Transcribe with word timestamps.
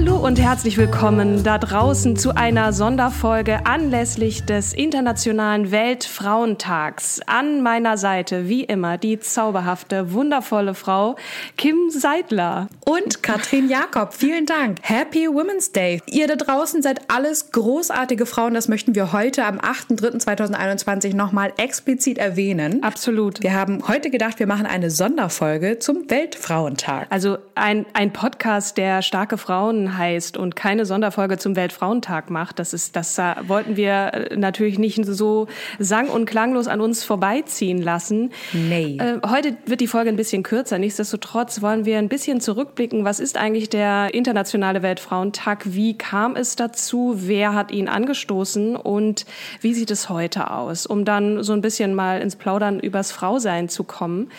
Hallo 0.00 0.16
und 0.24 0.38
herzlich 0.38 0.78
willkommen 0.78 1.42
da 1.42 1.58
draußen 1.58 2.14
zu 2.16 2.36
einer 2.36 2.72
Sonderfolge 2.72 3.66
anlässlich 3.66 4.44
des 4.44 4.72
Internationalen 4.72 5.72
Weltfrauentags. 5.72 7.20
An 7.26 7.62
meiner 7.62 7.98
Seite, 7.98 8.48
wie 8.48 8.62
immer, 8.62 8.96
die 8.96 9.18
zauberhafte, 9.18 10.12
wundervolle 10.12 10.74
Frau 10.74 11.16
Kim 11.56 11.90
Seidler. 11.90 12.68
Und 12.84 13.24
Katrin 13.24 13.68
Jakob, 13.68 14.14
vielen 14.14 14.46
Dank. 14.46 14.78
Happy 14.82 15.26
Women's 15.26 15.72
Day. 15.72 16.00
Ihr 16.06 16.28
da 16.28 16.36
draußen 16.36 16.80
seid 16.80 17.10
alles 17.10 17.50
großartige 17.50 18.24
Frauen. 18.24 18.54
Das 18.54 18.68
möchten 18.68 18.94
wir 18.94 19.12
heute 19.12 19.44
am 19.46 19.58
8.3.2021 19.58 21.16
nochmal 21.16 21.52
explizit 21.56 22.18
erwähnen. 22.18 22.84
Absolut. 22.84 23.42
Wir 23.42 23.52
haben 23.52 23.82
heute 23.88 24.10
gedacht, 24.10 24.38
wir 24.38 24.46
machen 24.46 24.66
eine 24.66 24.92
Sonderfolge 24.92 25.80
zum 25.80 26.08
Weltfrauentag. 26.08 27.08
Also 27.10 27.38
ein, 27.56 27.84
ein 27.94 28.12
Podcast, 28.12 28.76
der 28.76 29.02
starke 29.02 29.38
Frauen 29.38 29.88
heißt 29.98 30.36
und 30.36 30.56
keine 30.56 30.86
Sonderfolge 30.86 31.36
zum 31.38 31.56
Weltfrauentag 31.56 32.30
macht, 32.30 32.58
das 32.58 32.72
ist, 32.72 32.96
das 32.96 33.18
äh, 33.18 33.34
wollten 33.46 33.76
wir 33.76 33.92
äh, 34.14 34.36
natürlich 34.36 34.78
nicht 34.78 35.04
so 35.04 35.48
sang- 35.78 36.08
und 36.08 36.24
klanglos 36.24 36.68
an 36.68 36.80
uns 36.80 37.04
vorbeiziehen 37.04 37.82
lassen. 37.82 38.30
Nee. 38.52 38.96
Äh, 38.98 39.18
heute 39.28 39.56
wird 39.66 39.80
die 39.80 39.86
Folge 39.86 40.10
ein 40.10 40.16
bisschen 40.16 40.42
kürzer. 40.42 40.78
Nichtsdestotrotz 40.78 41.60
wollen 41.60 41.84
wir 41.84 41.98
ein 41.98 42.08
bisschen 42.08 42.40
zurückblicken. 42.40 43.04
Was 43.04 43.20
ist 43.20 43.36
eigentlich 43.36 43.68
der 43.68 44.14
internationale 44.14 44.82
Weltfrauentag? 44.82 45.64
Wie 45.66 45.98
kam 45.98 46.36
es 46.36 46.56
dazu? 46.56 47.14
Wer 47.18 47.54
hat 47.54 47.70
ihn 47.70 47.88
angestoßen? 47.88 48.76
Und 48.76 49.26
wie 49.60 49.74
sieht 49.74 49.90
es 49.90 50.08
heute 50.08 50.50
aus? 50.50 50.86
Um 50.86 51.04
dann 51.04 51.42
so 51.42 51.52
ein 51.52 51.60
bisschen 51.60 51.94
mal 51.94 52.20
ins 52.20 52.36
Plaudern 52.36 52.80
übers 52.80 53.12
Frausein 53.12 53.68
zu 53.68 53.84
kommen. 53.84 54.30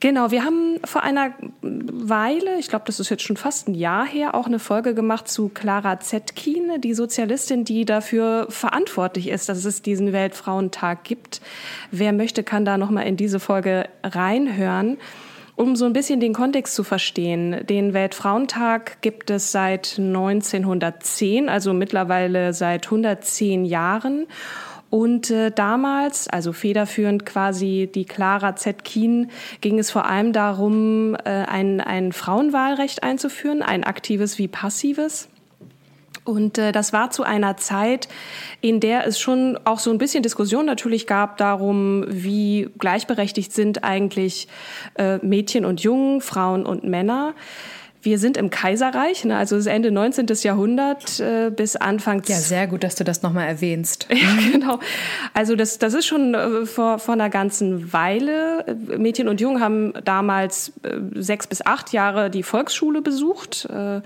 Genau, 0.00 0.30
wir 0.30 0.44
haben 0.44 0.78
vor 0.84 1.02
einer 1.02 1.32
Weile, 1.60 2.58
ich 2.60 2.68
glaube, 2.68 2.84
das 2.86 3.00
ist 3.00 3.08
jetzt 3.08 3.24
schon 3.24 3.36
fast 3.36 3.68
ein 3.68 3.74
Jahr 3.74 4.06
her, 4.06 4.36
auch 4.36 4.46
eine 4.46 4.60
Folge 4.60 4.94
gemacht 4.94 5.26
zu 5.26 5.48
Clara 5.48 5.98
Zetkin, 5.98 6.80
die 6.80 6.94
Sozialistin, 6.94 7.64
die 7.64 7.84
dafür 7.84 8.46
verantwortlich 8.48 9.28
ist, 9.28 9.48
dass 9.48 9.64
es 9.64 9.82
diesen 9.82 10.12
Weltfrauentag 10.12 11.02
gibt. 11.02 11.40
Wer 11.90 12.12
möchte, 12.12 12.44
kann 12.44 12.64
da 12.64 12.78
noch 12.78 12.90
mal 12.90 13.02
in 13.02 13.16
diese 13.16 13.40
Folge 13.40 13.88
reinhören. 14.04 14.98
Um 15.56 15.74
so 15.74 15.86
ein 15.86 15.92
bisschen 15.92 16.20
den 16.20 16.34
Kontext 16.34 16.76
zu 16.76 16.84
verstehen, 16.84 17.66
den 17.66 17.92
Weltfrauentag 17.92 19.02
gibt 19.02 19.28
es 19.30 19.50
seit 19.50 19.96
1910, 19.98 21.48
also 21.48 21.72
mittlerweile 21.72 22.52
seit 22.52 22.86
110 22.86 23.64
Jahren. 23.64 24.28
Und 24.90 25.30
äh, 25.30 25.50
damals, 25.50 26.28
also 26.28 26.52
federführend 26.52 27.26
quasi 27.26 27.90
die 27.94 28.06
Clara 28.06 28.56
Zetkin, 28.56 29.30
ging 29.60 29.78
es 29.78 29.90
vor 29.90 30.06
allem 30.06 30.32
darum, 30.32 31.14
äh, 31.14 31.28
ein, 31.28 31.80
ein 31.80 32.12
Frauenwahlrecht 32.12 33.02
einzuführen, 33.02 33.62
ein 33.62 33.84
aktives 33.84 34.38
wie 34.38 34.48
passives. 34.48 35.28
Und 36.24 36.58
äh, 36.58 36.72
das 36.72 36.92
war 36.92 37.10
zu 37.10 37.22
einer 37.22 37.56
Zeit, 37.56 38.08
in 38.60 38.80
der 38.80 39.06
es 39.06 39.18
schon 39.18 39.58
auch 39.64 39.78
so 39.78 39.90
ein 39.90 39.98
bisschen 39.98 40.22
Diskussion 40.22 40.66
natürlich 40.66 41.06
gab 41.06 41.38
darum, 41.38 42.04
wie 42.06 42.68
gleichberechtigt 42.78 43.52
sind 43.52 43.82
eigentlich 43.82 44.48
äh, 44.96 45.18
Mädchen 45.18 45.64
und 45.64 45.80
Jungen, 45.80 46.20
Frauen 46.20 46.66
und 46.66 46.84
Männer. 46.84 47.34
Wir 48.00 48.18
sind 48.18 48.36
im 48.36 48.50
Kaiserreich, 48.50 49.24
ne, 49.24 49.36
also 49.36 49.56
das 49.56 49.66
Ende 49.66 49.90
19. 49.90 50.26
Jahrhundert 50.42 51.18
äh, 51.18 51.50
bis 51.50 51.74
Anfang. 51.76 52.22
Ja, 52.26 52.36
sehr 52.36 52.66
gut, 52.66 52.84
dass 52.84 52.94
du 52.94 53.04
das 53.04 53.22
nochmal 53.22 53.48
erwähnst. 53.48 54.06
Ja, 54.18 54.50
genau. 54.50 54.80
Also 55.32 55.54
das, 55.54 55.78
das 55.78 55.94
ist 55.94 56.06
schon 56.06 56.34
äh, 56.34 56.66
vor, 56.66 56.98
vor 56.98 57.14
einer 57.14 57.30
ganzen 57.30 57.92
Weile. 57.92 58.64
Mädchen 58.96 59.28
und 59.28 59.40
Jungen 59.40 59.60
haben 59.60 59.92
damals 60.04 60.72
äh, 60.82 60.96
sechs 61.14 61.46
bis 61.46 61.64
acht 61.64 61.92
Jahre 61.92 62.30
die 62.30 62.42
Volksschule 62.42 63.00
besucht. 63.00 63.66
Äh, 63.70 64.00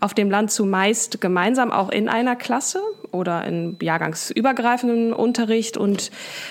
auf 0.00 0.14
dem 0.14 0.30
Land 0.30 0.50
zumeist 0.50 1.20
gemeinsam 1.20 1.70
auch 1.70 1.90
in 1.90 2.08
einer 2.08 2.36
Klasse 2.36 2.80
oder 3.12 3.44
in 3.44 3.76
jahrgangsübergreifenden 3.80 5.12
Unterricht. 5.12 5.76
Und 5.76 6.10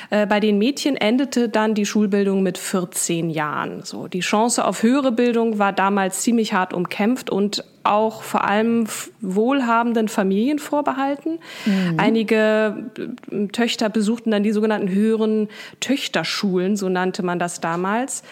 äh, 0.10 0.26
bei 0.28 0.40
den 0.40 0.58
Mädchen 0.58 0.96
endete 0.96 1.50
dann 1.50 1.74
die 1.74 1.86
Schulbildung 1.86 2.44
mit 2.44 2.58
14 2.58 3.30
Jahren. 3.30 3.84
So, 3.84 4.08
die 4.08 4.20
Chance 4.20 4.66
auf 4.66 4.84
höhere 4.84 5.12
Bildung 5.12 5.60
war 5.60 5.74
damals 5.74 6.22
ziemlich 6.22 6.54
hart 6.54 6.74
umkämpft 6.80 7.30
und 7.30 7.64
auch 7.84 8.24
vor 8.24 8.44
allem 8.44 8.88
wohlhabenden 9.22 10.08
Familien 10.08 10.60
vorbehalten. 10.60 11.40
Mhm. 11.66 11.96
Einige 11.98 12.92
äh, 13.32 13.48
Töchter 13.48 13.90
besuchten 13.90 14.32
dann 14.32 14.44
die 14.44 14.52
sogenannten 14.52 14.90
höheren 14.90 15.50
Töchterschulen, 15.80 16.76
so 16.76 16.90
nannte 16.90 17.24
man 17.24 17.40
das 17.40 17.62
damals. 17.62 18.24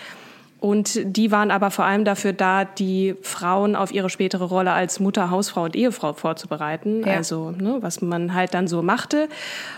Und 0.59 0.99
die 1.03 1.31
waren 1.31 1.51
aber 1.51 1.69
vor 1.69 1.85
allem 1.85 2.03
dafür 2.03 2.33
da, 2.33 2.65
die 2.65 3.15
Frauen 3.21 3.75
auf 3.75 3.93
ihre 3.93 4.09
spätere 4.09 4.45
Rolle 4.45 4.71
als 4.71 4.99
Mutter, 4.99 5.29
Hausfrau 5.29 5.65
und 5.65 5.75
Ehefrau 5.75 6.13
vorzubereiten. 6.13 7.05
Ja. 7.05 7.13
Also, 7.17 7.51
ne, 7.51 7.77
was 7.81 8.01
man 8.01 8.33
halt 8.33 8.55
dann 8.55 8.67
so 8.67 8.81
machte. 8.81 9.29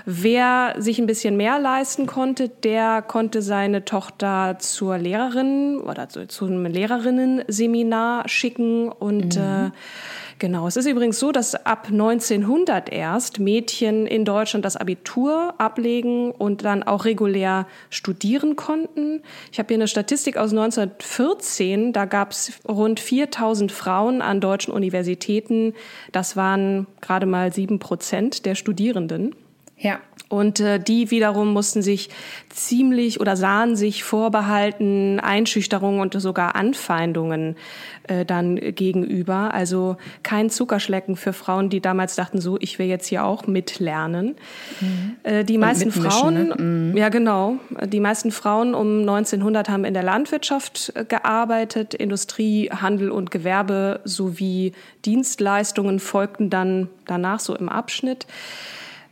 Wer 0.05 0.75
sich 0.77 0.99
ein 0.99 1.05
bisschen 1.05 1.35
mehr 1.35 1.59
leisten 1.59 2.05
konnte, 2.05 2.47
der 2.47 3.01
konnte 3.01 3.41
seine 3.41 3.83
Tochter 3.83 4.57
zur 4.59 4.97
Lehrerin 4.97 5.81
oder 5.81 6.07
zu, 6.07 6.27
zu 6.27 6.45
einem 6.45 6.65
Lehrerinnenseminar 6.65 8.29
schicken 8.29 8.89
und 8.89 9.35
mhm. 9.35 9.41
äh, 9.41 9.71
Genau. 10.39 10.67
Es 10.67 10.77
ist 10.77 10.85
übrigens 10.85 11.19
so, 11.19 11.33
dass 11.33 11.53
ab 11.65 11.87
1900 11.91 12.89
erst 12.89 13.39
Mädchen 13.39 14.07
in 14.07 14.23
Deutschland 14.23 14.63
das 14.63 14.77
Abitur 14.77 15.53
ablegen 15.57 16.31
und 16.31 16.63
dann 16.63 16.81
auch 16.81 17.03
regulär 17.03 17.67
studieren 17.89 18.55
konnten. 18.55 19.21
Ich 19.51 19.59
habe 19.59 19.67
hier 19.67 19.77
eine 19.77 19.89
Statistik 19.89 20.37
aus 20.37 20.51
1914. 20.51 21.91
Da 21.91 22.05
gab 22.05 22.31
es 22.31 22.53
rund 22.67 23.01
4000 23.01 23.69
Frauen 23.69 24.21
an 24.21 24.39
deutschen 24.39 24.73
Universitäten. 24.73 25.73
Das 26.13 26.37
waren 26.37 26.87
gerade 27.01 27.25
mal 27.25 27.51
sieben 27.51 27.79
Prozent 27.79 28.45
der 28.45 28.55
Studierenden. 28.55 29.35
Ja. 29.77 29.99
Und 30.29 30.59
äh, 30.59 30.79
die 30.79 31.09
wiederum 31.09 31.51
mussten 31.53 31.81
sich 31.81 32.09
ziemlich 32.49 33.19
oder 33.19 33.35
sahen 33.35 33.75
sich 33.75 34.03
vorbehalten 34.03 35.19
Einschüchterungen 35.19 35.99
und 35.99 36.13
sogar 36.21 36.55
Anfeindungen 36.55 37.55
äh, 38.03 38.25
dann 38.25 38.55
gegenüber. 38.55 39.53
Also 39.55 39.97
kein 40.21 40.51
Zuckerschlecken 40.51 41.15
für 41.15 41.33
Frauen, 41.33 41.69
die 41.69 41.81
damals 41.81 42.15
dachten, 42.15 42.39
so, 42.41 42.57
ich 42.59 42.77
will 42.77 42.85
jetzt 42.85 43.07
hier 43.07 43.25
auch 43.25 43.47
mitlernen. 43.47 44.35
Mhm. 44.79 45.15
Äh, 45.23 45.43
die 45.43 45.57
meisten 45.57 45.91
Frauen, 45.91 46.33
ne? 46.33 46.55
mhm. 46.57 46.97
ja 46.97 47.09
genau, 47.09 47.57
die 47.85 47.99
meisten 47.99 48.31
Frauen 48.31 48.75
um 48.75 48.99
1900 48.99 49.67
haben 49.67 49.83
in 49.83 49.95
der 49.95 50.03
Landwirtschaft 50.03 50.91
äh, 50.95 51.05
gearbeitet, 51.05 51.95
Industrie, 51.95 52.69
Handel 52.69 53.09
und 53.09 53.31
Gewerbe 53.31 53.99
sowie 54.03 54.73
Dienstleistungen 55.05 55.99
folgten 55.99 56.51
dann 56.51 56.87
danach 57.07 57.39
so 57.39 57.55
im 57.55 57.67
Abschnitt. 57.67 58.27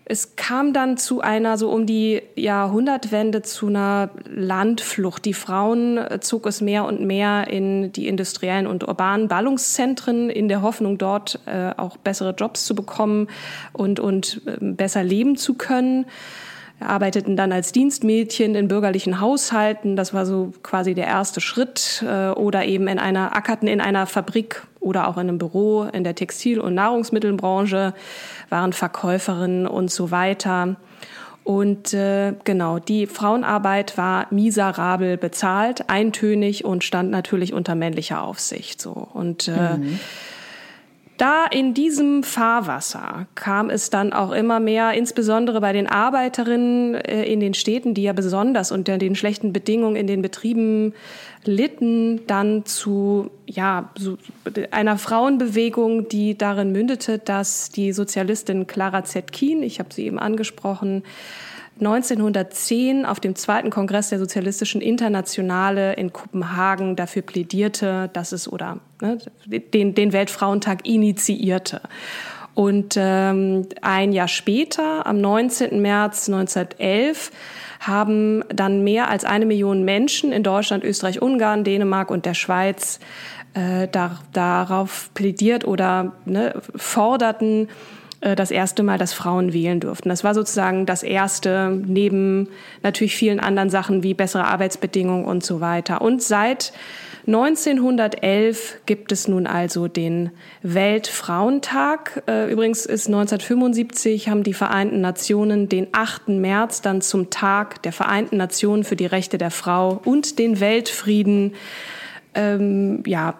Es 0.09 0.37
kam 0.37 0.71
dann 0.71 0.95
zu 0.95 1.19
einer, 1.19 1.57
so 1.57 1.69
um 1.69 1.85
die 1.85 2.21
Jahrhundertwende, 2.35 3.41
zu 3.41 3.67
einer 3.67 4.09
Landflucht. 4.25 5.25
Die 5.25 5.33
Frauen 5.33 5.97
äh, 5.97 6.21
zog 6.21 6.45
es 6.45 6.61
mehr 6.61 6.85
und 6.85 7.01
mehr 7.01 7.49
in 7.49 7.91
die 7.91 8.07
industriellen 8.07 8.67
und 8.67 8.87
urbanen 8.87 9.27
Ballungszentren 9.27 10.29
in 10.29 10.47
der 10.47 10.61
Hoffnung, 10.61 10.97
dort 10.97 11.41
äh, 11.45 11.71
auch 11.75 11.97
bessere 11.97 12.33
Jobs 12.37 12.65
zu 12.65 12.73
bekommen 12.73 13.27
und, 13.73 13.99
und 13.99 14.41
äh, 14.45 14.57
besser 14.61 15.03
leben 15.03 15.35
zu 15.35 15.55
können. 15.55 16.05
Arbeiteten 16.79 17.35
dann 17.35 17.51
als 17.51 17.71
Dienstmädchen 17.71 18.55
in 18.55 18.67
bürgerlichen 18.67 19.19
Haushalten. 19.19 19.95
Das 19.95 20.13
war 20.13 20.25
so 20.25 20.53
quasi 20.63 20.93
der 20.93 21.07
erste 21.07 21.41
Schritt. 21.41 22.03
Äh, 22.07 22.29
oder 22.29 22.65
eben 22.65 22.87
in 22.87 22.99
einer, 22.99 23.35
ackerten 23.35 23.67
in 23.67 23.81
einer 23.81 24.05
Fabrik 24.05 24.63
oder 24.79 25.07
auch 25.07 25.17
in 25.17 25.27
einem 25.27 25.37
Büro 25.37 25.83
in 25.83 26.03
der 26.03 26.15
Textil- 26.15 26.59
und 26.59 26.75
Nahrungsmittelbranche, 26.75 27.93
waren 28.49 28.73
Verkäuferinnen 28.73 29.67
und 29.67 29.91
so 29.91 30.11
weiter. 30.11 30.77
Und 31.43 31.93
äh, 31.93 32.33
genau, 32.43 32.77
die 32.77 33.07
Frauenarbeit 33.07 33.97
war 33.97 34.27
miserabel 34.31 35.15
bezahlt, 35.15 35.89
eintönig 35.89 36.65
und 36.65 36.83
stand 36.83 37.09
natürlich 37.09 37.53
unter 37.53 37.73
männlicher 37.73 38.21
Aufsicht. 38.21 38.81
So. 38.81 38.91
Und 38.91 39.47
äh, 39.47 39.77
mhm. 39.77 39.99
Da 41.17 41.47
in 41.47 41.73
diesem 41.73 42.21
Fahrwasser 42.21 43.25
kam 43.33 43.71
es 43.71 43.89
dann 43.89 44.13
auch 44.13 44.31
immer 44.31 44.59
mehr, 44.59 44.93
insbesondere 44.93 45.59
bei 45.61 45.73
den 45.73 45.87
Arbeiterinnen 45.87 46.93
äh, 46.93 47.23
in 47.23 47.39
den 47.39 47.55
Städten, 47.55 47.95
die 47.95 48.03
ja 48.03 48.13
besonders 48.13 48.71
unter 48.71 48.99
den 48.99 49.15
schlechten 49.15 49.51
Bedingungen 49.51 49.95
in 49.95 50.05
den 50.05 50.21
Betrieben 50.21 50.93
litten, 51.43 52.27
dann 52.27 52.65
zu 52.65 53.31
ja, 53.47 53.89
so 53.97 54.17
einer 54.69 54.99
Frauenbewegung, 54.99 56.07
die 56.07 56.37
darin 56.37 56.71
mündete, 56.71 57.17
dass 57.17 57.69
die 57.71 57.93
Sozialistin 57.93 58.67
Clara 58.67 59.03
Zetkin, 59.03 59.63
ich 59.63 59.79
habe 59.79 59.91
sie 59.91 60.05
eben 60.05 60.19
angesprochen, 60.19 61.03
1910 61.79 63.05
auf 63.05 63.19
dem 63.19 63.35
zweiten 63.35 63.69
Kongress 63.69 64.09
der 64.09 64.19
Sozialistischen 64.19 64.81
Internationale 64.81 65.93
in 65.93 66.13
Kopenhagen 66.13 66.95
dafür 66.95 67.21
plädierte, 67.21 68.09
dass 68.13 68.31
es 68.31 68.51
oder 68.51 68.79
ne, 69.01 69.17
den, 69.45 69.95
den 69.95 70.13
Weltfrauentag 70.13 70.87
initiierte. 70.87 71.81
Und 72.53 72.95
ähm, 72.97 73.67
ein 73.81 74.13
Jahr 74.13 74.27
später, 74.27 75.05
am 75.05 75.21
19. 75.21 75.79
März 75.79 76.27
1911, 76.27 77.31
haben 77.79 78.43
dann 78.49 78.83
mehr 78.83 79.09
als 79.09 79.25
eine 79.25 79.45
Million 79.45 79.83
Menschen 79.83 80.31
in 80.31 80.41
Deutschland, 80.41 80.83
Österreich, 80.83 81.21
Ungarn, 81.21 81.63
Dänemark 81.63 82.09
und 82.09 82.25
der 82.25 82.33
Schweiz 82.33 82.99
äh, 83.53 83.87
da, 83.87 84.19
darauf 84.33 85.11
plädiert 85.13 85.65
oder 85.65 86.13
ne, 86.25 86.53
forderten, 86.75 87.69
das 88.21 88.49
erste 88.49 88.81
Mal, 88.81 88.97
dass 88.97 89.13
Frauen 89.13 89.53
wählen 89.53 89.79
durften. 89.79 90.09
Das 90.09 90.23
war 90.23 90.33
sozusagen 90.33 90.85
das 90.85 91.03
erste 91.03 91.69
neben 91.69 92.49
natürlich 92.81 93.15
vielen 93.15 93.39
anderen 93.39 93.69
Sachen 93.69 94.01
wie 94.01 94.13
bessere 94.13 94.45
Arbeitsbedingungen 94.45 95.25
und 95.25 95.43
so 95.43 95.61
weiter. 95.61 96.01
Und 96.01 96.23
seit 96.23 96.73
1911 97.27 98.77
gibt 98.85 99.11
es 99.11 99.27
nun 99.27 99.47
also 99.47 99.89
den 99.89 100.31
Weltfrauentag. 100.63 102.23
Äh, 102.25 102.49
übrigens 102.49 102.85
ist 102.85 103.07
1975 103.07 104.29
haben 104.29 104.43
die 104.43 104.53
Vereinten 104.53 105.01
Nationen 105.01 105.67
den 105.67 105.87
8. 105.91 106.29
März 106.29 106.81
dann 106.81 107.01
zum 107.01 107.29
Tag 107.29 107.83
der 107.83 107.91
Vereinten 107.91 108.37
Nationen 108.37 108.85
für 108.85 108.95
die 108.95 109.05
Rechte 109.05 109.37
der 109.37 109.51
Frau 109.51 109.99
und 110.05 110.39
den 110.39 110.61
Weltfrieden 110.61 111.55
ähm, 112.33 113.03
ja, 113.05 113.33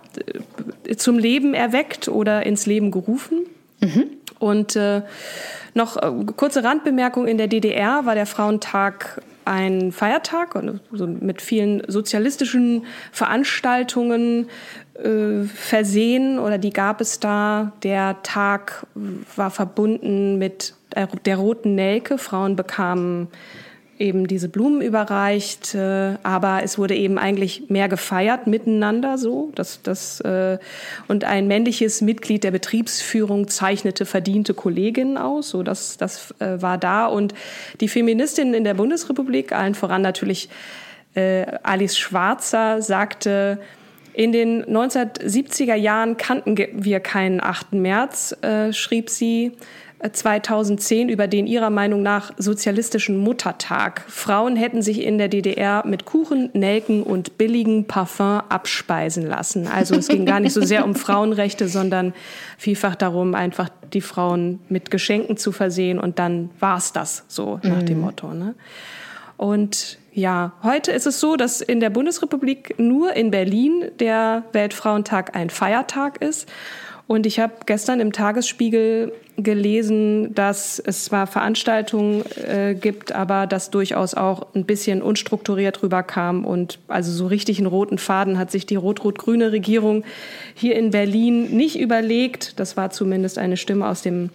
zum 0.97 1.17
Leben 1.17 1.53
erweckt 1.53 2.09
oder 2.09 2.45
ins 2.45 2.65
Leben 2.65 2.91
gerufen. 2.91 3.45
Mhm. 3.79 4.16
Und 4.39 4.75
äh, 4.75 5.01
noch 5.73 5.97
äh, 5.97 6.11
kurze 6.35 6.63
Randbemerkung, 6.63 7.27
in 7.27 7.37
der 7.37 7.47
DDR 7.47 8.05
war 8.05 8.15
der 8.15 8.25
Frauentag 8.25 9.21
ein 9.45 9.93
Feiertag 9.93 10.57
also 10.91 11.07
mit 11.07 11.41
vielen 11.41 11.81
sozialistischen 11.87 12.85
Veranstaltungen 13.13 14.49
äh, 14.95 15.43
versehen 15.43 16.37
oder 16.37 16.57
die 16.57 16.71
gab 16.71 16.99
es 16.99 17.19
da. 17.19 17.71
Der 17.83 18.21
Tag 18.23 18.85
war 19.35 19.49
verbunden 19.49 20.37
mit 20.37 20.73
der 21.25 21.37
roten 21.37 21.75
Nelke. 21.75 22.17
Frauen 22.17 22.55
bekamen 22.55 23.27
eben 23.99 24.27
diese 24.27 24.49
Blumen 24.49 24.81
überreicht, 24.81 25.73
äh, 25.75 26.15
aber 26.23 26.61
es 26.63 26.77
wurde 26.77 26.95
eben 26.95 27.17
eigentlich 27.17 27.69
mehr 27.69 27.89
gefeiert 27.89 28.47
miteinander 28.47 29.17
so. 29.17 29.51
Das, 29.55 29.81
das, 29.81 30.19
äh, 30.21 30.57
und 31.07 31.23
ein 31.23 31.47
männliches 31.47 32.01
Mitglied 32.01 32.43
der 32.43 32.51
Betriebsführung 32.51 33.47
zeichnete 33.47 34.05
verdiente 34.05 34.53
Kolleginnen 34.53 35.17
aus. 35.17 35.49
So, 35.49 35.63
das, 35.63 35.97
das 35.97 36.33
äh, 36.39 36.61
war 36.61 36.77
da. 36.77 37.07
Und 37.07 37.33
die 37.79 37.87
Feministinnen 37.87 38.53
in 38.53 38.63
der 38.63 38.75
Bundesrepublik, 38.75 39.51
allen 39.51 39.75
voran 39.75 40.01
natürlich 40.01 40.49
äh, 41.15 41.45
Alice 41.63 41.97
Schwarzer, 41.97 42.81
sagte, 42.81 43.59
in 44.13 44.31
den 44.31 44.65
1970er 44.65 45.75
Jahren 45.75 46.17
kannten 46.17 46.57
wir 46.57 46.99
keinen 46.99 47.39
8. 47.39 47.73
März, 47.73 48.35
äh, 48.41 48.73
schrieb 48.73 49.11
sie. 49.11 49.51
2010 50.11 51.09
über 51.09 51.27
den 51.27 51.47
ihrer 51.47 51.69
Meinung 51.69 52.03
nach 52.03 52.31
sozialistischen 52.37 53.17
Muttertag. 53.17 54.03
Frauen 54.07 54.55
hätten 54.55 54.81
sich 54.81 55.01
in 55.01 55.17
der 55.17 55.27
DDR 55.27 55.85
mit 55.85 56.05
Kuchen, 56.05 56.49
Nelken 56.53 57.01
und 57.03 57.37
billigen 57.37 57.85
Parfum 57.85 58.41
abspeisen 58.49 59.25
lassen. 59.25 59.67
Also 59.67 59.95
es 59.95 60.07
ging 60.07 60.25
gar 60.25 60.39
nicht 60.39 60.53
so 60.53 60.61
sehr 60.61 60.85
um 60.85 60.95
Frauenrechte, 60.95 61.67
sondern 61.67 62.13
vielfach 62.57 62.95
darum, 62.95 63.33
einfach 63.33 63.69
die 63.93 64.01
Frauen 64.01 64.59
mit 64.69 64.91
Geschenken 64.91 65.37
zu 65.37 65.51
versehen 65.51 65.99
und 65.99 66.19
dann 66.19 66.51
war's 66.59 66.93
das 66.93 67.23
so 67.27 67.59
nach 67.63 67.83
dem 67.83 67.97
mhm. 67.97 68.03
Motto. 68.03 68.33
Ne? 68.33 68.55
Und 69.37 69.99
ja, 70.13 70.53
heute 70.63 70.91
ist 70.91 71.05
es 71.05 71.19
so, 71.19 71.35
dass 71.35 71.61
in 71.61 71.79
der 71.79 71.91
Bundesrepublik 71.91 72.79
nur 72.79 73.13
in 73.13 73.29
Berlin 73.29 73.85
der 73.99 74.43
Weltfrauentag 74.51 75.35
ein 75.35 75.51
Feiertag 75.51 76.21
ist. 76.21 76.49
Und 77.07 77.25
ich 77.25 77.39
habe 77.39 77.53
gestern 77.65 78.01
im 78.01 78.11
Tagesspiegel 78.11 79.13
gelesen, 79.37 80.35
dass 80.35 80.77
es 80.77 81.05
zwar 81.05 81.25
Veranstaltungen 81.25 82.23
äh, 82.35 82.75
gibt, 82.75 83.13
aber 83.13 83.47
dass 83.47 83.69
durchaus 83.69 84.13
auch 84.13 84.47
ein 84.55 84.65
bisschen 84.65 85.01
unstrukturiert 85.01 85.81
rüberkam. 85.83 86.43
Und 86.43 86.79
also 86.89 87.11
so 87.13 87.27
richtig 87.27 87.59
einen 87.59 87.67
roten 87.67 87.97
Faden 87.97 88.37
hat 88.37 88.51
sich 88.51 88.65
die 88.65 88.75
rot-rot-grüne 88.75 89.53
Regierung 89.53 90.03
hier 90.53 90.75
in 90.75 90.91
Berlin 90.91 91.55
nicht 91.55 91.79
überlegt. 91.79 92.59
Das 92.59 92.75
war 92.75 92.89
zumindest 92.89 93.37
eine 93.37 93.55
Stimme 93.55 93.87
aus 93.87 94.01
dem 94.01 94.29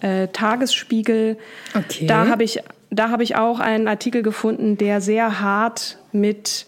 äh, 0.00 0.26
Tagesspiegel. 0.28 1.36
Okay. 1.72 2.06
Da 2.06 2.26
habe 2.26 2.42
ich, 2.42 2.58
da 2.90 3.10
habe 3.10 3.22
ich 3.22 3.36
auch 3.36 3.60
einen 3.60 3.86
Artikel 3.86 4.22
gefunden, 4.22 4.76
der 4.76 5.00
sehr 5.00 5.40
hart 5.40 5.98
mit 6.10 6.66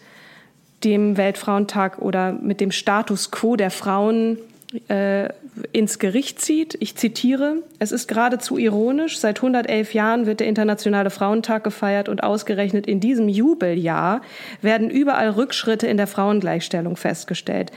dem 0.84 1.16
Weltfrauentag 1.16 1.98
oder 1.98 2.32
mit 2.32 2.60
dem 2.60 2.70
Status 2.70 3.32
quo 3.32 3.56
der 3.56 3.70
Frauen 3.70 4.38
äh, 4.88 5.28
ins 5.72 5.98
Gericht 5.98 6.40
zieht. 6.40 6.76
Ich 6.80 6.96
zitiere, 6.96 7.62
es 7.78 7.92
ist 7.92 8.08
geradezu 8.08 8.58
ironisch, 8.58 9.18
seit 9.18 9.38
111 9.38 9.94
Jahren 9.94 10.26
wird 10.26 10.40
der 10.40 10.48
Internationale 10.48 11.10
Frauentag 11.10 11.64
gefeiert 11.64 12.08
und 12.08 12.22
ausgerechnet 12.22 12.86
in 12.86 13.00
diesem 13.00 13.28
Jubeljahr 13.28 14.22
werden 14.62 14.90
überall 14.90 15.30
Rückschritte 15.30 15.86
in 15.86 15.96
der 15.96 16.06
Frauengleichstellung 16.06 16.96
festgestellt. 16.96 17.70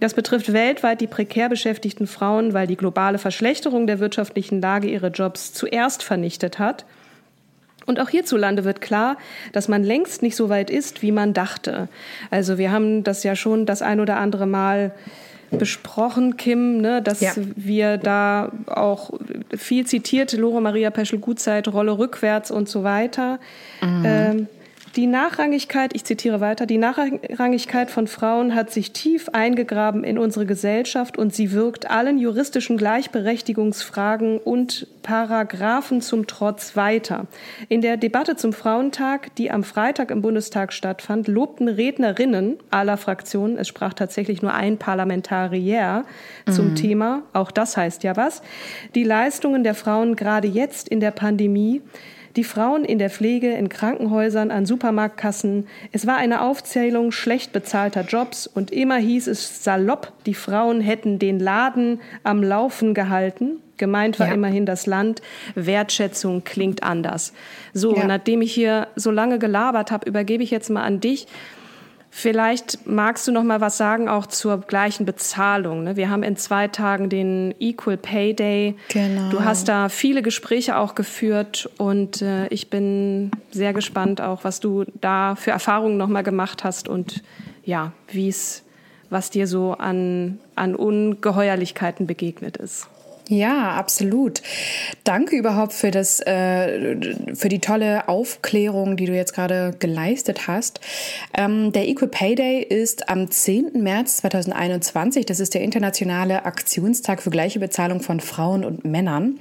Das 0.00 0.14
betrifft 0.14 0.52
weltweit 0.52 1.00
die 1.00 1.06
prekär 1.06 1.48
beschäftigten 1.48 2.06
Frauen, 2.06 2.54
weil 2.54 2.66
die 2.66 2.76
globale 2.76 3.18
Verschlechterung 3.18 3.86
der 3.86 4.00
wirtschaftlichen 4.00 4.60
Lage 4.60 4.88
ihre 4.88 5.08
Jobs 5.08 5.52
zuerst 5.52 6.02
vernichtet 6.02 6.58
hat. 6.58 6.84
Und 7.86 8.00
auch 8.00 8.08
hierzulande 8.08 8.64
wird 8.64 8.80
klar, 8.80 9.16
dass 9.52 9.68
man 9.68 9.84
längst 9.84 10.22
nicht 10.22 10.36
so 10.36 10.48
weit 10.48 10.70
ist, 10.70 11.02
wie 11.02 11.12
man 11.12 11.34
dachte. 11.34 11.88
Also 12.30 12.58
wir 12.58 12.72
haben 12.72 13.04
das 13.04 13.22
ja 13.22 13.36
schon 13.36 13.66
das 13.66 13.82
ein 13.82 14.00
oder 14.00 14.16
andere 14.16 14.46
Mal 14.46 14.92
besprochen, 15.58 16.36
Kim, 16.36 16.80
ne, 16.80 17.02
dass 17.02 17.20
ja. 17.20 17.32
wir 17.36 17.96
da 17.98 18.52
auch 18.66 19.10
viel 19.56 19.86
zitiert, 19.86 20.32
Lore 20.32 20.60
Maria 20.60 20.90
Peschel-Gutzeit, 20.90 21.68
Rolle 21.68 21.98
rückwärts 21.98 22.50
und 22.50 22.68
so 22.68 22.84
weiter. 22.84 23.38
Mhm. 23.80 24.02
Ähm, 24.04 24.46
die 24.96 25.06
Nachrangigkeit, 25.06 25.94
ich 25.94 26.04
zitiere 26.04 26.40
weiter, 26.40 26.66
die 26.66 26.76
Nachrangigkeit 26.76 27.90
von 27.90 28.06
Frauen 28.06 28.54
hat 28.54 28.70
sich 28.70 28.92
tief 28.92 29.30
eingegraben 29.30 30.04
in 30.04 30.18
unsere 30.18 30.44
Gesellschaft 30.44 31.16
und 31.16 31.34
sie 31.34 31.52
wirkt 31.52 31.90
allen 31.90 32.18
juristischen 32.18 32.76
Gleichberechtigungsfragen 32.76 34.38
und 34.38 34.86
Paragraphen 35.02 36.02
zum 36.02 36.26
Trotz 36.26 36.76
weiter. 36.76 37.26
In 37.68 37.80
der 37.80 37.96
Debatte 37.96 38.36
zum 38.36 38.52
Frauentag, 38.52 39.34
die 39.36 39.50
am 39.50 39.64
Freitag 39.64 40.10
im 40.10 40.20
Bundestag 40.20 40.72
stattfand, 40.72 41.26
lobten 41.26 41.68
Rednerinnen 41.68 42.58
aller 42.70 42.98
Fraktionen, 42.98 43.56
es 43.56 43.68
sprach 43.68 43.94
tatsächlich 43.94 44.42
nur 44.42 44.52
ein 44.52 44.78
Parlamentarier 44.78 46.04
zum 46.50 46.70
mhm. 46.70 46.74
Thema, 46.76 47.22
auch 47.32 47.50
das 47.50 47.76
heißt 47.76 48.04
ja 48.04 48.16
was, 48.16 48.42
die 48.94 49.04
Leistungen 49.04 49.64
der 49.64 49.74
Frauen 49.74 50.16
gerade 50.16 50.48
jetzt 50.48 50.88
in 50.88 51.00
der 51.00 51.12
Pandemie, 51.12 51.80
die 52.36 52.44
Frauen 52.44 52.84
in 52.84 52.98
der 52.98 53.10
Pflege, 53.10 53.52
in 53.52 53.68
Krankenhäusern, 53.68 54.50
an 54.50 54.66
Supermarktkassen. 54.66 55.66
Es 55.92 56.06
war 56.06 56.16
eine 56.16 56.42
Aufzählung 56.42 57.12
schlecht 57.12 57.52
bezahlter 57.52 58.02
Jobs 58.02 58.46
und 58.46 58.70
immer 58.70 58.96
hieß 58.96 59.26
es 59.26 59.62
salopp, 59.62 60.12
die 60.26 60.34
Frauen 60.34 60.80
hätten 60.80 61.18
den 61.18 61.38
Laden 61.38 62.00
am 62.22 62.42
Laufen 62.42 62.94
gehalten. 62.94 63.60
Gemeint 63.76 64.20
war 64.20 64.28
ja. 64.28 64.34
immerhin 64.34 64.64
das 64.64 64.86
Land. 64.86 65.22
Wertschätzung 65.54 66.44
klingt 66.44 66.82
anders. 66.82 67.32
So, 67.74 67.96
ja. 67.96 68.06
nachdem 68.06 68.40
ich 68.42 68.54
hier 68.54 68.86
so 68.96 69.10
lange 69.10 69.38
gelabert 69.38 69.90
habe, 69.90 70.08
übergebe 70.08 70.42
ich 70.42 70.50
jetzt 70.50 70.70
mal 70.70 70.84
an 70.84 71.00
dich. 71.00 71.26
Vielleicht 72.14 72.86
magst 72.86 73.26
du 73.26 73.32
noch 73.32 73.42
mal 73.42 73.62
was 73.62 73.78
sagen 73.78 74.06
auch 74.06 74.26
zur 74.26 74.60
gleichen 74.60 75.06
Bezahlung. 75.06 75.82
Ne? 75.84 75.96
Wir 75.96 76.10
haben 76.10 76.22
in 76.22 76.36
zwei 76.36 76.68
Tagen 76.68 77.08
den 77.08 77.54
Equal 77.58 77.96
Pay 77.96 78.34
Day. 78.34 78.76
Genau. 78.88 79.30
Du 79.30 79.42
hast 79.42 79.66
da 79.66 79.88
viele 79.88 80.20
Gespräche 80.20 80.76
auch 80.76 80.94
geführt 80.94 81.70
und 81.78 82.20
äh, 82.20 82.48
ich 82.48 82.68
bin 82.68 83.30
sehr 83.50 83.72
gespannt 83.72 84.20
auch, 84.20 84.44
was 84.44 84.60
du 84.60 84.84
da 85.00 85.36
für 85.36 85.52
Erfahrungen 85.52 85.96
noch 85.96 86.08
mal 86.08 86.20
gemacht 86.20 86.64
hast 86.64 86.86
und 86.86 87.22
ja, 87.64 87.92
wie 88.08 88.28
es, 88.28 88.62
was 89.08 89.30
dir 89.30 89.46
so 89.46 89.72
an 89.72 90.38
an 90.54 90.74
Ungeheuerlichkeiten 90.74 92.06
begegnet 92.06 92.58
ist. 92.58 92.88
Ja, 93.28 93.70
absolut. 93.72 94.42
Danke 95.04 95.36
überhaupt 95.36 95.72
für 95.72 95.92
das, 95.92 96.20
äh, 96.20 96.96
für 97.34 97.48
die 97.48 97.60
tolle 97.60 98.08
Aufklärung, 98.08 98.96
die 98.96 99.06
du 99.06 99.14
jetzt 99.14 99.32
gerade 99.32 99.74
geleistet 99.78 100.48
hast. 100.48 100.80
Ähm, 101.32 101.70
der 101.72 101.86
Equal 101.88 102.08
Pay 102.10 102.34
Day 102.34 102.62
ist 102.62 103.08
am 103.08 103.30
10. 103.30 103.82
März 103.82 104.18
2021. 104.18 105.24
Das 105.24 105.38
ist 105.38 105.54
der 105.54 105.62
internationale 105.62 106.44
Aktionstag 106.44 107.22
für 107.22 107.30
gleiche 107.30 107.60
Bezahlung 107.60 108.00
von 108.00 108.18
Frauen 108.18 108.64
und 108.64 108.84
Männern. 108.84 109.38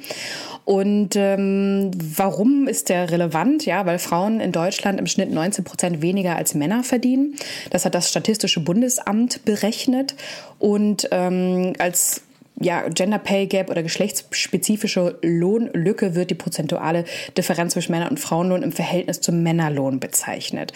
Und 0.64 1.16
ähm, 1.16 1.90
warum 1.96 2.68
ist 2.68 2.90
der 2.90 3.10
relevant? 3.10 3.66
Ja, 3.66 3.88
weil 3.88 3.98
Frauen 3.98 4.40
in 4.40 4.52
Deutschland 4.52 5.00
im 5.00 5.08
Schnitt 5.08 5.32
19 5.32 5.64
Prozent 5.64 6.02
weniger 6.04 6.36
als 6.36 6.54
Männer 6.54 6.84
verdienen. 6.84 7.36
Das 7.72 7.84
hat 7.86 7.96
das 7.96 8.10
Statistische 8.10 8.60
Bundesamt 8.60 9.44
berechnet. 9.44 10.16
Und 10.60 11.10
ähm, 11.12 11.74
als 11.80 12.22
ja, 12.62 12.88
Gender 12.90 13.20
Pay 13.20 13.48
Gap 13.48 13.70
oder 13.70 13.84
geschlechtsspezifische 13.84 15.18
Lohnlücke 15.22 16.16
wird 16.16 16.30
die 16.30 16.36
prozentuale 16.36 17.06
Differenz 17.38 17.74
zwischen 17.74 17.92
Männer- 17.92 18.10
und 18.10 18.20
Frauenlohn 18.20 18.64
im 18.64 18.72
Verhältnis 18.72 19.22
zum 19.22 19.44
Männerlohn 19.44 20.00
bezeichnet. 20.00 20.74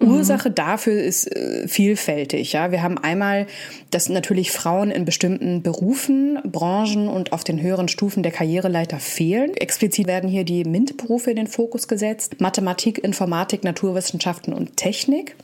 Mhm. 0.00 0.10
Ursache 0.10 0.50
dafür 0.50 1.02
ist 1.02 1.34
äh, 1.34 1.66
vielfältig. 1.68 2.52
Ja, 2.52 2.70
wir 2.70 2.82
haben 2.82 2.98
einmal, 2.98 3.46
dass 3.90 4.08
natürlich 4.08 4.50
Frauen 4.50 4.90
in 4.90 5.04
bestimmten 5.04 5.62
Berufen, 5.62 6.38
Branchen 6.44 7.08
und 7.08 7.32
auf 7.32 7.44
den 7.44 7.60
höheren 7.60 7.88
Stufen 7.88 8.22
der 8.22 8.32
Karriereleiter 8.32 8.98
fehlen. 8.98 9.56
Explizit 9.56 10.06
werden 10.06 10.28
hier 10.28 10.44
die 10.44 10.64
MINT-Berufe 10.64 11.30
in 11.30 11.36
den 11.36 11.46
Fokus 11.46 11.88
gesetzt. 11.88 12.40
Mathematik, 12.40 12.98
Informatik, 12.98 13.64
Naturwissenschaften 13.64 14.52
und 14.52 14.76
Technik. 14.76 15.36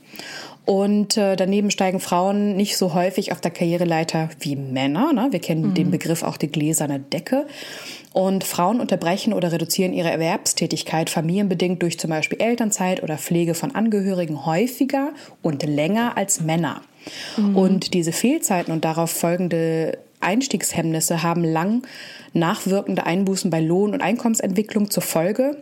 Und 0.65 1.19
äh, 1.19 1.37
daneben 1.37 1.71
steigen 1.71 2.01
Frauen 2.01 2.57
nicht 2.57 2.79
so 2.79 2.95
häufig 2.95 3.33
auf 3.33 3.41
der 3.41 3.51
Karriereleiter 3.51 4.31
wie 4.41 4.57
Männer. 4.57 5.13
Ne? 5.13 5.29
Wir 5.31 5.41
kennen 5.41 5.71
mhm. 5.71 5.75
den 5.75 5.91
Begriff 5.91 6.23
auch 6.23 6.39
die 6.39 6.49
gläserne 6.49 7.01
Decke. 7.01 7.47
Und 8.15 8.45
Frauen 8.45 8.81
unterbrechen 8.81 9.33
oder 9.33 9.53
reduzieren 9.53 9.93
ihre 9.93 10.11
Erwerbstätigkeit 10.11 11.11
familienbedingt 11.11 11.83
durch 11.83 11.99
zum 11.99 12.11
Beispiel 12.11 12.41
Elternzeit 12.41 13.03
oder 13.03 13.19
Pflege 13.19 13.55
von 13.55 13.75
Angehörigen 13.75 14.47
häufiger 14.47 15.13
und 15.43 15.65
länger 15.65 16.17
als 16.17 16.41
Männer. 16.41 16.81
Mhm. 17.37 17.57
Und 17.57 17.95
diese 17.95 18.13
Fehlzeiten 18.13 18.73
und 18.73 18.85
darauf 18.85 19.11
folgende 19.11 19.99
Einstiegshemmnisse 20.21 21.23
haben 21.23 21.45
lang 21.45 21.83
nachwirkende 22.33 23.05
Einbußen 23.05 23.51
bei 23.51 23.61
Lohn- 23.61 23.93
und 23.93 24.01
Einkommensentwicklung 24.01 24.91
zur 24.91 25.03
Folge 25.03 25.59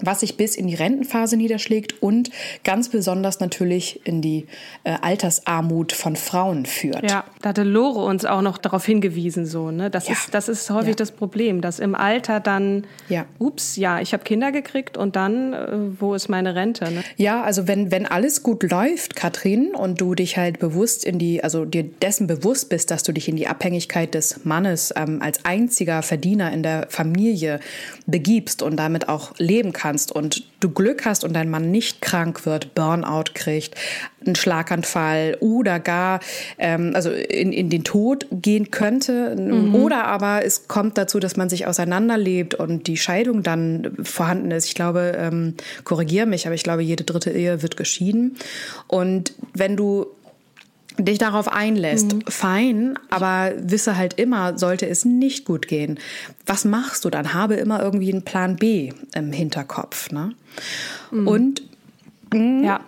was 0.00 0.20
sich 0.20 0.36
bis 0.36 0.56
in 0.56 0.66
die 0.66 0.74
Rentenphase 0.74 1.36
niederschlägt 1.36 2.02
und 2.02 2.30
ganz 2.64 2.88
besonders 2.88 3.40
natürlich 3.40 4.00
in 4.04 4.20
die 4.20 4.46
äh, 4.84 4.96
Altersarmut 5.00 5.92
von 5.92 6.16
Frauen 6.16 6.66
führt. 6.66 7.08
Ja, 7.08 7.24
da 7.42 7.50
hatte 7.50 7.62
Lore 7.62 8.04
uns 8.04 8.24
auch 8.24 8.42
noch 8.42 8.58
darauf 8.58 8.84
hingewiesen, 8.84 9.46
so, 9.46 9.70
ne? 9.70 9.90
Das, 9.90 10.08
ja. 10.08 10.14
ist, 10.14 10.34
das 10.34 10.48
ist 10.48 10.70
häufig 10.70 10.90
ja. 10.90 10.94
das 10.96 11.12
Problem, 11.12 11.60
dass 11.60 11.78
im 11.78 11.94
Alter 11.94 12.40
dann, 12.40 12.86
ja. 13.08 13.26
ups, 13.38 13.76
ja, 13.76 14.00
ich 14.00 14.12
habe 14.12 14.24
Kinder 14.24 14.52
gekriegt 14.52 14.96
und 14.96 15.16
dann, 15.16 15.52
äh, 15.52 15.68
wo 16.00 16.14
ist 16.14 16.28
meine 16.28 16.54
Rente? 16.54 16.84
Ne? 16.90 17.04
Ja, 17.16 17.42
also 17.42 17.68
wenn, 17.68 17.90
wenn 17.90 18.06
alles 18.06 18.42
gut 18.42 18.62
läuft, 18.70 19.16
Katrin, 19.16 19.74
und 19.74 20.00
du 20.00 20.14
dich 20.14 20.36
halt 20.36 20.58
bewusst 20.58 21.04
in 21.04 21.18
die, 21.18 21.44
also 21.44 21.64
dir 21.64 21.84
dessen 21.84 22.26
bewusst 22.26 22.68
bist, 22.68 22.90
dass 22.90 23.02
du 23.02 23.12
dich 23.12 23.28
in 23.28 23.36
die 23.36 23.46
Abhängigkeit 23.46 24.14
des 24.14 24.44
Mannes 24.44 24.92
ähm, 24.96 25.20
als 25.22 25.44
einziger 25.44 26.02
Verdiener 26.02 26.52
in 26.52 26.62
der 26.62 26.86
Familie 26.88 27.60
begibst 28.06 28.62
und 28.62 28.76
damit 28.76 29.08
auch 29.08 29.32
leben 29.38 29.72
kannst, 29.72 29.83
kannst 29.84 30.12
und 30.12 30.44
du 30.60 30.70
Glück 30.70 31.04
hast 31.04 31.24
und 31.24 31.34
dein 31.34 31.50
Mann 31.50 31.70
nicht 31.70 32.00
krank 32.00 32.46
wird, 32.46 32.74
Burnout 32.74 33.34
kriegt, 33.34 33.74
einen 34.24 34.34
Schlaganfall 34.34 35.36
oder 35.40 35.78
gar 35.78 36.20
ähm, 36.56 36.92
also 36.94 37.10
in, 37.10 37.52
in 37.52 37.68
den 37.68 37.84
Tod 37.84 38.26
gehen 38.32 38.70
könnte. 38.70 39.36
Mhm. 39.36 39.74
Oder 39.74 40.06
aber 40.06 40.42
es 40.42 40.68
kommt 40.68 40.96
dazu, 40.96 41.20
dass 41.20 41.36
man 41.36 41.50
sich 41.50 41.66
auseinanderlebt 41.66 42.54
und 42.54 42.86
die 42.86 42.96
Scheidung 42.96 43.42
dann 43.42 43.92
vorhanden 44.02 44.52
ist. 44.52 44.68
Ich 44.68 44.74
glaube, 44.74 45.12
ähm, 45.18 45.52
korrigiere 45.84 46.24
mich, 46.24 46.46
aber 46.46 46.54
ich 46.54 46.62
glaube, 46.62 46.80
jede 46.80 47.04
dritte 47.04 47.30
Ehe 47.30 47.60
wird 47.60 47.76
geschieden. 47.76 48.38
Und 48.88 49.34
wenn 49.52 49.76
du 49.76 50.06
dich 50.98 51.18
darauf 51.18 51.48
einlässt, 51.48 52.14
mhm. 52.14 52.22
fein, 52.28 52.98
aber 53.10 53.52
wisse 53.56 53.96
halt 53.96 54.14
immer, 54.14 54.58
sollte 54.58 54.88
es 54.88 55.04
nicht 55.04 55.44
gut 55.44 55.66
gehen. 55.66 55.98
Was 56.46 56.64
machst 56.64 57.04
du 57.04 57.10
dann? 57.10 57.34
Habe 57.34 57.54
immer 57.54 57.82
irgendwie 57.82 58.12
einen 58.12 58.22
Plan 58.22 58.56
B 58.56 58.92
im 59.14 59.32
Hinterkopf. 59.32 60.10
Ne? 60.10 60.32
Mhm. 61.10 61.28
Und 61.28 61.62
mh, 62.32 62.64
ja. 62.64 62.80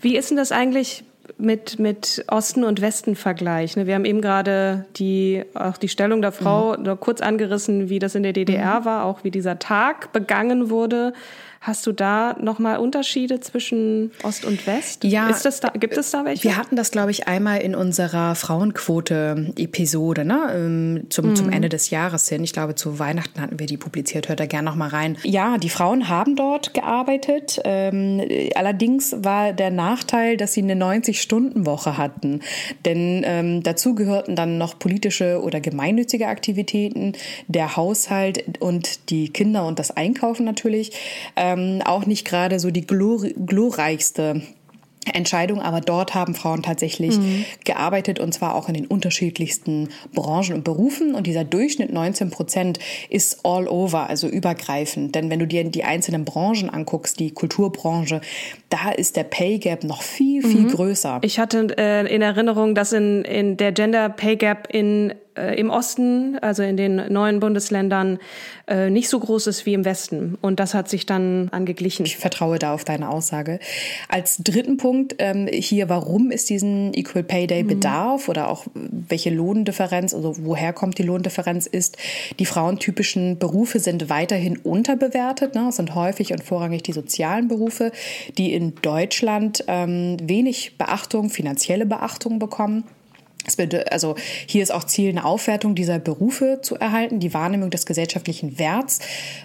Wie 0.00 0.16
ist 0.16 0.30
denn 0.30 0.36
das 0.36 0.50
eigentlich 0.50 1.04
mit, 1.38 1.78
mit 1.78 2.24
Osten 2.26 2.64
und 2.64 2.80
Westen 2.80 3.14
Vergleich? 3.14 3.76
Ne? 3.76 3.86
Wir 3.86 3.94
haben 3.94 4.04
eben 4.04 4.20
gerade 4.20 4.86
die, 4.96 5.44
auch 5.54 5.76
die 5.76 5.88
Stellung 5.88 6.20
der 6.20 6.32
Frau 6.32 6.76
mhm. 6.76 6.82
nur 6.82 6.96
kurz 6.96 7.20
angerissen, 7.20 7.88
wie 7.88 8.00
das 8.00 8.16
in 8.16 8.24
der 8.24 8.32
DDR 8.32 8.80
mhm. 8.80 8.84
war, 8.84 9.04
auch 9.04 9.22
wie 9.22 9.30
dieser 9.30 9.60
Tag 9.60 10.12
begangen 10.12 10.70
wurde. 10.70 11.12
Hast 11.62 11.86
du 11.86 11.92
da 11.92 12.34
nochmal 12.40 12.78
Unterschiede 12.78 13.38
zwischen 13.38 14.10
Ost 14.24 14.44
und 14.44 14.66
West? 14.66 15.04
Ja. 15.04 15.30
Ist 15.30 15.44
das 15.44 15.60
da, 15.60 15.68
gibt 15.68 15.96
es 15.96 16.10
da 16.10 16.24
welche? 16.24 16.42
Wir 16.42 16.56
hatten 16.56 16.74
das, 16.74 16.90
glaube 16.90 17.12
ich, 17.12 17.28
einmal 17.28 17.60
in 17.60 17.76
unserer 17.76 18.34
Frauenquote-Episode, 18.34 20.24
ne? 20.24 20.50
Ähm, 20.52 21.04
zum, 21.08 21.28
mhm. 21.28 21.36
zum 21.36 21.50
Ende 21.50 21.68
des 21.68 21.90
Jahres 21.90 22.28
hin. 22.28 22.42
Ich 22.42 22.52
glaube, 22.52 22.74
zu 22.74 22.98
Weihnachten 22.98 23.40
hatten 23.40 23.60
wir 23.60 23.66
die 23.66 23.76
publiziert. 23.76 24.28
Hört 24.28 24.40
da 24.40 24.46
gerne 24.46 24.68
nochmal 24.68 24.88
rein. 24.88 25.16
Ja, 25.22 25.56
die 25.56 25.68
Frauen 25.68 26.08
haben 26.08 26.34
dort 26.34 26.74
gearbeitet. 26.74 27.60
Ähm, 27.62 28.20
allerdings 28.56 29.14
war 29.20 29.52
der 29.52 29.70
Nachteil, 29.70 30.36
dass 30.36 30.54
sie 30.54 30.62
eine 30.62 30.74
90-Stunden-Woche 30.74 31.96
hatten. 31.96 32.40
Denn 32.84 33.22
ähm, 33.24 33.62
dazu 33.62 33.94
gehörten 33.94 34.34
dann 34.34 34.58
noch 34.58 34.80
politische 34.80 35.40
oder 35.40 35.60
gemeinnützige 35.60 36.26
Aktivitäten, 36.26 37.12
der 37.46 37.76
Haushalt 37.76 38.58
und 38.58 39.10
die 39.10 39.28
Kinder 39.28 39.64
und 39.64 39.78
das 39.78 39.92
Einkaufen 39.92 40.44
natürlich. 40.44 40.90
Ähm, 41.36 41.51
ähm, 41.52 41.82
auch 41.82 42.06
nicht 42.06 42.26
gerade 42.26 42.58
so 42.58 42.70
die 42.70 42.86
glor 42.86 43.26
glorreichste 43.46 44.42
Entscheidung, 45.12 45.60
aber 45.60 45.80
dort 45.80 46.14
haben 46.14 46.34
Frauen 46.34 46.62
tatsächlich 46.62 47.18
mhm. 47.18 47.44
gearbeitet 47.64 48.20
und 48.20 48.32
zwar 48.32 48.54
auch 48.54 48.68
in 48.68 48.74
den 48.74 48.86
unterschiedlichsten 48.86 49.88
Branchen 50.14 50.54
und 50.54 50.64
Berufen 50.64 51.14
und 51.14 51.26
dieser 51.26 51.44
Durchschnitt 51.44 51.92
19 51.92 52.30
Prozent 52.30 52.78
ist 53.10 53.44
all 53.44 53.66
over, 53.66 54.08
also 54.08 54.28
übergreifend. 54.28 55.14
Denn 55.14 55.30
wenn 55.30 55.40
du 55.40 55.46
dir 55.46 55.64
die 55.64 55.84
einzelnen 55.84 56.24
Branchen 56.24 56.70
anguckst, 56.70 57.18
die 57.18 57.32
Kulturbranche, 57.32 58.20
da 58.68 58.90
ist 58.90 59.16
der 59.16 59.24
Pay 59.24 59.58
Gap 59.58 59.84
noch 59.84 60.02
viel, 60.02 60.42
viel 60.42 60.62
mhm. 60.62 60.68
größer. 60.68 61.18
Ich 61.22 61.38
hatte 61.38 61.74
äh, 61.76 62.14
in 62.14 62.22
Erinnerung, 62.22 62.74
dass 62.74 62.92
in, 62.92 63.22
in 63.24 63.56
der 63.56 63.72
Gender 63.72 64.08
Pay 64.08 64.36
Gap 64.36 64.68
in 64.72 65.14
äh, 65.36 65.58
im 65.58 65.70
Osten, 65.70 66.38
also 66.40 66.62
in 66.62 66.76
den 66.76 67.12
neuen 67.12 67.40
Bundesländern, 67.40 68.18
äh, 68.66 68.90
nicht 68.90 69.08
so 69.08 69.18
groß 69.18 69.46
ist 69.46 69.66
wie 69.66 69.74
im 69.74 69.84
Westen. 69.84 70.36
Und 70.40 70.60
das 70.60 70.74
hat 70.74 70.88
sich 70.88 71.06
dann 71.06 71.48
angeglichen. 71.52 72.06
Ich 72.06 72.16
vertraue 72.16 72.58
da 72.58 72.74
auf 72.74 72.84
deine 72.84 73.08
Aussage. 73.08 73.58
Als 74.08 74.38
dritten 74.38 74.76
Punkt 74.76 75.16
ähm, 75.18 75.48
hier, 75.50 75.88
warum 75.88 76.30
ist 76.30 76.50
diesen 76.50 76.94
Equal 76.94 77.24
Pay 77.24 77.46
Day 77.46 77.62
mhm. 77.62 77.68
Bedarf 77.68 78.28
oder 78.28 78.48
auch 78.48 78.66
welche 78.74 79.30
Lohndifferenz, 79.30 80.14
also 80.14 80.34
woher 80.44 80.72
kommt 80.72 80.98
die 80.98 81.02
Lohndifferenz, 81.02 81.66
ist, 81.66 81.96
die 82.38 82.46
frauentypischen 82.46 83.38
Berufe 83.38 83.78
sind 83.78 84.08
weiterhin 84.08 84.58
unterbewertet. 84.58 85.54
Ne? 85.54 85.66
Es 85.68 85.76
sind 85.76 85.94
häufig 85.94 86.32
und 86.32 86.42
vorrangig 86.42 86.82
die 86.82 86.92
sozialen 86.92 87.48
Berufe, 87.48 87.92
die 88.38 88.52
in 88.52 88.74
Deutschland 88.82 89.64
ähm, 89.66 90.16
wenig 90.22 90.76
Beachtung, 90.78 91.30
finanzielle 91.30 91.86
Beachtung 91.86 92.38
bekommen. 92.38 92.84
Es 93.46 93.58
also 93.90 94.14
hier 94.46 94.62
ist 94.62 94.72
auch 94.72 94.84
Ziel, 94.84 95.10
eine 95.10 95.24
Aufwertung 95.24 95.74
dieser 95.74 95.98
Berufe 95.98 96.60
zu 96.62 96.76
erhalten, 96.76 97.20
die 97.20 97.34
Wahrnehmung 97.34 97.70
des 97.70 97.86
gesellschaftlichen 97.86 98.58
Werts 98.58 99.00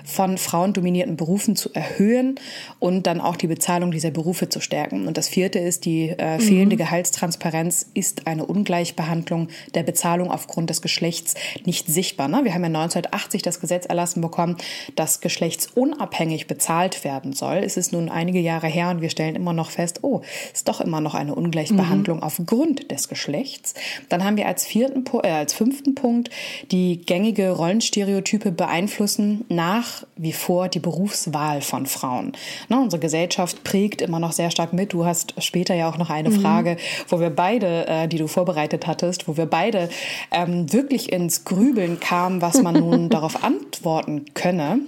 von 0.05 0.37
frauendominierten 0.37 1.17
Berufen 1.17 1.55
zu 1.55 1.73
erhöhen 1.73 2.39
und 2.79 3.07
dann 3.07 3.21
auch 3.21 3.35
die 3.35 3.47
Bezahlung 3.47 3.91
dieser 3.91 4.11
Berufe 4.11 4.49
zu 4.49 4.59
stärken. 4.59 5.07
Und 5.07 5.17
das 5.17 5.29
vierte 5.29 5.59
ist, 5.59 5.85
die 5.85 6.09
äh, 6.09 6.39
fehlende 6.39 6.75
mhm. 6.75 6.79
Gehaltstransparenz 6.79 7.87
ist 7.93 8.27
eine 8.27 8.45
Ungleichbehandlung 8.45 9.49
der 9.73 9.83
Bezahlung 9.83 10.31
aufgrund 10.31 10.69
des 10.69 10.81
Geschlechts 10.81 11.33
nicht 11.65 11.87
sichtbar. 11.87 12.27
Ne? 12.27 12.41
Wir 12.43 12.53
haben 12.53 12.61
ja 12.61 12.67
1980 12.67 13.41
das 13.41 13.59
Gesetz 13.59 13.85
erlassen 13.85 14.21
bekommen, 14.21 14.57
dass 14.95 15.21
geschlechtsunabhängig 15.21 16.47
bezahlt 16.47 17.03
werden 17.03 17.33
soll. 17.33 17.57
Es 17.57 17.77
ist 17.77 17.93
nun 17.93 18.09
einige 18.09 18.39
Jahre 18.39 18.67
her 18.67 18.89
und 18.89 19.01
wir 19.01 19.09
stellen 19.09 19.35
immer 19.35 19.53
noch 19.53 19.71
fest, 19.71 19.99
oh, 20.03 20.21
ist 20.53 20.67
doch 20.67 20.81
immer 20.81 21.01
noch 21.01 21.15
eine 21.15 21.35
Ungleichbehandlung 21.35 22.17
mhm. 22.17 22.23
aufgrund 22.23 22.91
des 22.91 23.09
Geschlechts. 23.09 23.73
Dann 24.10 24.24
haben 24.24 24.38
wir 24.38 24.48
als 24.48 24.65
vierten, 24.65 25.03
äh, 25.24 25.29
als 25.29 25.53
fünften 25.53 25.96
Punkt 25.96 26.29
die 26.72 27.01
gängige 27.06 27.51
Rollenstereotype 27.51 28.51
beeinflussen 28.51 29.46
nach 29.50 30.03
wie 30.15 30.34
vor 30.34 30.67
die 30.67 30.79
Berufswahl 30.79 31.62
von 31.62 31.86
Frauen. 31.86 32.34
Ne, 32.70 32.79
unsere 32.79 33.00
Gesellschaft 33.00 33.63
prägt 33.63 34.01
immer 34.01 34.20
noch 34.20 34.32
sehr 34.32 34.51
stark 34.51 34.74
mit. 34.74 34.94
Du 34.94 35.06
hast 35.06 35.34
später 35.44 35.75
ja 35.75 35.89
auch 35.89 35.98
noch 35.98 36.10
eine 36.10 36.29
mhm. 36.29 36.41
Frage, 36.41 36.77
wo 37.08 37.20
wir 37.20 37.29
beide, 37.29 37.88
äh, 37.88 38.08
die 38.08 38.17
du 38.17 38.27
vorbereitet 38.27 38.88
hattest, 38.88 39.27
wo 39.27 39.38
wir 39.38 39.46
beide 39.46 39.89
ähm, 40.32 40.72
wirklich 40.72 41.12
ins 41.12 41.46
Grübeln 41.46 42.00
kamen, 42.00 42.41
was 42.41 42.62
man 42.62 42.75
nun 42.75 43.10
darauf 43.17 43.44
antworten 43.44 44.25
könne 44.34 44.79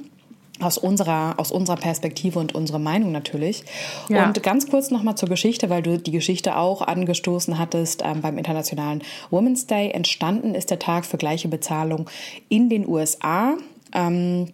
aus 0.59 0.77
unserer, 0.77 1.35
aus 1.37 1.51
unserer 1.51 1.77
Perspektive 1.77 2.39
und 2.39 2.55
unserer 2.55 2.79
Meinung 2.79 3.11
natürlich. 3.11 3.63
Ja. 4.09 4.27
Und 4.27 4.41
ganz 4.43 4.69
kurz 4.69 4.91
nochmal 4.91 5.15
zur 5.15 5.29
Geschichte, 5.29 5.69
weil 5.69 5.81
du 5.81 5.97
die 5.97 6.11
Geschichte 6.11 6.57
auch 6.57 6.81
angestoßen 6.81 7.57
hattest 7.57 8.01
ähm, 8.05 8.21
beim 8.21 8.37
Internationalen 8.37 9.03
Women's 9.29 9.67
Day. 9.67 9.91
Entstanden 9.91 10.55
ist 10.55 10.69
der 10.69 10.79
Tag 10.79 11.05
für 11.05 11.17
gleiche 11.17 11.47
Bezahlung 11.47 12.09
in 12.49 12.69
den 12.69 12.87
USA. 12.87 13.55
Ähm, 13.93 14.47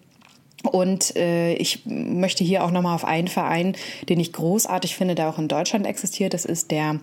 und 0.72 1.16
äh, 1.16 1.54
ich 1.54 1.86
möchte 1.86 2.44
hier 2.44 2.64
auch 2.64 2.72
nochmal 2.72 2.96
auf 2.96 3.06
einen 3.06 3.28
Verein, 3.28 3.76
den 4.10 4.20
ich 4.20 4.34
großartig 4.34 4.96
finde, 4.96 5.16
der 5.16 5.30
auch 5.30 5.38
in 5.38 5.48
Deutschland 5.48 5.86
existiert. 5.86 6.34
Das 6.34 6.46
ist 6.46 6.72
der 6.72 7.00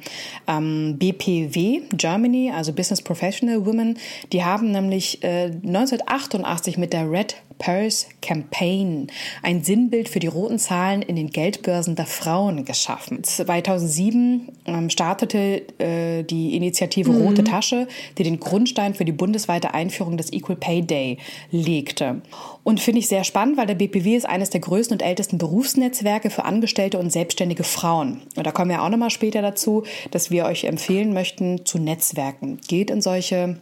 ähm, 0.47 0.97
BPW 0.99 1.83
Germany, 1.93 2.53
also 2.55 2.73
Business 2.73 3.03
Professional 3.03 3.65
Women. 3.65 3.99
Die 4.33 4.45
haben 4.45 4.73
nämlich 4.73 5.23
äh, 5.23 5.51
1988 5.65 6.79
mit 6.79 6.93
der 6.93 7.11
Red 7.11 7.37
Paris 7.63 8.09
Campaign 8.21 9.07
ein 9.45 9.63
Sinnbild 9.63 10.09
für 10.09 10.19
die 10.19 10.27
roten 10.27 10.59
Zahlen 10.59 11.01
in 11.01 11.15
den 11.15 11.31
Geldbörsen 11.31 11.95
der 11.95 12.07
Frauen 12.07 12.65
geschaffen. 12.65 13.23
2007 13.23 14.49
ähm, 14.67 14.91
startete 14.91 15.63
äh, 15.79 16.25
die 16.25 16.57
Initiative 16.57 17.13
mhm. 17.13 17.23
Rote 17.23 17.45
Tasche, 17.45 17.87
die 18.19 18.25
den 18.25 18.41
Grundstein 18.41 18.95
für 18.95 19.05
die 19.05 19.13
bundesweite 19.13 19.75
Einführung 19.75 20.17
des 20.17 20.33
Equal 20.33 20.57
Pay 20.57 20.83
Day 20.83 21.19
legte. 21.53 22.23
Und 22.65 22.81
finde 22.81 22.99
ich 22.99 23.07
sehr 23.07 23.23
spannend, 23.23 23.57
weil 23.57 23.67
der 23.67 23.77
BPW 23.77 24.17
ist 24.17 24.29
eines 24.29 24.51
der 24.51 24.61
größten 24.61 24.97
und 24.97 25.03
ältesten 25.03 25.39
Berufsnetzwerke 25.39 26.31
für 26.31 26.45
Angestellte 26.45 26.99
und 26.99 27.13
selbstständige 27.13 27.63
Frauen. 27.63 28.23
Und 28.35 28.45
da 28.45 28.51
kommen 28.51 28.73
wir 28.73 28.83
auch 28.83 28.89
nochmal 28.89 29.11
später 29.11 29.41
dazu, 29.41 29.85
dass 30.11 30.33
wir 30.33 30.47
euch 30.47 30.65
empfehlen 30.65 31.13
möchten 31.13 31.65
zu 31.65 31.79
Netzwerken. 31.79 32.61
Geht 32.67 32.91
in 32.91 33.01
solche 33.01 33.59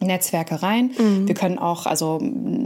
Netzwerke 0.00 0.62
rein. 0.62 0.90
Mhm. 0.98 1.26
Wir 1.26 1.34
können 1.34 1.58
auch, 1.58 1.86
also 1.86 2.20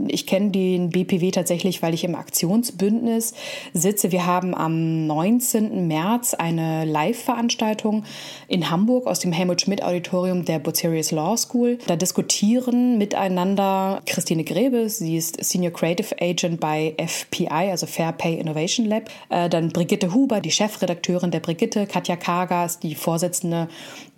ich 0.09 0.27
kenne 0.27 0.51
den 0.51 0.91
BPW 0.91 1.31
tatsächlich, 1.31 1.81
weil 1.81 1.95
ich 1.95 2.03
im 2.03 2.17
Aktionsbündnis 2.17 3.35
sitze. 3.73 4.11
Wir 4.11 4.27
haben 4.27 4.55
am 4.55 5.07
19. 5.07 5.87
März 5.87 6.35
eine 6.35 6.85
Live-Veranstaltung 6.85 8.05
in 8.49 8.71
Hamburg 8.71 9.07
aus 9.07 9.21
dem 9.21 9.33
Helmut 9.33 9.61
Schmidt 9.61 9.83
Auditorium 9.83 10.45
der 10.45 10.59
Bucerius 10.59 11.13
Law 11.13 11.37
School. 11.37 11.79
Da 11.87 11.95
diskutieren 11.95 12.99
miteinander 12.99 14.03
Christine 14.07 14.43
Grebes, 14.43 14.99
sie 14.99 15.17
ist 15.17 15.43
Senior 15.43 15.73
Creative 15.73 16.17
Agent 16.21 16.59
bei 16.59 16.95
FPI, 16.99 17.71
also 17.71 17.87
Fair 17.87 18.13
Pay 18.13 18.39
Innovation 18.39 18.87
Lab. 18.87 19.09
Äh, 19.29 19.49
dann 19.49 19.69
Brigitte 19.69 20.13
Huber, 20.13 20.41
die 20.41 20.51
Chefredakteurin 20.51 21.31
der 21.31 21.41
Brigitte, 21.41 21.87
Katja 21.87 22.17
Kagas, 22.17 22.81
die 22.81 22.97
Vorsitzende 22.97 23.69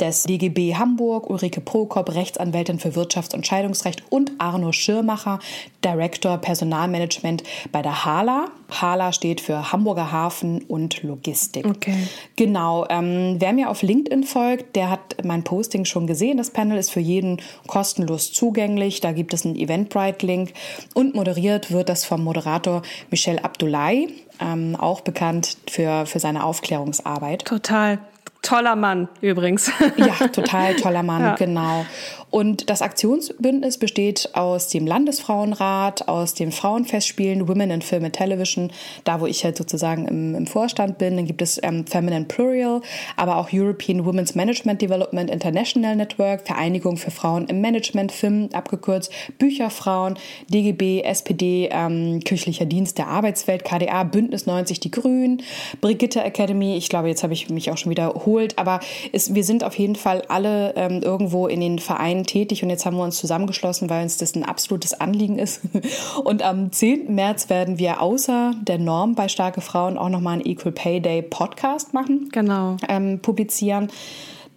des 0.00 0.22
DGB 0.22 0.76
Hamburg, 0.76 1.28
Ulrike 1.28 1.60
Prokop, 1.60 2.14
Rechtsanwältin 2.14 2.78
für 2.78 2.94
Wirtschaft 2.94 3.01
Wirtschafts- 3.02 3.34
und 3.34 3.46
Scheidungsrecht 3.46 4.02
und 4.10 4.32
Arno 4.38 4.72
Schirmacher, 4.72 5.38
Director 5.84 6.38
Personalmanagement 6.38 7.42
bei 7.72 7.82
der 7.82 8.04
HALA. 8.04 8.46
HALA 8.70 9.12
steht 9.12 9.40
für 9.40 9.72
Hamburger 9.72 10.12
Hafen 10.12 10.62
und 10.62 11.02
Logistik. 11.02 11.66
Okay. 11.66 12.08
Genau. 12.36 12.86
Ähm, 12.88 13.36
wer 13.38 13.52
mir 13.52 13.68
auf 13.68 13.82
LinkedIn 13.82 14.24
folgt, 14.24 14.76
der 14.76 14.90
hat 14.90 15.16
mein 15.24 15.44
Posting 15.44 15.84
schon 15.84 16.06
gesehen. 16.06 16.36
Das 16.36 16.50
Panel 16.50 16.78
ist 16.78 16.90
für 16.90 17.00
jeden 17.00 17.40
kostenlos 17.66 18.32
zugänglich. 18.32 19.00
Da 19.00 19.12
gibt 19.12 19.34
es 19.34 19.44
einen 19.44 19.56
Eventbrite-Link 19.56 20.52
und 20.94 21.14
moderiert 21.14 21.70
wird 21.70 21.88
das 21.88 22.04
vom 22.04 22.22
Moderator 22.22 22.82
Michel 23.10 23.38
Abdullahi, 23.40 24.08
ähm, 24.40 24.76
auch 24.76 25.00
bekannt 25.00 25.56
für, 25.68 26.06
für 26.06 26.18
seine 26.18 26.44
Aufklärungsarbeit. 26.44 27.44
Total. 27.44 27.98
Toller 28.42 28.74
Mann 28.74 29.08
übrigens. 29.20 29.70
Ja, 29.96 30.26
total 30.28 30.74
toller 30.74 31.04
Mann, 31.04 31.22
ja. 31.22 31.34
genau. 31.36 31.86
Und 32.32 32.70
das 32.70 32.80
Aktionsbündnis 32.80 33.76
besteht 33.76 34.30
aus 34.32 34.68
dem 34.68 34.86
Landesfrauenrat, 34.86 36.08
aus 36.08 36.32
den 36.32 36.50
Frauenfestspielen 36.50 37.46
Women 37.46 37.70
in 37.70 37.82
Film 37.82 38.06
and 38.06 38.14
Television, 38.16 38.70
da 39.04 39.20
wo 39.20 39.26
ich 39.26 39.44
halt 39.44 39.58
sozusagen 39.58 40.08
im, 40.08 40.34
im 40.34 40.46
Vorstand 40.46 40.96
bin. 40.96 41.16
Dann 41.16 41.26
gibt 41.26 41.42
es 41.42 41.60
ähm, 41.62 41.86
Feminine 41.86 42.24
Plural, 42.24 42.80
aber 43.16 43.36
auch 43.36 43.50
European 43.52 44.06
Women's 44.06 44.34
Management 44.34 44.80
Development 44.80 45.28
International 45.28 45.94
Network, 45.94 46.46
Vereinigung 46.46 46.96
für 46.96 47.10
Frauen 47.10 47.48
im 47.48 47.60
Management, 47.60 48.12
FIM, 48.12 48.48
abgekürzt, 48.54 49.12
Bücherfrauen, 49.36 50.18
DGB, 50.48 51.02
SPD, 51.02 51.68
ähm, 51.70 52.20
Kirchlicher 52.20 52.64
Dienst 52.64 52.96
der 52.96 53.08
Arbeitswelt, 53.08 53.62
KDA, 53.62 54.04
Bündnis 54.04 54.46
90, 54.46 54.80
die 54.80 54.90
Grünen, 54.90 55.42
Brigitte 55.82 56.24
Academy, 56.24 56.78
ich 56.78 56.88
glaube, 56.88 57.08
jetzt 57.08 57.22
habe 57.22 57.34
ich 57.34 57.50
mich 57.50 57.70
auch 57.70 57.76
schon 57.76 57.90
wiederholt, 57.90 58.58
aber 58.58 58.80
es, 59.12 59.34
wir 59.34 59.44
sind 59.44 59.64
auf 59.64 59.74
jeden 59.74 59.96
Fall 59.96 60.22
alle 60.28 60.72
ähm, 60.76 61.02
irgendwo 61.02 61.46
in 61.46 61.60
den 61.60 61.78
Vereinen 61.78 62.21
tätig 62.24 62.62
und 62.62 62.70
jetzt 62.70 62.86
haben 62.86 62.96
wir 62.96 63.04
uns 63.04 63.18
zusammengeschlossen, 63.18 63.90
weil 63.90 64.02
uns 64.02 64.16
das 64.16 64.34
ein 64.34 64.44
absolutes 64.44 64.94
Anliegen 64.94 65.38
ist. 65.38 65.60
Und 66.24 66.42
am 66.42 66.72
10. 66.72 67.14
März 67.14 67.48
werden 67.48 67.78
wir 67.78 68.00
außer 68.00 68.54
der 68.60 68.78
Norm 68.78 69.14
bei 69.14 69.28
Starke 69.28 69.60
Frauen 69.60 69.98
auch 69.98 70.08
nochmal 70.08 70.34
einen 70.34 70.46
Equal 70.46 70.72
Pay 70.72 71.00
Day 71.00 71.22
Podcast 71.22 71.94
machen. 71.94 72.28
Genau. 72.32 72.76
Ähm, 72.88 73.20
publizieren 73.20 73.88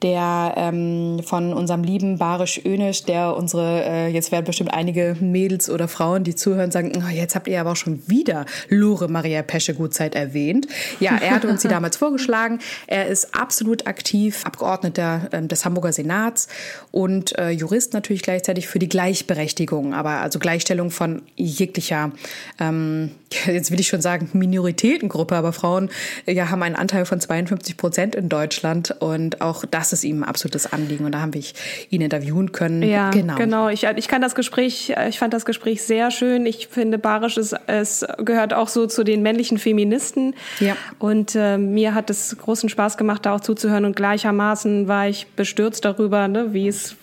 der 0.02 0.54
ähm, 0.58 1.22
von 1.24 1.54
unserem 1.54 1.84
lieben 1.84 2.18
Barisch 2.18 2.60
Önisch, 2.66 3.04
der 3.06 3.36
unsere, 3.36 3.84
äh, 3.86 4.08
jetzt 4.08 4.32
werden 4.32 4.46
bestimmt 4.46 4.74
einige 4.74 5.16
Mädels 5.20 5.70
oder 5.70 5.88
Frauen, 5.88 6.24
die 6.24 6.36
zuhören, 6.36 6.72
sagen, 6.72 6.92
oh, 6.98 7.10
jetzt 7.10 7.36
habt 7.36 7.48
ihr 7.48 7.60
aber 7.62 7.72
auch 7.72 7.76
schon 7.78 8.02
wieder 8.08 8.46
Lore 8.68 9.08
Maria 9.08 9.42
Pesche 9.42 9.74
Gutzeit 9.74 10.14
erwähnt. 10.14 10.68
Ja, 11.00 11.18
er 11.18 11.32
hatte 11.32 11.48
uns 11.48 11.62
sie 11.62 11.68
damals 11.70 11.98
vorgeschlagen. 11.98 12.60
Er 12.88 13.08
ist 13.08 13.36
absolut 13.36 13.88
aktiv, 13.88 14.44
Abgeordneter 14.44 15.30
äh, 15.32 15.42
des 15.48 15.64
Hamburger 15.64 15.94
Senats 15.94 16.50
und 16.92 17.38
äh, 17.38 17.52
Jurist 17.52 17.94
natürlich 17.94 18.22
gleichzeitig 18.22 18.68
für 18.68 18.80
die 18.80 18.90
Gleichberechtigung, 18.90 19.94
aber 19.94 20.22
also 20.22 20.40
Gleichstellung 20.40 20.92
von 20.92 21.22
jeglicher, 21.36 22.12
ähm, 22.60 23.12
jetzt 23.46 23.72
will 23.72 23.80
ich 23.80 23.88
schon 23.88 24.02
sagen, 24.02 24.30
Minoritätengruppe, 24.34 25.36
aber 25.36 25.54
Frauen 25.54 25.90
ja, 26.26 26.50
haben 26.50 26.64
einen 26.64 26.76
Anteil 26.76 27.06
von 27.06 27.22
52 27.22 27.78
Prozent 27.78 28.16
in 28.16 28.28
Deutschland 28.28 28.92
und 29.00 29.42
auch 29.42 29.64
das 29.66 29.86
das 29.95 29.95
ist 29.96 30.04
ihm 30.04 30.22
ein 30.22 30.24
absolutes 30.24 30.72
Anliegen 30.72 31.06
und 31.06 31.12
da 31.14 31.22
haben 31.22 31.34
wir 31.34 31.42
ihn 31.90 32.02
interviewen 32.02 32.52
können. 32.52 32.84
Ja, 32.84 33.10
genau. 33.10 33.36
genau. 33.36 33.70
Ich, 33.70 33.84
ich 33.84 34.08
kann 34.08 34.22
das 34.22 34.36
Gespräch, 34.36 34.94
ich 35.10 35.20
fand 35.20 35.34
das 35.34 35.46
Gespräch 35.46 35.82
sehr 35.84 36.12
schön. 36.12 36.46
Ich 36.46 36.68
finde, 36.68 36.98
Barisch 36.98 37.38
ist, 37.38 37.56
es 37.68 38.06
gehört 38.24 38.54
auch 38.54 38.68
so 38.68 38.86
zu 38.88 39.04
den 39.04 39.22
männlichen 39.22 39.58
Feministen. 39.58 40.36
Ja. 40.60 40.76
Und 41.00 41.36
äh, 41.36 41.58
mir 41.58 41.94
hat 41.94 42.10
es 42.10 42.38
großen 42.38 42.70
Spaß 42.70 42.98
gemacht, 42.98 43.26
da 43.26 43.36
auch 43.36 43.42
zuzuhören 43.42 43.86
und 43.86 43.96
gleichermaßen 43.96 44.88
war 44.88 45.08
ich 45.08 45.28
bestürzt 45.36 45.86
darüber, 45.86 46.28
ne, 46.28 46.54
wie 46.54 46.68
es, 46.68 46.96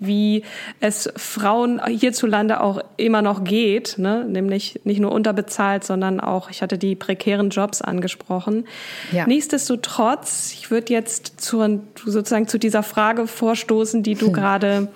wie 0.00 0.42
es 0.80 1.12
Frauen 1.16 1.80
hierzulande 1.86 2.60
auch 2.60 2.80
immer 2.96 3.22
noch 3.22 3.44
geht, 3.44 3.98
ne, 3.98 4.24
nämlich 4.24 4.80
nicht 4.84 5.00
nur 5.00 5.12
unterbezahlt, 5.12 5.84
sondern 5.84 6.20
auch, 6.20 6.50
ich 6.50 6.62
hatte 6.62 6.78
die 6.78 6.94
prekären 6.94 7.50
Jobs 7.50 7.82
angesprochen. 7.82 8.66
Ja. 9.12 9.26
Nichtsdestotrotz, 9.26 10.52
ich 10.54 10.70
würde 10.70 10.92
jetzt 10.92 11.40
zur 11.40 11.80
sozusagen 12.04 12.48
zu 12.48 12.58
dieser 12.58 12.82
Frage 12.82 13.26
vorstoßen, 13.26 14.02
die 14.02 14.14
du 14.14 14.26
hm. 14.26 14.32
gerade 14.32 14.88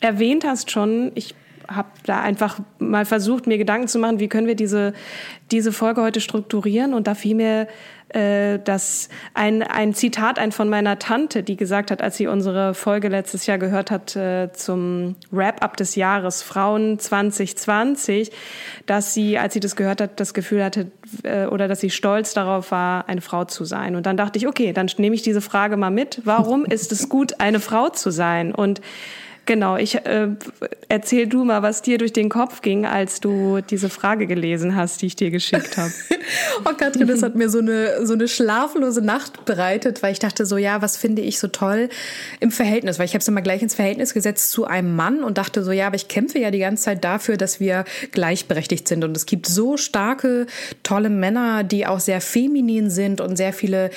erwähnt 0.00 0.44
hast 0.44 0.70
schon. 0.70 1.12
Ich 1.14 1.34
habe 1.68 1.88
da 2.04 2.20
einfach 2.20 2.58
mal 2.78 3.04
versucht, 3.04 3.46
mir 3.46 3.58
Gedanken 3.58 3.88
zu 3.88 3.98
machen, 3.98 4.20
wie 4.20 4.28
können 4.28 4.46
wir 4.46 4.56
diese, 4.56 4.94
diese 5.50 5.72
Folge 5.72 6.02
heute 6.02 6.20
strukturieren. 6.20 6.94
Und 6.94 7.06
da 7.06 7.14
fiel 7.14 7.34
mir 7.34 7.68
äh, 8.08 8.58
das 8.64 9.10
ein, 9.34 9.62
ein 9.62 9.92
Zitat 9.92 10.38
ein 10.38 10.50
von 10.50 10.70
meiner 10.70 10.98
Tante, 10.98 11.42
die 11.42 11.56
gesagt 11.56 11.90
hat, 11.90 12.00
als 12.00 12.16
sie 12.16 12.26
unsere 12.26 12.72
Folge 12.72 13.08
letztes 13.08 13.44
Jahr 13.46 13.58
gehört 13.58 13.90
hat 13.90 14.16
äh, 14.16 14.50
zum 14.52 15.16
Wrap-up 15.30 15.76
des 15.76 15.94
Jahres 15.94 16.42
Frauen 16.42 16.98
2020, 16.98 18.30
dass 18.86 19.12
sie, 19.12 19.38
als 19.38 19.52
sie 19.52 19.60
das 19.60 19.76
gehört 19.76 20.00
hat, 20.00 20.20
das 20.20 20.32
Gefühl 20.32 20.64
hatte 20.64 20.90
äh, 21.22 21.46
oder 21.46 21.68
dass 21.68 21.80
sie 21.80 21.90
stolz 21.90 22.32
darauf 22.32 22.70
war, 22.70 23.08
eine 23.08 23.20
Frau 23.20 23.44
zu 23.44 23.64
sein. 23.64 23.94
Und 23.94 24.06
dann 24.06 24.16
dachte 24.16 24.38
ich, 24.38 24.46
okay, 24.46 24.72
dann 24.72 24.90
nehme 24.96 25.14
ich 25.14 25.22
diese 25.22 25.42
Frage 25.42 25.76
mal 25.76 25.90
mit. 25.90 26.22
Warum 26.24 26.64
ist 26.64 26.92
es 26.92 27.10
gut, 27.10 27.40
eine 27.40 27.60
Frau 27.60 27.90
zu 27.90 28.10
sein? 28.10 28.54
Und 28.54 28.80
Genau, 29.48 29.78
ich 29.78 29.94
äh, 30.04 30.28
erzähl 30.90 31.26
du 31.26 31.42
mal, 31.42 31.62
was 31.62 31.80
dir 31.80 31.96
durch 31.96 32.12
den 32.12 32.28
Kopf 32.28 32.60
ging, 32.60 32.84
als 32.84 33.18
du 33.18 33.62
diese 33.62 33.88
Frage 33.88 34.26
gelesen 34.26 34.76
hast, 34.76 35.00
die 35.00 35.06
ich 35.06 35.16
dir 35.16 35.30
geschickt 35.30 35.78
habe. 35.78 35.90
oh 36.66 36.74
Katrin, 36.76 37.06
das 37.06 37.22
hat 37.22 37.34
mir 37.34 37.48
so 37.48 37.60
eine 37.60 38.04
so 38.04 38.12
eine 38.12 38.28
schlaflose 38.28 39.00
Nacht 39.00 39.46
bereitet, 39.46 40.02
weil 40.02 40.12
ich 40.12 40.18
dachte 40.18 40.44
so, 40.44 40.58
ja, 40.58 40.82
was 40.82 40.98
finde 40.98 41.22
ich 41.22 41.38
so 41.38 41.48
toll 41.48 41.88
im 42.40 42.50
Verhältnis, 42.50 42.98
weil 42.98 43.06
ich 43.06 43.14
habe 43.14 43.22
es 43.22 43.28
immer 43.28 43.40
gleich 43.40 43.62
ins 43.62 43.74
Verhältnis 43.74 44.12
gesetzt 44.12 44.50
zu 44.50 44.66
einem 44.66 44.94
Mann 44.94 45.24
und 45.24 45.38
dachte 45.38 45.64
so, 45.64 45.72
ja, 45.72 45.86
aber 45.86 45.96
ich 45.96 46.08
kämpfe 46.08 46.38
ja 46.38 46.50
die 46.50 46.58
ganze 46.58 46.82
Zeit 46.82 47.02
dafür, 47.02 47.38
dass 47.38 47.58
wir 47.58 47.86
gleichberechtigt 48.12 48.86
sind 48.86 49.02
und 49.02 49.16
es 49.16 49.24
gibt 49.24 49.46
so 49.46 49.78
starke 49.78 50.44
tolle 50.82 51.08
Männer, 51.08 51.64
die 51.64 51.86
auch 51.86 52.00
sehr 52.00 52.20
feminin 52.20 52.90
sind 52.90 53.22
und 53.22 53.36
sehr 53.36 53.54
viele 53.54 53.88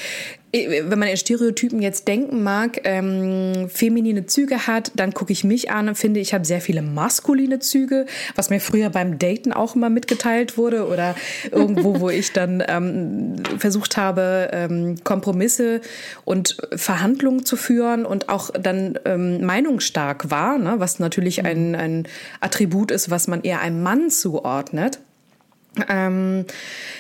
wenn 0.54 1.00
man 1.00 1.08
in 1.08 1.18
Stereotypen 1.18 1.82
jetzt 1.82 2.08
denken 2.08 2.44
mag, 2.44 2.82
ähm, 2.84 3.70
feminine 3.70 4.26
Züge 4.26 4.68
hat, 4.68 4.92
dann 4.96 5.14
gucke 5.14 5.32
ich 5.32 5.44
mich 5.44 5.72
an 5.72 5.88
und 5.88 5.96
finde, 5.96 6.20
ich 6.20 6.34
habe 6.34 6.46
sehr 6.46 6.60
viele 6.60 6.82
maskuline 6.82 7.60
Züge, 7.60 8.06
was 8.36 8.50
mir 8.50 8.60
früher 8.60 8.90
beim 8.90 9.18
Daten 9.18 9.54
auch 9.54 9.76
immer 9.76 9.90
mitgeteilt 9.90 10.58
wurde 10.58 10.88
oder 10.88 11.16
irgendwo, 11.52 12.02
wo 12.02 12.10
ich 12.10 12.34
dann 12.34 12.64
ähm, 12.68 13.36
versucht 13.58 13.96
habe, 13.96 14.50
ähm, 14.52 14.98
Kompromisse 15.04 15.82
und 16.26 16.58
Verhandlungen 16.76 17.46
zu 17.46 17.56
führen 17.56 18.06
und 18.06 18.28
auch 18.30 18.50
dann 18.52 19.00
ähm, 19.06 19.46
meinungsstark 19.46 20.32
war, 20.32 20.58
ne, 20.58 20.76
was 20.78 21.00
natürlich 21.00 21.46
ein, 21.46 21.76
ein 21.76 22.08
Attribut 22.42 22.92
ist, 22.92 23.10
was 23.10 23.28
man 23.28 23.42
eher 23.44 23.62
einem 23.62 23.82
Mann 23.84 24.10
zuordnet. 24.10 25.00
Ähm, 25.88 26.46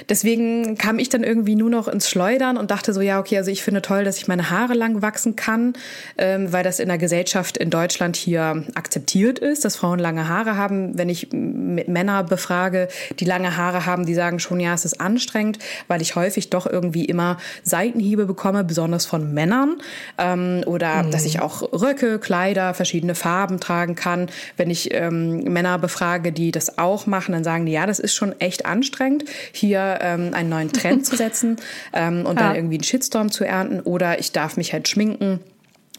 deswegen 0.08 0.78
kam 0.78 0.98
ich 0.98 1.10
dann 1.10 1.26
irgendwie 1.26 1.56
nur 1.56 1.70
noch 1.70 1.90
ins 1.90 2.10
Schleudern 2.10 2.56
und 2.56 2.72
dachte 2.72 2.94
so, 2.94 3.02
ja, 3.02 3.20
okay, 3.20 3.38
also 3.38 3.52
ich 3.52 3.64
finde 3.64 3.82
toll, 3.82 4.06
dass 4.06 4.18
ich 4.18 4.30
meine 4.30 4.50
Haare 4.50 4.76
lang 4.76 5.02
wachsen 5.02 5.36
kann, 5.36 5.74
ähm, 6.18 6.54
weil 6.54 6.64
das 6.64 6.80
in 6.80 6.88
der 6.88 6.98
Gesellschaft 6.98 7.58
in 7.58 7.70
Deutschland 7.70 8.16
hier 8.16 8.64
akzeptiert 8.76 9.40
ist, 9.40 9.66
dass 9.66 9.76
Frauen 9.76 10.00
lange 10.00 10.30
Haare 10.30 10.56
haben. 10.56 10.98
Wenn 10.98 11.10
ich 11.10 11.34
mit 11.34 11.90
Männer 11.90 12.24
befrage, 12.24 12.88
die 13.20 13.26
lange 13.26 13.58
Haare 13.58 13.86
haben, 13.86 14.06
die 14.06 14.14
sagen 14.14 14.40
schon, 14.40 14.62
ja, 14.62 14.74
es 14.74 14.86
ist 14.86 15.02
anstrengend, 15.02 15.60
weil 15.90 16.02
ich 16.02 16.16
häufig 16.16 16.50
doch 16.50 16.66
irgendwie 16.66 17.04
immer 17.04 17.38
Seitenhiebe 17.64 18.26
bekomme, 18.26 18.64
besonders 18.64 19.06
von 19.06 19.34
Männern. 19.34 19.82
Ähm, 20.18 20.64
oder 20.66 21.04
mhm. 21.04 21.12
dass 21.12 21.26
ich 21.26 21.42
auch 21.42 21.62
Röcke, 21.74 22.20
Kleider, 22.20 22.74
verschiedene 22.74 23.16
Farben 23.16 23.60
tragen 23.60 23.96
kann. 23.96 24.30
Wenn 24.56 24.70
ich 24.70 24.94
ähm, 24.94 25.44
Männer 25.44 25.78
befrage, 25.78 26.32
die 26.32 26.52
das 26.52 26.78
auch 26.78 27.06
machen, 27.06 27.34
dann 27.34 27.44
sagen 27.44 27.66
die, 27.66 27.74
ja, 27.74 27.86
das 27.86 28.00
ist 28.00 28.16
schon 28.16 28.40
echt 28.40 28.61
echt 28.62 28.66
anstrengend, 28.66 29.26
hier 29.52 30.00
ähm, 30.02 30.34
einen 30.34 30.50
neuen 30.50 30.72
Trend 30.72 31.06
zu 31.06 31.16
setzen 31.16 31.58
ähm, 31.94 32.26
und 32.26 32.40
ja. 32.40 32.48
dann 32.48 32.56
irgendwie 32.56 32.76
einen 32.76 32.84
Shitstorm 32.84 33.32
zu 33.32 33.44
ernten. 33.44 33.82
Oder 33.82 34.20
ich 34.20 34.32
darf 34.32 34.58
mich 34.58 34.74
halt 34.74 34.88
schminken 34.88 35.40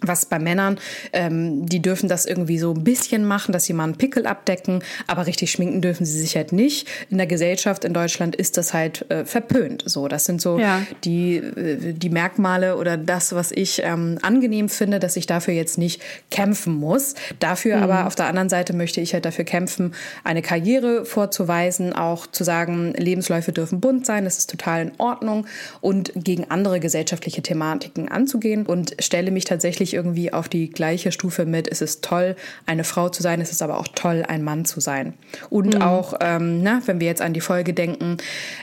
was 0.03 0.27
bei 0.27 0.39
Männern, 0.39 0.79
ähm, 1.13 1.67
die 1.67 1.81
dürfen 1.81 2.09
das 2.09 2.27
irgendwie 2.27 2.59
so 2.59 2.73
ein 2.73 2.85
bisschen 2.85 3.25
machen, 3.25 3.53
dass 3.53 3.65
sie 3.65 3.73
mal 3.73 3.85
einen 3.85 3.97
Pickel 3.97 4.27
abdecken, 4.27 4.83
aber 5.07 5.27
richtig 5.27 5.51
schminken 5.51 5.81
dürfen 5.81 6.05
sie 6.05 6.19
sich 6.19 6.37
halt 6.37 6.53
nicht. 6.53 6.89
In 7.11 7.19
der 7.19 7.27
Gesellschaft 7.27 7.85
in 7.85 7.95
Deutschland 7.95 8.37
ist 8.37 8.57
das 8.57 8.75
halt 8.75 9.11
äh, 9.11 9.25
verpönt. 9.25 9.85
So, 9.87 10.09
das 10.09 10.25
sind 10.25 10.41
so 10.41 10.59
ja. 10.59 10.83
die 11.05 11.37
äh, 11.37 11.93
die 11.93 12.11
Merkmale 12.11 12.77
oder 12.77 12.97
das, 12.97 13.35
was 13.35 13.53
ich 13.53 13.83
ähm, 13.85 14.19
angenehm 14.23 14.69
finde, 14.69 14.99
dass 14.99 15.17
ich 15.17 15.27
dafür 15.27 15.55
jetzt 15.55 15.79
nicht 15.79 16.03
kämpfen 16.31 16.75
muss. 16.75 17.15
Dafür 17.39 17.77
mhm. 17.77 17.83
aber 17.83 18.07
auf 18.07 18.15
der 18.15 18.27
anderen 18.27 18.49
Seite 18.49 18.73
möchte 18.73 19.01
ich 19.01 19.15
halt 19.15 19.25
dafür 19.25 19.45
kämpfen, 19.45 19.95
eine 20.25 20.43
Karriere 20.43 21.05
vorzuweisen, 21.05 21.93
auch 21.93 22.27
zu 22.27 22.45
sagen, 22.45 22.93
Lebensläufe 22.97 23.53
dürfen 23.53 23.81
bunt 23.81 24.07
sein, 24.07 24.25
das 24.25 24.39
ist 24.39 24.51
total 24.51 24.83
in 24.83 24.93
Ordnung 24.99 25.47
und 25.81 26.13
gegen 26.15 26.51
andere 26.51 26.81
gesellschaftliche 26.81 27.43
Thematiken 27.43 28.09
anzugehen 28.09 28.67
und 28.67 28.97
stelle 28.99 29.31
mich 29.31 29.45
tatsächlich 29.45 29.92
nicht 29.93 29.99
irgendwie 29.99 30.33
auf 30.33 30.49
die 30.49 30.71
gleiche 30.71 31.13
Stufe 31.13 31.47
mit, 31.47 31.69
es 31.69 31.81
ist 31.81 32.03
toll, 32.03 32.37
eine 32.67 32.85
Frau 32.85 33.09
zu 33.09 33.23
sein, 33.23 33.41
es 33.41 33.51
ist 33.51 33.63
aber 33.63 33.79
auch 33.79 33.89
toll, 33.95 34.25
ein 34.27 34.43
Mann 34.43 34.65
zu 34.65 34.81
sein. 34.81 35.15
Und 35.51 35.75
mhm. 35.75 35.83
auch, 35.83 36.15
ähm, 36.21 36.63
na, 36.63 36.83
wenn 36.87 37.01
wir 37.01 37.07
jetzt 37.07 37.23
an 37.23 37.33
die 37.33 37.41
Folge 37.41 37.75
denken, 37.75 38.17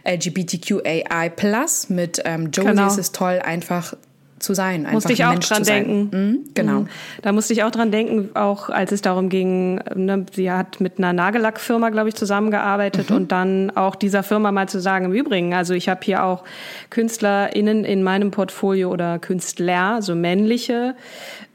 LGBTQAI 0.07 1.29
Plus 1.29 1.89
mit 1.89 2.21
ähm, 2.25 2.49
Josie, 2.51 2.69
genau. 2.69 2.87
ist 2.87 2.97
es 2.97 3.11
toll, 3.11 3.39
einfach 3.43 3.93
zu 4.39 4.53
sein. 4.53 4.81
Einfach 4.81 4.93
musste 4.93 5.13
ich 5.13 5.25
auch 5.25 5.31
Mensch 5.31 5.47
dran 5.47 5.63
denken. 5.63 6.09
Mhm, 6.11 6.39
genau. 6.53 6.79
Mhm. 6.81 6.87
Da 7.21 7.31
musste 7.31 7.53
ich 7.53 7.63
auch 7.63 7.71
dran 7.71 7.91
denken, 7.91 8.29
auch 8.35 8.69
als 8.69 8.91
es 8.91 9.01
darum 9.01 9.29
ging, 9.29 9.81
ne, 9.95 10.25
sie 10.33 10.51
hat 10.51 10.79
mit 10.81 10.97
einer 10.97 11.13
Nagellackfirma, 11.13 11.89
glaube 11.89 12.09
ich, 12.09 12.15
zusammengearbeitet 12.15 13.09
mhm. 13.09 13.15
und 13.15 13.31
dann 13.31 13.71
auch 13.71 13.95
dieser 13.95 14.23
Firma 14.23 14.51
mal 14.51 14.69
zu 14.69 14.79
sagen, 14.79 15.05
im 15.05 15.13
Übrigen, 15.13 15.53
also 15.53 15.73
ich 15.73 15.89
habe 15.89 16.01
hier 16.03 16.23
auch 16.23 16.43
KünstlerInnen 16.89 17.85
in 17.85 18.03
meinem 18.03 18.31
Portfolio 18.31 18.91
oder 18.91 19.19
Künstler, 19.19 20.01
so 20.01 20.15
männliche 20.15 20.95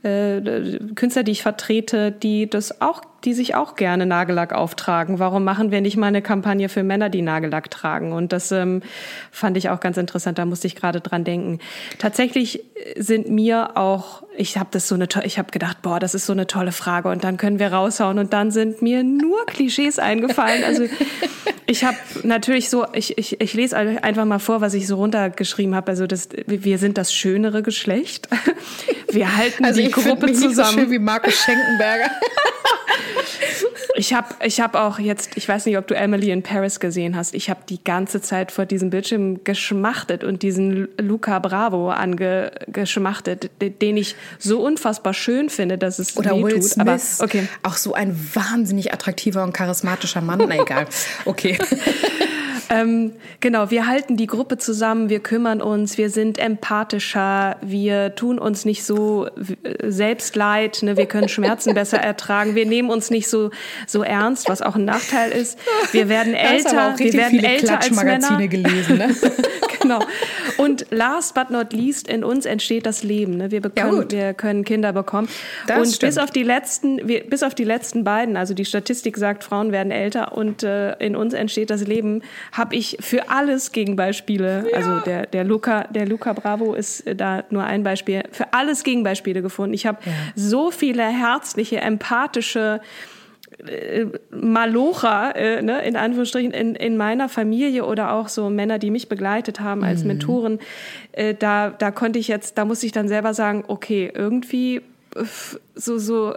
äh, 0.05 0.79
Künstler, 0.95 1.23
die 1.23 1.33
ich 1.33 1.43
vertrete, 1.43 2.12
die 2.12 2.49
das 2.49 2.81
auch 2.81 3.03
die 3.25 3.33
sich 3.33 3.55
auch 3.55 3.75
gerne 3.75 4.07
Nagellack 4.07 4.53
auftragen. 4.53 5.19
Warum 5.19 5.45
machen 5.45 5.71
wir 5.71 5.81
nicht 5.81 5.97
mal 5.97 6.09
eine 6.09 6.23
Kampagne 6.23 6.69
für 6.69 6.83
Männer, 6.83 7.09
die 7.09 7.23
Nagellack 7.23 7.71
tragen? 7.71 8.12
Und 8.12 8.33
das 8.33 8.53
ähm, 8.53 8.83
fand 9.31 9.57
ich 9.57 9.71
auch 9.71 9.81
ganz 9.81 9.97
interessant. 9.97 10.38
Da 10.38 10.45
musste 10.45 10.67
ich 10.67 10.77
gerade 10.77 11.01
dran 11.01 11.25
denken. 11.25 11.59
Tatsächlich 11.99 12.64
sind 12.97 13.31
mir 13.31 13.77
auch, 13.77 14.24
ich 14.37 14.59
habe 14.59 14.68
das 14.73 14.88
so 14.88 14.94
eine, 14.94 15.09
ich 15.25 15.38
habe 15.38 15.51
gedacht, 15.51 15.83
boah, 15.83 16.01
das 16.01 16.14
ist 16.14 16.27
so 16.27 16.33
eine 16.33 16.47
tolle 16.47 16.73
Frage. 16.73 17.09
Und 17.09 17.25
dann 17.25 17.37
können 17.37 17.59
wir 17.59 17.73
raushauen. 17.73 18.18
Und 18.18 18.33
dann 18.33 18.51
sind 18.51 18.83
mir 18.83 19.03
nur 19.03 19.47
Klischees 19.47 19.99
eingefallen. 19.99 20.64
Also 20.64 20.85
ich 21.66 21.85
habe 21.85 21.97
natürlich 22.23 22.68
so, 22.70 22.87
ich, 22.92 23.16
ich, 23.18 23.40
ich 23.40 23.55
lese 23.55 23.77
einfach 23.77 24.25
mal 24.25 24.38
vor, 24.38 24.61
was 24.61 24.75
ich 24.75 24.87
so 24.87 24.97
runtergeschrieben 24.97 25.75
habe. 25.75 25.90
Also 25.90 26.07
das, 26.07 26.29
wir 26.47 26.79
sind 26.79 26.99
das 26.99 27.14
schönere 27.14 27.62
Geschlecht. 27.62 28.29
Wir 29.11 29.37
halten 29.37 29.64
also 29.64 29.81
die 29.81 29.90
Gruppe 29.90 30.33
zusammen. 30.33 30.49
Nicht 30.49 30.57
so 30.57 30.64
schön 30.64 30.90
wie 30.90 30.99
Markus 30.99 31.35
Schenkenberger. 31.35 32.11
Ich 33.97 34.12
habe 34.12 34.35
ich 34.44 34.61
hab 34.61 34.75
auch 34.75 34.99
jetzt, 34.99 35.37
ich 35.37 35.49
weiß 35.49 35.66
nicht, 35.66 35.79
ob 35.79 35.87
du 35.87 35.94
Emily 35.94 36.31
in 36.31 36.42
Paris 36.42 36.81
gesehen 36.81 37.14
hast, 37.16 37.35
ich 37.35 37.49
habe 37.49 37.61
die 37.68 37.83
ganze 37.83 38.20
Zeit 38.20 38.51
vor 38.51 38.66
diesem 38.66 38.90
Bildschirm 38.90 39.44
geschmachtet 39.44 40.25
und 40.25 40.42
diesen 40.42 40.88
Luca 40.99 41.38
Bravo 41.38 41.90
angeschmachtet, 41.90 43.51
den 43.61 43.97
ich 43.97 44.16
so 44.39 44.63
unfassbar 44.63 45.15
schön 45.15 45.49
finde, 45.51 45.79
dass 45.79 45.99
es 45.99 46.17
Oder 46.17 46.37
Will 46.37 46.63
Smith, 46.63 47.21
aber 47.21 47.25
okay. 47.25 47.49
auch 47.63 47.77
so 47.77 47.95
ein 47.95 48.19
wahnsinnig 48.35 48.93
attraktiver 48.93 49.43
und 49.43 49.53
charismatischer 49.53 50.21
Mann. 50.21 50.39
Na 50.49 50.61
egal, 50.61 50.87
okay. 51.25 51.59
Ähm, 52.70 53.12
genau, 53.40 53.70
wir 53.70 53.87
halten 53.87 54.16
die 54.16 54.27
Gruppe 54.27 54.59
zusammen, 54.59 55.09
wir 55.09 55.20
kümmern 55.20 55.61
uns, 55.61 55.98
wir 55.98 56.11
sind 56.11 56.38
empathischer, 56.38 57.57
wir 57.61 58.14
tun 58.14 58.38
uns 58.38 58.64
nicht 58.64 58.85
so 58.85 59.27
äh, 59.27 59.90
selbst 59.90 60.37
leid, 60.37 60.83
ne? 60.83 60.96
wir 60.96 61.07
können 61.07 61.29
Schmerzen 61.29 61.74
besser 61.74 61.98
ertragen, 61.98 62.55
wir 62.55 62.66
nehmen 62.66 62.90
uns 62.90 63.11
nicht 63.11 63.29
so, 63.29 63.50
so 63.87 64.03
ernst, 64.03 64.48
was 64.48 64.62
auch 64.62 64.77
ein 64.77 64.85
Nachteil 64.85 65.31
ist. 65.33 65.59
Wir 65.92 66.09
werden 66.09 66.35
älter, 66.35 66.94
wir 66.96 67.12
werden 67.12 67.42
älter 67.42 67.81
als 67.81 67.90
Männer. 67.90 68.46
gelesen, 68.46 68.98
ne? 68.98 69.14
genau. 69.81 70.00
Und 70.57 70.87
last 70.90 71.35
but 71.35 71.50
not 71.50 71.72
least, 71.72 72.09
in 72.09 72.24
uns 72.24 72.46
entsteht 72.46 72.87
das 72.87 73.03
Leben. 73.03 73.37
Ne? 73.37 73.50
Wir, 73.50 73.61
bekommen, 73.61 74.09
ja, 74.11 74.11
wir 74.11 74.35
können 74.35 74.64
Kinder 74.64 74.92
bekommen. 74.92 75.29
Das 75.66 75.79
und 75.79 75.87
stimmt. 75.94 76.11
bis 76.11 76.18
auf 76.18 76.31
die 76.31 76.42
letzten, 76.42 77.07
wir, 77.07 77.24
bis 77.24 77.42
auf 77.42 77.55
die 77.55 77.64
letzten 77.64 78.05
beiden, 78.05 78.37
also 78.37 78.55
die 78.55 78.64
Statistik 78.64 79.16
sagt, 79.16 79.44
Frauen 79.44 79.72
werden 79.72 79.92
älter 79.92 80.37
und 80.37 80.62
äh, 80.62 80.94
in 80.96 81.16
uns 81.16 81.35
entsteht 81.35 81.70
das 81.70 81.87
Leben, 81.87 82.22
habe 82.55 82.77
ich 82.77 82.97
für 83.01 83.31
alles 83.31 83.73
Gegenbeispiele. 83.73 84.67
Ja. 84.71 84.77
Also 84.77 85.01
der, 85.01 85.27
der 85.27 85.43
Luca, 85.43 85.85
der 85.90 86.07
Luca 86.07 86.33
Bravo 86.33 86.75
ist 86.75 87.05
da 87.17 87.43
nur 87.51 87.64
ein 87.64 87.83
Beispiel. 87.83 88.23
Für 88.31 88.53
alles 88.53 88.85
Gegenbeispiele 88.85 89.43
gefunden. 89.43 89.75
Ich 89.75 89.87
habe 89.87 89.99
ja. 90.07 90.12
so 90.37 90.71
viele 90.71 91.03
herzliche, 91.03 91.81
empathische 91.81 92.81
äh, 93.67 94.07
Malocher, 94.31 95.35
äh, 95.35 95.62
ne, 95.62 95.85
in 95.85 95.97
Anführungsstrichen, 95.97 96.53
in, 96.53 96.77
in 96.77 96.97
meiner 96.97 97.29
Familie 97.29 97.85
oder 97.85 98.12
auch 98.12 98.29
so 98.29 98.49
Männer, 98.51 98.79
die 98.79 98.93
mich 98.93 99.09
begleitet 99.09 99.59
haben 99.59 99.83
als 99.83 100.03
mhm. 100.03 100.09
Mentoren, 100.09 100.59
äh, 101.11 101.35
da, 101.35 101.71
da 101.71 101.90
konnte 101.90 102.21
ich 102.21 102.29
jetzt, 102.29 102.57
da 102.57 102.64
musste 102.64 102.87
ich 102.87 102.93
dann 102.93 103.09
selber 103.09 103.35
sagen, 103.35 103.64
okay, 103.67 104.12
irgendwie 104.14 104.81
so, 105.74 105.98
so, 105.98 106.35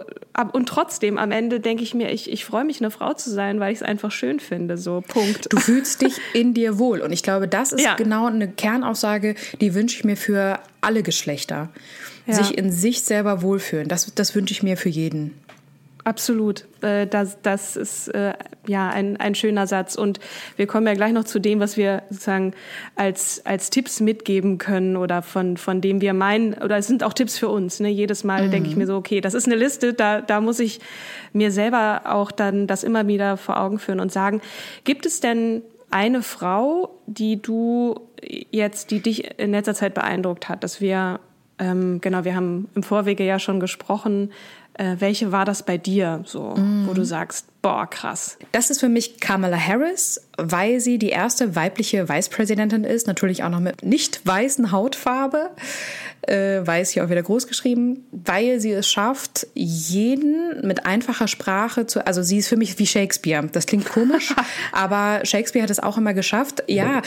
und 0.52 0.68
trotzdem 0.68 1.18
am 1.18 1.32
Ende 1.32 1.58
denke 1.60 1.82
ich 1.82 1.94
mir, 1.94 2.12
ich, 2.12 2.30
ich 2.30 2.44
freue 2.44 2.64
mich, 2.64 2.80
eine 2.80 2.90
Frau 2.90 3.12
zu 3.14 3.30
sein, 3.30 3.58
weil 3.58 3.72
ich 3.72 3.80
es 3.80 3.82
einfach 3.82 4.12
schön 4.12 4.38
finde, 4.38 4.78
so, 4.78 5.02
Punkt. 5.06 5.52
Du 5.52 5.58
fühlst 5.58 6.02
dich 6.02 6.14
in 6.32 6.54
dir 6.54 6.78
wohl. 6.78 7.00
Und 7.00 7.12
ich 7.12 7.22
glaube, 7.22 7.48
das 7.48 7.72
ist 7.72 7.84
ja. 7.84 7.94
genau 7.94 8.26
eine 8.26 8.48
Kernaussage, 8.48 9.34
die 9.60 9.74
wünsche 9.74 9.96
ich 9.96 10.04
mir 10.04 10.16
für 10.16 10.60
alle 10.80 11.02
Geschlechter. 11.02 11.70
Ja. 12.26 12.34
Sich 12.34 12.56
in 12.56 12.70
sich 12.70 13.02
selber 13.02 13.42
wohlfühlen. 13.42 13.88
Das, 13.88 14.14
das 14.14 14.34
wünsche 14.34 14.52
ich 14.52 14.62
mir 14.62 14.76
für 14.76 14.90
jeden. 14.90 15.34
Absolut. 16.04 16.66
Äh, 16.82 17.06
das, 17.06 17.38
das 17.42 17.76
ist 17.76 18.08
äh, 18.08 18.34
ja 18.66 18.88
ein, 18.90 19.16
ein 19.16 19.34
schöner 19.34 19.66
Satz. 19.66 19.94
Und 19.94 20.20
wir 20.56 20.66
kommen 20.66 20.86
ja 20.86 20.94
gleich 20.94 21.12
noch 21.12 21.24
zu 21.24 21.38
dem, 21.38 21.60
was 21.60 21.76
wir 21.76 22.02
sozusagen 22.10 22.54
als, 22.96 23.44
als 23.44 23.70
Tipps 23.70 24.00
mitgeben 24.00 24.58
können 24.58 24.96
oder 24.96 25.22
von, 25.22 25.56
von 25.56 25.80
dem 25.80 26.00
wir 26.00 26.14
meinen, 26.14 26.54
oder 26.54 26.76
es 26.76 26.86
sind 26.86 27.02
auch 27.02 27.12
Tipps 27.12 27.38
für 27.38 27.48
uns. 27.48 27.80
Ne? 27.80 27.88
Jedes 27.88 28.24
Mal 28.24 28.46
mhm. 28.46 28.50
denke 28.50 28.68
ich 28.68 28.76
mir 28.76 28.86
so, 28.86 28.96
okay, 28.96 29.20
das 29.20 29.34
ist 29.34 29.46
eine 29.46 29.56
Liste, 29.56 29.94
da, 29.94 30.20
da 30.20 30.40
muss 30.40 30.58
ich 30.60 30.80
mir 31.32 31.50
selber 31.50 32.02
auch 32.04 32.30
dann 32.30 32.66
das 32.66 32.84
immer 32.84 33.06
wieder 33.06 33.36
vor 33.36 33.60
Augen 33.60 33.78
führen 33.78 34.00
und 34.00 34.12
sagen, 34.12 34.40
gibt 34.84 35.06
es 35.06 35.20
denn 35.20 35.62
eine 35.90 36.22
Frau, 36.22 37.00
die 37.06 37.40
du 37.40 38.00
jetzt, 38.50 38.90
die 38.90 39.00
dich 39.00 39.38
in 39.38 39.52
letzter 39.52 39.74
Zeit 39.74 39.94
beeindruckt 39.94 40.48
hat, 40.48 40.62
dass 40.62 40.80
wir 40.80 41.20
ähm, 41.58 42.00
genau, 42.00 42.24
wir 42.24 42.34
haben 42.34 42.68
im 42.74 42.82
Vorwege 42.82 43.24
ja 43.24 43.38
schon 43.38 43.60
gesprochen, 43.60 44.30
Äh, 44.78 44.96
welche 45.00 45.32
war 45.32 45.44
das 45.44 45.64
bei 45.64 45.76
dir, 45.76 46.22
so, 46.24 46.54
mm. 46.54 46.86
wo 46.86 46.94
du 46.94 47.04
sagst, 47.04 47.46
boah, 47.68 47.86
krass? 47.86 48.38
Das 48.52 48.70
ist 48.70 48.80
für 48.80 48.88
mich 48.88 49.20
Kamala 49.20 49.58
Harris, 49.58 50.22
weil 50.38 50.80
sie 50.80 50.98
die 50.98 51.10
erste 51.10 51.54
weibliche 51.54 52.08
Vicepräsidentin 52.08 52.84
ist, 52.84 53.06
natürlich 53.06 53.42
auch 53.44 53.50
noch 53.50 53.60
mit 53.60 53.82
nicht 53.82 54.24
weißen 54.24 54.72
Hautfarbe, 54.72 55.50
äh, 56.22 56.66
weiß 56.66 56.90
hier 56.90 57.04
auch 57.04 57.10
wieder 57.10 57.22
groß 57.22 57.46
geschrieben, 57.46 58.06
weil 58.10 58.60
sie 58.60 58.72
es 58.72 58.88
schafft, 58.88 59.46
jeden 59.54 60.66
mit 60.66 60.86
einfacher 60.86 61.28
Sprache 61.28 61.86
zu, 61.86 62.06
also 62.06 62.22
sie 62.22 62.38
ist 62.38 62.48
für 62.48 62.56
mich 62.56 62.78
wie 62.78 62.86
Shakespeare. 62.86 63.46
Das 63.52 63.66
klingt 63.66 63.86
komisch, 63.86 64.34
aber 64.72 65.20
Shakespeare 65.24 65.62
hat 65.62 65.70
es 65.70 65.80
auch 65.80 65.98
immer 65.98 66.14
geschafft. 66.14 66.62
Ja, 66.68 67.02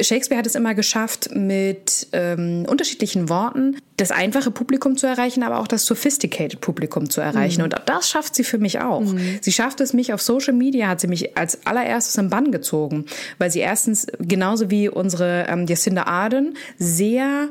Shakespeare 0.00 0.38
hat 0.38 0.46
es 0.46 0.54
immer 0.54 0.74
geschafft, 0.74 1.30
mit 1.34 2.06
ähm, 2.12 2.66
unterschiedlichen 2.68 3.28
Worten 3.28 3.78
das 3.96 4.10
einfache 4.10 4.50
Publikum 4.50 4.96
zu 4.96 5.06
erreichen, 5.06 5.42
aber 5.44 5.60
auch 5.60 5.68
das 5.68 5.86
sophisticated 5.86 6.60
Publikum 6.60 7.10
zu 7.10 7.20
erreichen. 7.20 7.60
Mhm. 7.60 7.64
Und 7.64 7.76
das 7.86 8.08
schafft 8.08 8.34
sie 8.34 8.42
für 8.42 8.58
mich 8.58 8.80
auch. 8.80 9.00
Mhm. 9.00 9.38
Sie 9.40 9.52
schafft 9.52 9.80
es 9.80 9.92
mich 9.92 10.03
auf 10.12 10.22
Social 10.22 10.52
Media, 10.52 10.88
hat 10.88 11.00
sie 11.00 11.06
mich 11.06 11.36
als 11.36 11.66
allererstes 11.66 12.16
im 12.16 12.30
Bann 12.30 12.52
gezogen, 12.52 13.06
weil 13.38 13.50
sie 13.50 13.60
erstens 13.60 14.06
genauso 14.18 14.70
wie 14.70 14.88
unsere 14.88 15.46
ähm, 15.48 15.66
Jacinda 15.66 16.04
Arden 16.04 16.56
sehr 16.78 17.48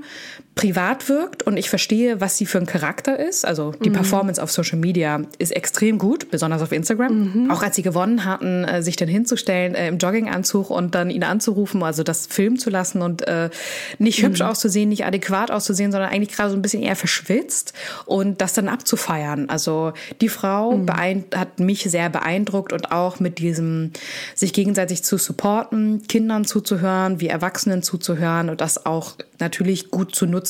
privat 0.55 1.09
wirkt 1.09 1.43
und 1.43 1.57
ich 1.57 1.69
verstehe, 1.69 2.21
was 2.21 2.37
sie 2.37 2.45
für 2.45 2.59
ein 2.59 2.67
Charakter 2.67 3.17
ist. 3.17 3.43
Also 3.43 3.71
die 3.83 3.89
mhm. 3.89 3.93
Performance 3.93 4.41
auf 4.41 4.51
Social 4.51 4.77
Media 4.77 5.21
ist 5.39 5.51
extrem 5.51 5.97
gut, 5.97 6.29
besonders 6.29 6.61
auf 6.61 6.71
Instagram. 6.71 7.45
Mhm. 7.45 7.51
Auch 7.51 7.63
als 7.63 7.75
sie 7.75 7.81
gewonnen 7.81 8.23
hatten, 8.23 8.63
äh, 8.63 8.83
sich 8.83 8.95
dann 8.95 9.07
hinzustellen 9.07 9.73
äh, 9.73 9.87
im 9.87 9.97
Jogginganzug 9.97 10.69
und 10.69 10.93
dann 10.93 11.09
ihn 11.09 11.23
anzurufen, 11.23 11.81
also 11.81 12.03
das 12.03 12.27
filmen 12.27 12.59
zu 12.59 12.69
lassen 12.69 13.01
und 13.01 13.27
äh, 13.27 13.49
nicht 13.97 14.21
mhm. 14.21 14.27
hübsch 14.27 14.41
auszusehen, 14.41 14.89
nicht 14.89 15.05
adäquat 15.05 15.49
auszusehen, 15.49 15.91
sondern 15.91 16.11
eigentlich 16.11 16.35
gerade 16.35 16.51
so 16.51 16.55
ein 16.55 16.61
bisschen 16.61 16.83
eher 16.83 16.95
verschwitzt 16.95 17.73
und 18.05 18.39
das 18.39 18.53
dann 18.53 18.67
abzufeiern. 18.67 19.49
Also 19.49 19.93
die 20.21 20.29
Frau 20.29 20.73
mhm. 20.73 20.87
hat 21.35 21.59
mich 21.59 21.83
sehr 21.83 22.09
beeindruckt 22.09 22.73
und 22.73 22.91
auch 22.91 23.19
mit 23.19 23.39
diesem 23.39 23.91
sich 24.35 24.53
gegenseitig 24.53 25.03
zu 25.03 25.17
supporten, 25.17 26.03
Kindern 26.07 26.45
zuzuhören, 26.45 27.19
wie 27.19 27.27
Erwachsenen 27.27 27.81
zuzuhören 27.81 28.51
und 28.51 28.61
das 28.61 28.85
auch 28.85 29.15
natürlich 29.39 29.89
gut 29.89 30.15
zu 30.15 30.27
nutzen 30.27 30.42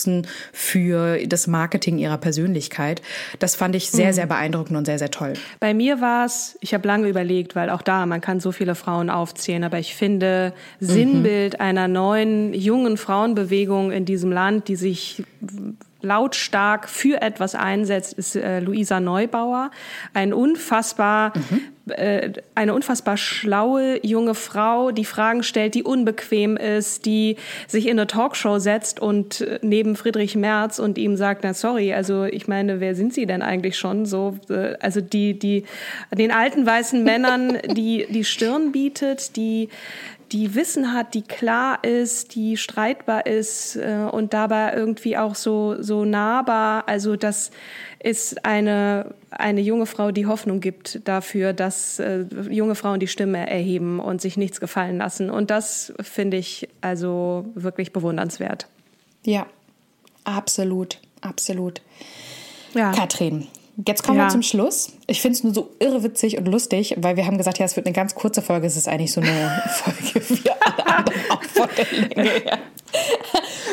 für 0.51 1.25
das 1.25 1.47
Marketing 1.47 1.97
ihrer 1.97 2.17
Persönlichkeit. 2.17 3.01
Das 3.39 3.56
fand 3.56 3.75
ich 3.75 3.89
sehr, 3.89 4.10
mhm. 4.10 4.13
sehr 4.13 4.25
beeindruckend 4.25 4.77
und 4.77 4.86
sehr, 4.86 4.99
sehr 4.99 5.12
toll. 5.12 5.34
Bei 5.60 5.73
mir 5.73 6.01
war 6.01 6.25
es, 6.25 6.58
ich 6.62 6.73
habe 6.73 6.88
lange 6.88 7.08
überlegt, 7.08 7.56
weil 7.56 7.69
auch 7.69 7.82
da, 7.82 8.06
man 8.06 8.21
kann 8.21 8.39
so 8.39 8.51
viele 8.51 8.75
Frauen 8.75 9.10
aufzählen, 9.10 9.63
aber 9.63 9.79
ich 9.79 9.95
finde, 9.95 10.53
mhm. 10.79 10.86
Sinnbild 10.86 11.60
einer 11.60 11.88
neuen, 11.88 12.53
jungen 12.53 12.97
Frauenbewegung 12.97 13.91
in 13.91 14.06
diesem 14.06 14.32
Land, 14.32 14.67
die 14.67 14.75
sich 14.75 15.23
lautstark 16.03 16.89
für 16.89 17.21
etwas 17.21 17.55
einsetzt, 17.55 18.13
ist 18.13 18.35
äh, 18.35 18.59
Luisa 18.59 18.99
Neubauer. 18.99 19.71
Ein 20.13 20.33
unfassbar, 20.33 21.33
mhm. 21.35 21.93
äh, 21.93 22.33
eine 22.55 22.73
unfassbar 22.73 23.15
schlaue 23.15 24.05
junge 24.05 24.35
Frau, 24.35 24.91
die 24.91 25.05
Fragen 25.05 25.43
stellt, 25.43 25.75
die 25.75 25.83
unbequem 25.83 26.57
ist, 26.57 27.05
die 27.05 27.37
sich 27.67 27.85
in 27.87 27.97
eine 27.97 28.07
Talkshow 28.07 28.59
setzt 28.59 28.99
und 28.99 29.41
äh, 29.41 29.59
neben 29.61 29.95
Friedrich 29.95 30.35
Merz 30.35 30.77
und 30.77 30.97
ihm 30.97 31.15
sagt, 31.15 31.43
na 31.43 31.53
sorry, 31.53 31.93
also 31.93 32.25
ich 32.25 32.47
meine, 32.47 32.81
wer 32.81 32.95
sind 32.95 33.13
Sie 33.13 33.25
denn 33.25 33.41
eigentlich 33.41 33.77
schon? 33.77 34.05
So, 34.05 34.37
äh, 34.49 34.75
also 34.81 34.99
die, 34.99 35.39
die, 35.39 35.63
den 36.11 36.31
alten 36.31 36.65
weißen 36.65 37.01
Männern, 37.01 37.59
die, 37.65 38.05
die 38.09 38.25
Stirn 38.25 38.73
bietet, 38.73 39.37
die 39.37 39.69
die 40.34 40.56
Wissen 40.56 40.93
hat, 40.93 41.13
die 41.13 41.22
klar 41.22 41.84
ist, 41.84 42.34
die 42.34 42.58
streitbar 42.58 43.28
ist 43.28 43.76
äh, 43.76 44.08
und 44.12 44.34
dabei 44.34 44.74
irgendwie 44.74 45.15
auch 45.15 45.36
so, 45.36 45.82
so 45.82 46.06
nahbar. 46.06 46.88
Also 46.88 47.15
das 47.15 47.52
ist 48.00 48.43
eine, 48.43 49.13
eine 49.30 49.62
junge 49.62 49.86
Frau, 49.86 50.12
die 50.12 50.26
Hoffnung 50.26 50.60
gibt 50.60 51.08
dafür, 51.08 51.54
dass 51.54 52.00
äh, 52.00 52.26
junge 52.50 52.74
Frauen 52.74 53.00
die 53.00 53.08
Stimme 53.08 53.48
erheben 53.48 54.00
und 54.00 54.22
sich 54.22 54.36
nichts 54.36 54.60
gefallen 54.60 54.98
lassen. 54.98 55.30
Und 55.30 55.52
das 55.52 55.93
finde 56.02 56.38
ich 56.38 56.67
also 56.82 57.46
wirklich 57.54 57.93
bewundernswert. 57.93 58.67
Ja, 59.24 59.46
absolut, 60.24 61.00
absolut. 61.22 61.82
Ja. 62.74 62.91
Katrin, 62.91 63.48
Jetzt 63.88 64.03
kommen 64.03 64.19
ja. 64.19 64.25
wir 64.25 64.29
zum 64.29 64.43
Schluss. 64.43 64.93
Ich 65.07 65.21
finde 65.21 65.38
es 65.38 65.43
nur 65.43 65.53
so 65.53 65.71
irrewitzig 65.79 66.38
und 66.38 66.47
lustig, 66.47 66.95
weil 66.99 67.17
wir 67.17 67.25
haben 67.25 67.38
gesagt, 67.38 67.57
ja, 67.57 67.65
es 67.65 67.75
wird 67.75 67.88
eine 67.88 67.93
ganz 67.93 68.13
kurze 68.13 68.41
Folge. 68.41 68.67
Es 68.67 68.77
ist 68.77 68.88
eigentlich 68.88 69.12
so 69.12 69.21
eine 69.21 69.63
Folge 69.69 70.21
wie 70.29 70.49
alle 70.49 70.88
anderen 70.88 71.31
auch 71.31 71.43
von 71.43 71.69
der 71.75 71.91
Länge 71.91 72.29
her. 72.29 72.59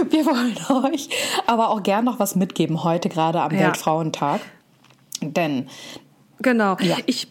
Wir 0.09 0.25
wollen 0.25 0.57
euch 0.93 1.11
aber 1.47 1.69
auch 1.69 1.83
gern 1.83 2.07
noch 2.07 2.19
was 2.19 2.35
mitgeben 2.35 2.85
heute 2.85 3.11
gerade 3.11 3.43
am 3.43 3.53
ja. 3.53 3.67
Weltfrauentag. 3.67 4.41
Denn 5.21 5.69
Genau. 6.43 6.77
Ja. 6.81 6.97
Ich 7.07 7.29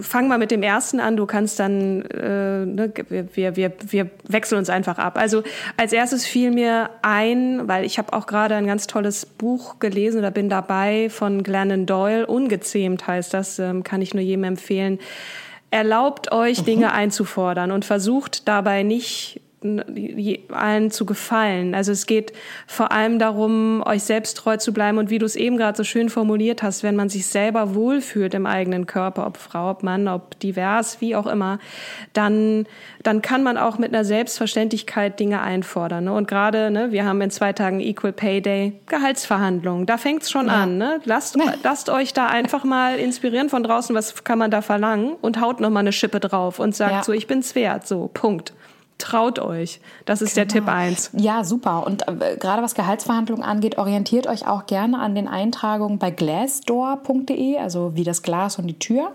fang 0.00 0.28
mal 0.28 0.38
mit 0.38 0.50
dem 0.50 0.62
ersten 0.62 1.00
an, 1.00 1.16
du 1.16 1.26
kannst 1.26 1.58
dann, 1.58 2.02
äh, 2.02 2.64
ne, 2.64 2.92
wir, 3.34 3.56
wir, 3.56 3.72
wir 3.86 4.10
wechseln 4.26 4.58
uns 4.58 4.70
einfach 4.70 4.98
ab. 4.98 5.18
Also 5.18 5.42
als 5.76 5.92
erstes 5.92 6.26
fiel 6.26 6.50
mir 6.50 6.90
ein, 7.02 7.68
weil 7.68 7.84
ich 7.84 7.98
habe 7.98 8.12
auch 8.12 8.26
gerade 8.26 8.54
ein 8.54 8.66
ganz 8.66 8.86
tolles 8.86 9.26
Buch 9.26 9.78
gelesen 9.78 10.18
oder 10.18 10.30
bin 10.30 10.48
dabei 10.48 11.08
von 11.10 11.42
Glennon 11.42 11.86
Doyle, 11.86 12.26
Ungezähmt 12.26 13.06
heißt 13.06 13.34
das, 13.34 13.58
ähm, 13.58 13.82
kann 13.82 14.02
ich 14.02 14.14
nur 14.14 14.22
jedem 14.22 14.44
empfehlen. 14.44 14.98
Erlaubt 15.70 16.32
euch, 16.32 16.64
Dinge 16.64 16.86
mhm. 16.86 16.92
einzufordern 16.92 17.70
und 17.72 17.84
versucht 17.84 18.48
dabei 18.48 18.82
nicht 18.82 19.40
allen 20.52 20.90
zu 20.90 21.04
gefallen. 21.04 21.74
Also 21.74 21.90
es 21.90 22.06
geht 22.06 22.32
vor 22.66 22.92
allem 22.92 23.18
darum, 23.18 23.82
euch 23.84 24.04
selbst 24.04 24.36
treu 24.36 24.56
zu 24.56 24.72
bleiben 24.72 24.98
und 24.98 25.10
wie 25.10 25.18
du 25.18 25.26
es 25.26 25.34
eben 25.34 25.56
gerade 25.56 25.76
so 25.76 25.82
schön 25.82 26.10
formuliert 26.10 26.62
hast, 26.62 26.84
wenn 26.84 26.94
man 26.94 27.08
sich 27.08 27.26
selber 27.26 27.74
wohlfühlt 27.74 28.34
im 28.34 28.46
eigenen 28.46 28.86
Körper, 28.86 29.26
ob 29.26 29.36
Frau, 29.36 29.70
ob 29.70 29.82
Mann, 29.82 30.06
ob 30.06 30.38
divers, 30.38 31.00
wie 31.00 31.16
auch 31.16 31.26
immer, 31.26 31.58
dann, 32.12 32.66
dann 33.02 33.20
kann 33.20 33.42
man 33.42 33.58
auch 33.58 33.78
mit 33.78 33.92
einer 33.92 34.04
Selbstverständlichkeit 34.04 35.18
Dinge 35.18 35.42
einfordern. 35.42 36.04
Ne? 36.04 36.12
Und 36.12 36.28
gerade, 36.28 36.70
ne, 36.70 36.92
wir 36.92 37.04
haben 37.04 37.20
in 37.20 37.30
zwei 37.30 37.52
Tagen 37.52 37.80
Equal 37.80 38.12
Pay 38.12 38.40
Day, 38.40 38.80
Gehaltsverhandlungen, 38.86 39.86
da 39.86 39.98
fängt's 39.98 40.30
schon 40.30 40.46
ja. 40.46 40.62
an. 40.62 40.78
Ne? 40.78 41.00
Lasst, 41.04 41.36
lasst 41.64 41.90
euch 41.90 42.12
da 42.12 42.26
einfach 42.26 42.62
mal 42.62 42.96
inspirieren 42.96 43.48
von 43.48 43.64
draußen, 43.64 43.94
was 43.96 44.22
kann 44.22 44.38
man 44.38 44.52
da 44.52 44.62
verlangen 44.62 45.14
und 45.20 45.40
haut 45.40 45.60
noch 45.60 45.70
mal 45.70 45.80
eine 45.80 45.92
Schippe 45.92 46.20
drauf 46.20 46.60
und 46.60 46.76
sagt 46.76 46.92
ja. 46.92 47.02
so, 47.02 47.12
ich 47.12 47.26
bin's 47.26 47.56
wert, 47.56 47.88
so, 47.88 48.08
Punkt 48.14 48.52
traut 48.98 49.38
euch. 49.38 49.80
Das 50.04 50.20
ist 50.20 50.34
genau. 50.34 50.46
der 50.46 50.48
Tipp 50.48 50.68
eins. 50.68 51.10
Ja, 51.12 51.44
super. 51.44 51.86
Und 51.86 52.06
äh, 52.08 52.36
gerade 52.38 52.62
was 52.62 52.74
Gehaltsverhandlungen 52.74 53.44
angeht, 53.44 53.78
orientiert 53.78 54.26
euch 54.26 54.46
auch 54.46 54.66
gerne 54.66 54.98
an 54.98 55.14
den 55.14 55.28
Eintragungen 55.28 55.98
bei 55.98 56.10
glassdoor.de, 56.10 57.58
also 57.58 57.92
wie 57.94 58.04
das 58.04 58.22
Glas 58.22 58.58
und 58.58 58.66
die 58.66 58.78
Tür, 58.78 59.12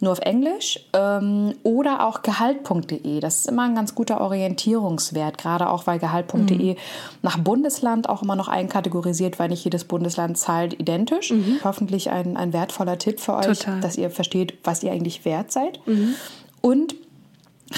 nur 0.00 0.12
auf 0.12 0.20
Englisch, 0.20 0.80
ähm, 0.94 1.54
oder 1.62 2.06
auch 2.06 2.22
gehalt.de. 2.22 3.20
Das 3.20 3.40
ist 3.40 3.48
immer 3.48 3.64
ein 3.64 3.74
ganz 3.74 3.94
guter 3.94 4.20
Orientierungswert, 4.20 5.36
gerade 5.36 5.68
auch 5.68 5.86
weil 5.86 5.98
gehalt.de 5.98 6.72
mhm. 6.72 6.76
nach 7.20 7.38
Bundesland 7.38 8.08
auch 8.08 8.22
immer 8.22 8.36
noch 8.36 8.48
einkategorisiert, 8.48 9.38
weil 9.38 9.50
nicht 9.50 9.64
jedes 9.64 9.84
Bundesland 9.84 10.38
zahlt 10.38 10.80
identisch. 10.80 11.30
Mhm. 11.30 11.60
Hoffentlich 11.62 12.10
ein, 12.10 12.38
ein 12.38 12.54
wertvoller 12.54 12.98
Tipp 12.98 13.20
für 13.20 13.34
euch, 13.34 13.58
Total. 13.58 13.80
dass 13.80 13.96
ihr 13.98 14.10
versteht, 14.10 14.54
was 14.64 14.82
ihr 14.82 14.92
eigentlich 14.92 15.26
wert 15.26 15.52
seid. 15.52 15.86
Mhm. 15.86 16.14
Und 16.62 16.94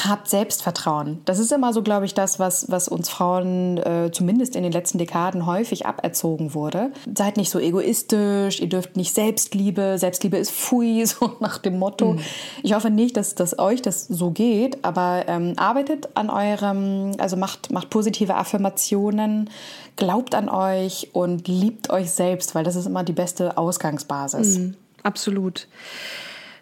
Habt 0.04 0.28
Selbstvertrauen. 0.28 1.20
Das 1.26 1.38
ist 1.38 1.52
immer 1.52 1.72
so, 1.72 1.82
glaube 1.82 2.06
ich, 2.06 2.14
das, 2.14 2.40
was, 2.40 2.68
was 2.70 2.88
uns 2.88 3.08
Frauen 3.08 3.78
äh, 3.78 4.10
zumindest 4.12 4.56
in 4.56 4.64
den 4.64 4.72
letzten 4.72 4.98
Dekaden 4.98 5.46
häufig 5.46 5.86
aberzogen 5.86 6.54
wurde. 6.54 6.90
Seid 7.16 7.36
nicht 7.36 7.50
so 7.50 7.60
egoistisch, 7.60 8.60
ihr 8.60 8.68
dürft 8.68 8.96
nicht 8.96 9.14
Selbstliebe, 9.14 9.98
Selbstliebe 9.98 10.36
ist 10.36 10.50
Pfui, 10.50 11.04
so 11.06 11.36
nach 11.38 11.58
dem 11.58 11.78
Motto. 11.78 12.14
Mhm. 12.14 12.20
Ich 12.64 12.74
hoffe 12.74 12.90
nicht, 12.90 13.16
dass, 13.16 13.36
dass 13.36 13.58
euch 13.58 13.80
das 13.80 14.06
so 14.08 14.30
geht, 14.30 14.84
aber 14.84 15.24
ähm, 15.28 15.52
arbeitet 15.56 16.08
an 16.14 16.30
eurem, 16.30 17.12
also 17.18 17.36
macht, 17.36 17.70
macht 17.70 17.88
positive 17.90 18.34
Affirmationen, 18.34 19.50
glaubt 19.94 20.34
an 20.34 20.48
euch 20.48 21.10
und 21.12 21.46
liebt 21.46 21.90
euch 21.90 22.10
selbst, 22.10 22.54
weil 22.54 22.64
das 22.64 22.74
ist 22.74 22.86
immer 22.86 23.04
die 23.04 23.12
beste 23.12 23.56
Ausgangsbasis. 23.56 24.58
Mhm, 24.58 24.74
absolut 25.04 25.68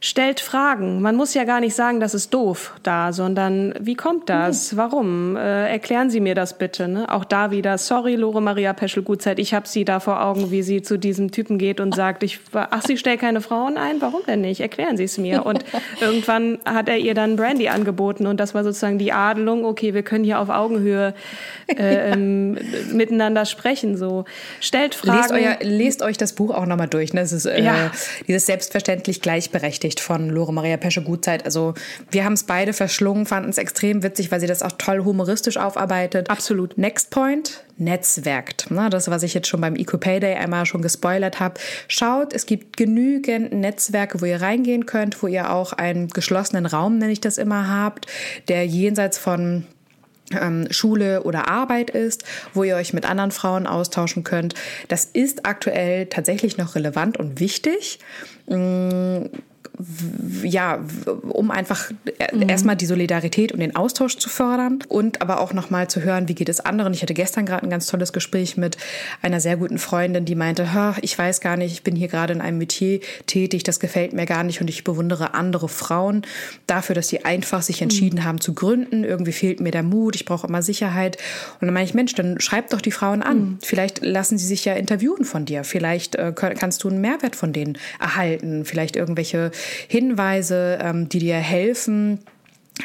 stellt 0.03 0.41
Fragen. 0.41 1.03
Man 1.03 1.15
muss 1.15 1.35
ja 1.35 1.45
gar 1.45 1.61
nicht 1.61 1.75
sagen, 1.75 2.01
das 2.01 2.15
ist 2.15 2.33
doof 2.33 2.75
da, 2.83 3.13
sondern 3.13 3.75
wie 3.79 3.95
kommt 3.95 4.31
das? 4.31 4.73
Mhm. 4.73 4.77
Warum? 4.79 5.37
Äh, 5.37 5.71
erklären 5.71 6.09
Sie 6.09 6.21
mir 6.21 6.35
das 6.35 6.57
bitte. 6.57 6.89
Ne? 6.89 7.13
Auch 7.13 7.25
da 7.25 7.51
wieder, 7.51 7.77
sorry, 7.77 8.17
Lore 8.17 8.41
Maria 8.41 8.73
Peschel-Gutzeit, 8.73 9.39
ich 9.39 9.53
habe 9.53 9.69
Sie 9.69 9.85
da 9.85 10.01
vor 10.01 10.25
Augen, 10.25 10.51
wie 10.51 10.63
sie 10.63 10.81
zu 10.81 10.99
diesem 10.99 11.33
Typen 11.33 11.59
geht 11.59 11.81
und 11.81 11.95
sagt, 11.95 12.23
ich, 12.23 12.41
ach, 12.55 12.83
Sie 12.83 12.97
stellt 12.97 13.21
keine 13.21 13.43
Frauen 13.43 13.77
ein? 13.77 14.01
Warum 14.01 14.23
denn 14.27 14.41
nicht? 14.41 14.61
Erklären 14.61 14.97
Sie 14.97 15.05
es 15.05 15.19
mir. 15.19 15.45
Und 15.51 15.65
irgendwann 16.01 16.59
hat 16.65 16.89
er 16.89 16.99
ihr 16.99 17.15
dann 17.15 17.37
Brandy 17.37 17.69
angeboten 17.69 18.27
und 18.27 18.39
das 18.39 18.55
war 18.55 18.63
sozusagen 18.63 18.99
die 18.99 19.13
Adelung, 19.13 19.65
okay, 19.65 19.95
wir 19.95 20.03
können 20.03 20.23
hier 20.23 20.39
auf 20.39 20.49
Augenhöhe 20.49 21.15
äh, 21.67 22.13
ähm, 22.13 22.59
miteinander 22.93 23.45
sprechen. 23.47 23.97
So. 23.97 24.25
Stellt 24.61 24.95
Fragen. 24.95 25.19
Lest, 25.19 25.33
euer, 25.33 25.57
lest 25.61 26.03
euch 26.03 26.19
das 26.19 26.35
Buch 26.35 26.55
auch 26.55 26.67
nochmal 26.67 26.89
durch. 26.89 27.15
Ne? 27.15 27.23
Es 27.23 27.33
ist 27.33 27.47
äh, 27.47 27.63
ja. 27.63 27.91
dieses 28.29 28.47
selbstverständlich 28.47 29.21
gleichberechtigt 29.21 29.89
gekriegt 29.90 30.00
von 30.00 30.31
Lore 30.31 30.53
Maria 30.53 30.76
Pesche-Gutzeit. 30.76 31.44
Also 31.44 31.74
wir 32.11 32.24
haben 32.24 32.35
es 32.35 32.44
beide 32.44 32.72
verschlungen, 32.72 33.26
fanden 33.26 33.50
es 33.50 33.59
extrem 33.59 34.03
witzig, 34.03 34.31
weil 34.31 34.40
sie 34.40 34.46
das 34.46 34.62
auch 34.62 34.72
toll 34.79 35.05
humoristisch 35.05 35.57
aufarbeitet. 35.57 36.31
Absolut. 36.31 36.79
Next 36.79 37.11
Point, 37.11 37.64
netzwerkt. 37.76 38.66
Na, 38.70 38.88
das, 38.88 39.11
was 39.11 39.22
ich 39.22 39.35
jetzt 39.35 39.48
schon 39.48 39.61
beim 39.61 39.76
Eco 39.76 39.98
Payday 39.98 40.37
einmal 40.37 40.66
schon 40.66 40.83
gespoilert 40.83 41.40
habe. 41.40 41.55
Schaut, 41.88 42.33
es 42.33 42.46
gibt 42.46 42.76
genügend 42.76 43.53
Netzwerke, 43.53 44.20
wo 44.20 44.26
ihr 44.26 44.40
reingehen 44.40 44.87
könnt, 44.87 45.22
wo 45.22 45.26
ihr 45.26 45.50
auch 45.50 45.72
einen 45.72 46.09
geschlossenen 46.09 46.66
Raum, 46.66 46.98
nenne 46.98 47.12
ich 47.12 47.20
das 47.20 47.38
immer, 47.38 47.68
habt, 47.68 48.07
der 48.48 48.66
jenseits 48.66 49.18
von 49.18 49.66
ähm, 50.33 50.68
Schule 50.70 51.24
oder 51.24 51.48
Arbeit 51.48 51.90
ist, 51.90 52.24
wo 52.55 52.62
ihr 52.62 52.76
euch 52.76 52.92
mit 52.92 53.05
anderen 53.05 53.33
Frauen 53.33 53.66
austauschen 53.66 54.22
könnt. 54.22 54.55
Das 54.87 55.05
ist 55.05 55.44
aktuell 55.46 56.07
tatsächlich 56.07 56.57
noch 56.57 56.76
relevant 56.76 57.16
und 57.16 57.40
wichtig. 57.40 57.98
Ja, 60.42 60.79
um 61.29 61.51
einfach 61.51 61.90
mhm. 62.33 62.49
erstmal 62.49 62.77
die 62.77 62.87
Solidarität 62.87 63.53
und 63.53 63.61
den 63.61 63.77
Austausch 63.77 64.16
zu 64.16 64.29
fördern 64.29 64.81
und 64.88 65.23
aber 65.23 65.40
auch 65.40 65.53
nochmal 65.53 65.88
zu 65.88 66.03
hören, 66.03 66.29
wie 66.29 66.35
geht 66.35 66.49
es 66.49 66.61
anderen. 66.61 66.92
Ich 66.92 67.03
hatte 67.03 67.14
gestern 67.14 67.46
gerade 67.46 67.66
ein 67.66 67.70
ganz 67.70 67.87
tolles 67.87 68.12
Gespräch 68.12 68.57
mit 68.57 68.77
einer 69.23 69.40
sehr 69.40 69.57
guten 69.57 69.79
Freundin, 69.79 70.25
die 70.25 70.35
meinte, 70.35 70.68
ich 71.01 71.18
weiß 71.18 71.40
gar 71.40 71.57
nicht, 71.57 71.73
ich 71.73 71.83
bin 71.83 71.96
hier 71.96 72.09
gerade 72.09 72.33
in 72.33 72.40
einem 72.40 72.59
Metier 72.59 73.01
tätig, 73.27 73.62
das 73.62 73.81
gefällt 73.81 74.12
mir 74.12 74.27
gar 74.27 74.44
nicht 74.44 74.61
und 74.61 74.68
ich 74.68 74.85
bewundere 74.85 75.35
andere 75.35 75.68
Frauen 75.68 76.23
dafür, 76.66 76.94
dass 76.94 77.09
sie 77.09 77.25
einfach 77.25 77.62
sich 77.62 77.83
entschieden 77.83 78.20
mhm. 78.20 78.25
haben 78.25 78.40
zu 78.40 78.55
gründen. 78.55 79.05
Irgendwie 79.05 79.33
fehlt 79.33 79.61
mir 79.61 79.70
der 79.70 79.83
Mut, 79.83 80.14
ich 80.14 80.25
brauche 80.25 80.46
immer 80.46 80.62
Sicherheit. 80.62 81.16
Und 81.61 81.66
dann 81.66 81.75
meine 81.75 81.85
ich, 81.85 81.94
Mensch, 81.94 82.14
dann 82.14 82.40
schreib 82.40 82.70
doch 82.70 82.81
die 82.81 82.92
Frauen 82.92 83.23
an. 83.23 83.38
Mhm. 83.38 83.59
Vielleicht 83.62 84.05
lassen 84.05 84.38
sie 84.38 84.46
sich 84.46 84.64
ja 84.64 84.75
interviewen 84.75 85.25
von 85.25 85.44
dir. 85.44 85.64
Vielleicht 85.64 86.16
äh, 86.16 86.33
kannst 86.35 86.85
du 86.85 86.88
einen 86.88 87.01
Mehrwert 87.01 87.37
von 87.37 87.53
denen 87.53 87.79
erhalten. 87.99 88.64
Vielleicht 88.64 88.96
irgendwelche 88.96 89.50
Hinweise, 89.89 90.79
ähm, 90.81 91.09
die 91.09 91.19
dir 91.19 91.37
helfen, 91.37 92.21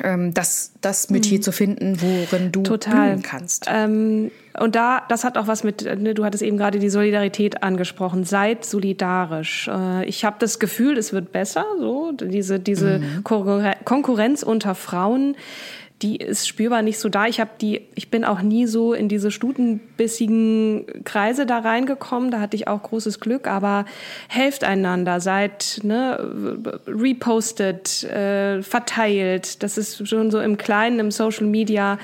ähm, 0.03 0.33
das, 0.33 0.73
das 0.81 1.09
Metier 1.09 1.37
mhm. 1.39 1.41
zu 1.43 1.51
finden, 1.51 2.01
worin 2.01 2.51
du 2.51 2.63
Total. 2.63 3.19
kannst. 3.21 3.65
Ähm, 3.69 4.31
und 4.59 4.75
da, 4.75 5.03
das 5.09 5.23
hat 5.23 5.37
auch 5.37 5.47
was 5.47 5.63
mit, 5.63 5.83
ne, 5.83 6.13
du 6.13 6.23
hattest 6.23 6.43
eben 6.43 6.57
gerade 6.57 6.79
die 6.79 6.89
Solidarität 6.89 7.63
angesprochen. 7.63 8.23
Seid 8.23 8.65
solidarisch. 8.65 9.67
Äh, 9.67 10.05
ich 10.05 10.25
habe 10.25 10.37
das 10.39 10.59
Gefühl, 10.59 10.97
es 10.97 11.13
wird 11.13 11.31
besser, 11.31 11.65
so 11.79 12.11
diese 12.13 12.59
diese 12.59 12.99
mhm. 12.99 13.23
Konkurrenz 13.23 14.43
unter 14.43 14.75
Frauen 14.75 15.35
die 16.01 16.17
ist 16.17 16.47
spürbar 16.47 16.81
nicht 16.81 16.99
so 16.99 17.07
da. 17.07 17.25
Ich 17.25 17.39
habe 17.39 17.51
die, 17.61 17.81
ich 17.95 18.11
bin 18.11 18.25
auch 18.25 18.41
nie 18.41 18.65
so 18.65 18.93
in 18.93 19.07
diese 19.07 19.31
stutenbissigen 19.31 20.85
Kreise 21.05 21.45
da 21.45 21.59
reingekommen. 21.59 22.31
Da 22.31 22.41
hatte 22.41 22.57
ich 22.57 22.67
auch 22.67 22.83
großes 22.83 23.21
Glück. 23.21 23.47
Aber 23.47 23.85
helft 24.27 24.65
einander, 24.65 25.21
seid 25.21 25.79
ne, 25.83 26.61
repostet, 26.85 28.03
äh, 28.03 28.61
verteilt. 28.61 29.63
Das 29.63 29.77
ist 29.77 30.07
schon 30.07 30.31
so 30.31 30.41
im 30.41 30.57
Kleinen, 30.57 30.99
im 30.99 31.11
Social 31.11 31.45
Media, 31.45 31.97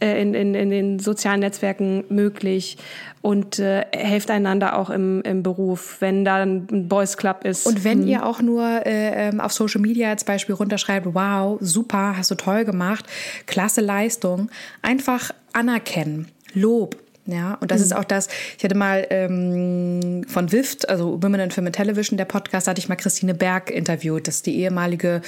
äh, 0.00 0.20
in, 0.20 0.34
in, 0.34 0.54
in 0.54 0.70
den 0.70 0.98
sozialen 0.98 1.40
Netzwerken 1.40 2.04
möglich 2.10 2.76
und 3.22 3.58
äh, 3.58 3.84
helft 3.92 4.30
einander 4.30 4.78
auch 4.78 4.90
im, 4.90 5.22
im 5.22 5.42
Beruf, 5.42 5.96
wenn 6.00 6.24
da 6.24 6.36
ein 6.36 6.88
Boys 6.88 7.16
Club 7.16 7.44
ist. 7.44 7.66
Und 7.66 7.84
wenn 7.84 8.02
hm. 8.02 8.08
ihr 8.08 8.26
auch 8.26 8.40
nur 8.40 8.64
äh, 8.86 9.28
ähm, 9.28 9.40
auf 9.40 9.52
Social 9.52 9.80
Media 9.80 10.08
als 10.08 10.24
Beispiel 10.24 10.54
runterschreibt, 10.54 11.06
wow, 11.12 11.58
super, 11.60 12.16
hast 12.16 12.30
du 12.30 12.34
toll 12.34 12.64
gemacht, 12.64 13.04
klasse 13.46 13.80
Leistung, 13.80 14.50
einfach 14.82 15.32
anerkennen, 15.52 16.28
Lob, 16.54 16.96
ja, 17.26 17.58
und 17.60 17.70
das 17.70 17.78
mhm. 17.80 17.84
ist 17.84 17.92
auch 17.92 18.04
das, 18.04 18.28
ich 18.58 18.64
hatte 18.64 18.76
mal 18.76 19.06
ähm, 19.10 20.24
von 20.26 20.50
WIFT, 20.50 20.88
also 20.88 21.22
Women 21.22 21.40
in 21.40 21.50
Film 21.50 21.66
and 21.66 21.76
Television, 21.76 22.16
der 22.16 22.24
Podcast, 22.24 22.66
hatte 22.66 22.80
ich 22.80 22.88
mal 22.88 22.96
Christine 22.96 23.34
Berg 23.34 23.70
interviewt. 23.70 24.26
Das 24.26 24.36
ist 24.36 24.46
die 24.46 24.58
ehemalige 24.58 25.20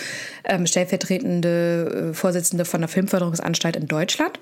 ähm, 0.45 0.67
stellvertretende 0.67 2.11
äh, 2.11 2.15
Vorsitzende 2.15 2.65
von 2.65 2.81
der 2.81 2.89
Filmförderungsanstalt 2.89 3.77
in 3.77 3.87
Deutschland. 3.87 4.39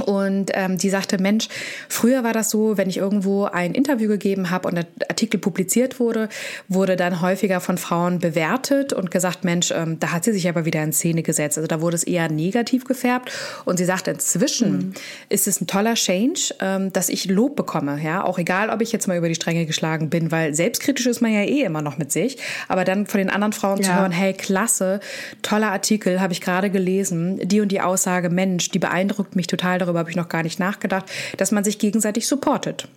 Und 0.00 0.50
ähm, 0.54 0.78
die 0.78 0.90
sagte, 0.90 1.18
Mensch, 1.20 1.48
früher 1.88 2.24
war 2.24 2.32
das 2.32 2.50
so, 2.50 2.76
wenn 2.76 2.88
ich 2.88 2.98
irgendwo 2.98 3.44
ein 3.44 3.74
Interview 3.74 4.08
gegeben 4.08 4.50
habe 4.50 4.68
und 4.68 4.74
der 4.76 4.86
Artikel 5.08 5.38
publiziert 5.38 6.00
wurde, 6.00 6.28
wurde 6.68 6.96
dann 6.96 7.20
häufiger 7.20 7.60
von 7.60 7.78
Frauen 7.78 8.18
bewertet 8.18 8.92
und 8.92 9.10
gesagt, 9.10 9.44
Mensch, 9.44 9.70
ähm, 9.70 9.98
da 10.00 10.12
hat 10.12 10.24
sie 10.24 10.32
sich 10.32 10.48
aber 10.48 10.64
wieder 10.64 10.82
in 10.82 10.92
Szene 10.92 11.22
gesetzt. 11.22 11.58
Also 11.58 11.66
da 11.66 11.80
wurde 11.80 11.96
es 11.96 12.04
eher 12.04 12.30
negativ 12.30 12.84
gefärbt. 12.84 13.30
Und 13.64 13.78
sie 13.78 13.84
sagt, 13.84 14.08
inzwischen 14.08 14.72
mhm. 14.72 14.94
ist 15.28 15.46
es 15.46 15.60
ein 15.60 15.66
toller 15.66 15.94
Change, 15.94 16.54
ähm, 16.60 16.92
dass 16.92 17.08
ich 17.08 17.26
Lob 17.26 17.56
bekomme. 17.56 18.00
Ja, 18.02 18.24
auch 18.24 18.38
egal, 18.38 18.70
ob 18.70 18.80
ich 18.80 18.92
jetzt 18.92 19.06
mal 19.08 19.16
über 19.16 19.28
die 19.28 19.34
Stränge 19.34 19.66
geschlagen 19.66 20.10
bin, 20.10 20.30
weil 20.30 20.54
selbstkritisch 20.54 21.06
ist 21.06 21.20
man 21.20 21.32
ja 21.32 21.42
eh 21.42 21.62
immer 21.62 21.82
noch 21.82 21.98
mit 21.98 22.12
sich. 22.12 22.38
Aber 22.68 22.84
dann 22.84 23.06
von 23.06 23.18
den 23.18 23.30
anderen 23.30 23.52
Frauen 23.52 23.78
ja. 23.78 23.84
zu 23.84 23.94
hören, 23.94 24.12
hey, 24.12 24.32
klasse, 24.32 25.00
toller 25.42 25.70
Artikel, 25.70 26.20
habe 26.20 26.32
ich 26.32 26.40
gerade 26.40 26.70
gelesen. 26.70 27.40
Die 27.42 27.60
und 27.60 27.72
die 27.72 27.80
Aussage, 27.80 28.30
Mensch, 28.30 28.70
die 28.70 28.78
beeindruckt 28.78 29.36
mich 29.36 29.46
total 29.46 29.78
darüber 29.86 30.00
habe 30.00 30.10
ich 30.10 30.16
noch 30.16 30.28
gar 30.28 30.42
nicht 30.42 30.58
nachgedacht, 30.58 31.06
dass 31.36 31.52
man 31.52 31.64
sich 31.64 31.78
gegenseitig 31.78 32.26
supportet. 32.26 32.88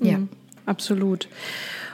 Ja. 0.00 0.18
Mhm, 0.18 0.28
absolut. 0.66 1.28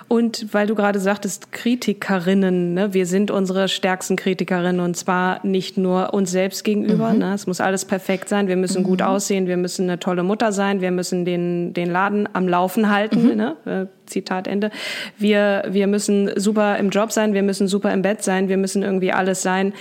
Und 0.09 0.53
weil 0.53 0.67
du 0.67 0.75
gerade 0.75 0.99
sagtest, 0.99 1.53
Kritikerinnen, 1.53 2.75
ne? 2.75 2.93
wir 2.93 3.07
sind 3.07 3.31
unsere 3.31 3.69
stärksten 3.69 4.17
Kritikerinnen 4.17 4.81
und 4.81 4.97
zwar 4.97 5.47
nicht 5.47 5.79
nur 5.79 6.13
uns 6.13 6.33
selbst 6.33 6.65
gegenüber. 6.65 7.13
Mhm. 7.13 7.19
Ne? 7.21 7.35
Es 7.35 7.47
muss 7.47 7.61
alles 7.61 7.85
perfekt 7.85 8.29
sein, 8.29 8.49
wir 8.49 8.57
müssen 8.57 8.83
mhm. 8.83 8.87
gut 8.87 9.03
aussehen, 9.03 9.47
wir 9.47 9.57
müssen 9.57 9.89
eine 9.89 10.01
tolle 10.01 10.25
Mutter 10.25 10.51
sein, 10.51 10.81
wir 10.81 10.91
müssen 10.91 11.25
den, 11.25 11.75
den 11.75 11.93
Laden 11.93 12.29
am 12.33 12.49
Laufen 12.49 12.91
halten. 12.91 13.29
Mhm. 13.29 13.37
Ne? 13.37 13.57
Äh, 13.67 13.87
Zitat 14.07 14.49
Ende. 14.49 14.73
Wir, 15.17 15.63
wir 15.69 15.87
müssen 15.87 16.29
super 16.35 16.77
im 16.79 16.91
Job 16.91 17.13
sein, 17.13 17.33
wir 17.33 17.45
müssen 17.45 17.69
super 17.69 17.95
im 17.95 18.03
Bett 18.03 18.25
sein, 18.25 18.49
wir 18.49 18.57
müssen 18.57 18.83
irgendwie 18.83 19.13
alles 19.13 19.43
sein 19.43 19.73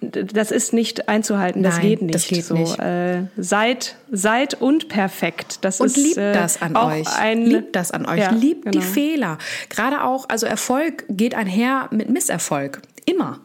das 0.00 0.50
ist 0.50 0.72
nicht 0.72 1.08
einzuhalten, 1.08 1.62
das 1.62 1.76
Nein, 1.76 1.88
geht 1.88 2.02
nicht. 2.02 2.14
Das 2.14 2.26
geht 2.26 2.44
so. 2.44 2.54
nicht. 2.54 2.78
Äh, 2.78 3.24
seid, 3.36 3.96
seid 4.10 4.54
unperfekt. 4.60 5.64
Das 5.64 5.80
und 5.80 5.86
ist, 5.86 5.96
liebt 5.96 6.18
äh, 6.18 6.32
das 6.32 6.60
an 6.60 6.76
euch. 6.76 7.08
Ein, 7.18 7.46
liebt 7.46 7.74
das 7.74 7.92
an 7.92 8.06
euch. 8.06 8.18
Ja, 8.18 8.30
liebt 8.30 8.64
genau. 8.64 8.78
die 8.78 8.82
Fehler. 8.82 9.38
Gerade 9.68 10.04
auch, 10.04 10.28
also 10.28 10.46
Erfolg 10.46 11.04
geht 11.08 11.34
einher 11.34 11.88
mit 11.90 12.10
Misserfolg. 12.10 12.82
Immer. 13.06 13.40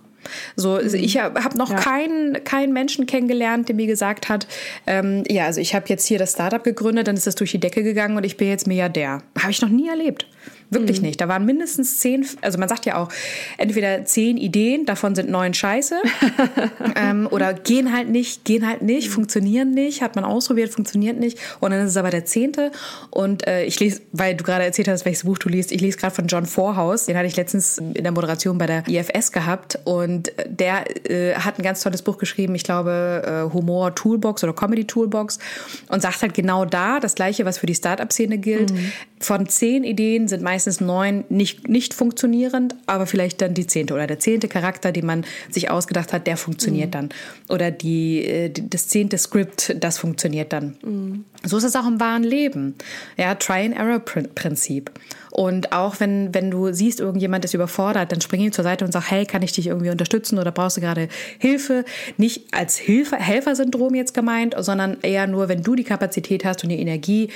So, 0.56 0.76
also 0.76 0.98
mhm. 0.98 1.04
ich 1.04 1.18
habe 1.18 1.44
hab 1.44 1.56
noch 1.56 1.72
ja. 1.72 1.78
keinen, 1.78 2.44
keinen 2.44 2.74
Menschen 2.74 3.06
kennengelernt, 3.06 3.68
der 3.70 3.76
mir 3.76 3.88
gesagt 3.88 4.30
hat, 4.30 4.48
ähm, 4.88 5.24
ja, 5.28 5.46
also 5.46 5.62
ich 5.62 5.74
habe 5.74 5.86
jetzt 5.88 6.06
hier 6.06 6.20
das 6.20 6.34
Startup 6.34 6.64
gegründet, 6.64 7.08
dann 7.08 7.16
ist 7.16 7.28
das 7.28 7.36
durch 7.36 7.52
die 7.52 7.60
Decke 7.60 7.84
gegangen 7.84 8.18
und 8.18 8.24
ich 8.24 8.38
bin 8.38 8.48
jetzt 8.48 8.68
Milliardär. 8.68 9.24
Habe 9.40 9.52
ich 9.52 9.62
noch 9.62 9.70
nie 9.70 9.90
erlebt. 9.90 10.28
Wirklich 10.72 11.02
mhm. 11.02 11.08
nicht. 11.08 11.20
Da 11.20 11.28
waren 11.28 11.46
mindestens 11.46 11.98
zehn, 11.98 12.26
also 12.40 12.58
man 12.58 12.70
sagt 12.70 12.86
ja 12.86 12.96
auch, 12.96 13.10
entweder 13.58 14.06
zehn 14.06 14.38
Ideen, 14.38 14.86
davon 14.86 15.16
sind 15.16 15.30
neun 15.30 15.54
scheiße. 15.54 16.02
ähm, 16.96 17.28
oder 17.30 17.54
gehen 17.54 17.92
halt 17.92 18.08
nicht, 18.08 18.46
gehen 18.46 18.66
halt 18.66 18.82
nicht, 18.82 19.10
mhm. 19.10 19.14
funktionieren 19.14 19.72
nicht, 19.72 20.02
hat 20.02 20.16
man 20.16 20.24
ausprobiert, 20.24 20.72
funktioniert 20.72 21.20
nicht. 21.20 21.38
Und 21.60 21.72
dann 21.72 21.82
ist 21.82 21.92
es 21.92 21.98
aber 21.98 22.10
der 22.10 22.24
zehnte. 22.24 22.72
Und 23.10 23.46
äh, 23.48 23.66
ich 23.66 23.82
lese, 23.82 24.02
weil 24.14 24.34
du 24.34 24.46
gerade 24.46 24.64
erzählt 24.64 24.88
hast, 24.88 25.04
welches 25.04 25.26
Buch 25.26 25.38
du 25.40 25.50
liest, 25.50 25.74
ich 25.74 25.82
lese 25.82 25.98
gerade 25.98 26.16
von 26.16 26.28
John 26.28 26.46
Vorhaus. 26.46 27.06
Den 27.06 27.18
hatte 27.18 27.28
ich 27.28 27.36
letztens 27.36 27.78
in 27.78 28.04
der 28.04 28.14
Moderation 28.14 28.58
bei 28.58 28.66
der 28.66 28.88
IFS 28.88 29.34
gehabt. 29.34 29.78
Und 29.84 30.32
der 30.48 30.86
äh, 31.10 31.36
hat 31.36 31.60
ein 31.60 31.64
ganz 31.64 31.82
tolles 31.82 32.02
Buch 32.02 32.18
geschrieben, 32.18 32.56
ich 32.56 32.64
glaube, 32.64 33.50
äh, 33.50 33.54
Humor 33.54 33.94
Toolbox 33.94 34.42
oder 34.46 34.54
Comedy 34.54 34.86
Toolbox. 34.86 35.38
Und 35.90 36.02
sagt 36.02 36.22
halt 36.22 36.34
genau 36.34 36.64
da 36.64 37.02
das 37.02 37.16
Gleiche, 37.16 37.44
was 37.44 37.58
für 37.58 37.66
die 37.66 37.76
Startup-Szene 37.76 38.38
gilt. 38.38 38.72
Mhm. 38.72 38.94
Von 39.20 39.50
zehn 39.50 39.84
Ideen 39.84 40.30
sind 40.30 40.42
meistens 40.42 40.61
meistens 40.62 40.80
neun 40.80 41.24
nicht, 41.30 41.68
nicht 41.68 41.94
funktionierend, 41.94 42.76
aber 42.86 43.08
vielleicht 43.08 43.42
dann 43.42 43.56
die 43.56 43.66
zehnte 43.66 43.96
oder 43.96 44.06
der 44.06 44.20
zehnte 44.20 44.48
Charakter, 44.48 44.92
den 44.92 45.08
man 45.08 45.26
sich 45.50 45.72
ausgedacht 45.72 46.14
hat, 46.14 46.28
der 46.28 46.38
funktioniert 46.38 46.90
mhm. 46.90 46.92
dann. 46.92 47.10
Oder 47.50 47.72
die, 47.72 48.24
äh, 48.24 48.50
die, 48.50 48.70
das 48.70 48.88
zehnte 48.88 49.18
Skript, 49.18 49.76
das 49.80 49.98
funktioniert 49.98 50.54
dann. 50.54 50.78
Mhm. 50.84 51.26
So 51.44 51.58
ist 51.58 51.64
es 51.64 51.76
auch 51.76 51.88
im 51.88 52.00
wahren 52.00 52.24
Leben. 52.24 52.76
Ja, 53.18 53.34
Try-and-Error-Prinzip. 53.34 54.92
Und 55.32 55.72
auch 55.72 56.00
wenn, 56.00 56.34
wenn 56.34 56.52
du 56.52 56.74
siehst, 56.74 57.00
irgendjemand 57.00 57.46
ist 57.46 57.54
überfordert, 57.54 58.12
dann 58.12 58.20
spring 58.20 58.42
ihm 58.42 58.52
zur 58.52 58.66
Seite 58.66 58.84
und 58.84 58.92
sag, 58.92 59.10
hey, 59.10 59.26
kann 59.26 59.42
ich 59.42 59.54
dich 59.54 59.68
irgendwie 59.68 59.90
unterstützen 59.90 60.38
oder 60.38 60.52
brauchst 60.52 60.76
du 60.76 60.82
gerade 60.82 61.08
Hilfe? 61.40 61.86
Nicht 62.18 62.54
als 62.54 62.78
Hilfe, 62.78 63.16
Helfersyndrom 63.16 63.96
jetzt 63.96 64.14
gemeint, 64.14 64.56
sondern 64.58 64.98
eher 65.02 65.28
nur, 65.28 65.48
wenn 65.48 65.64
du 65.64 65.76
die 65.76 65.86
Kapazität 65.86 66.44
hast 66.44 66.64
und 66.64 66.70
die 66.70 66.80
Energie, 66.80 67.30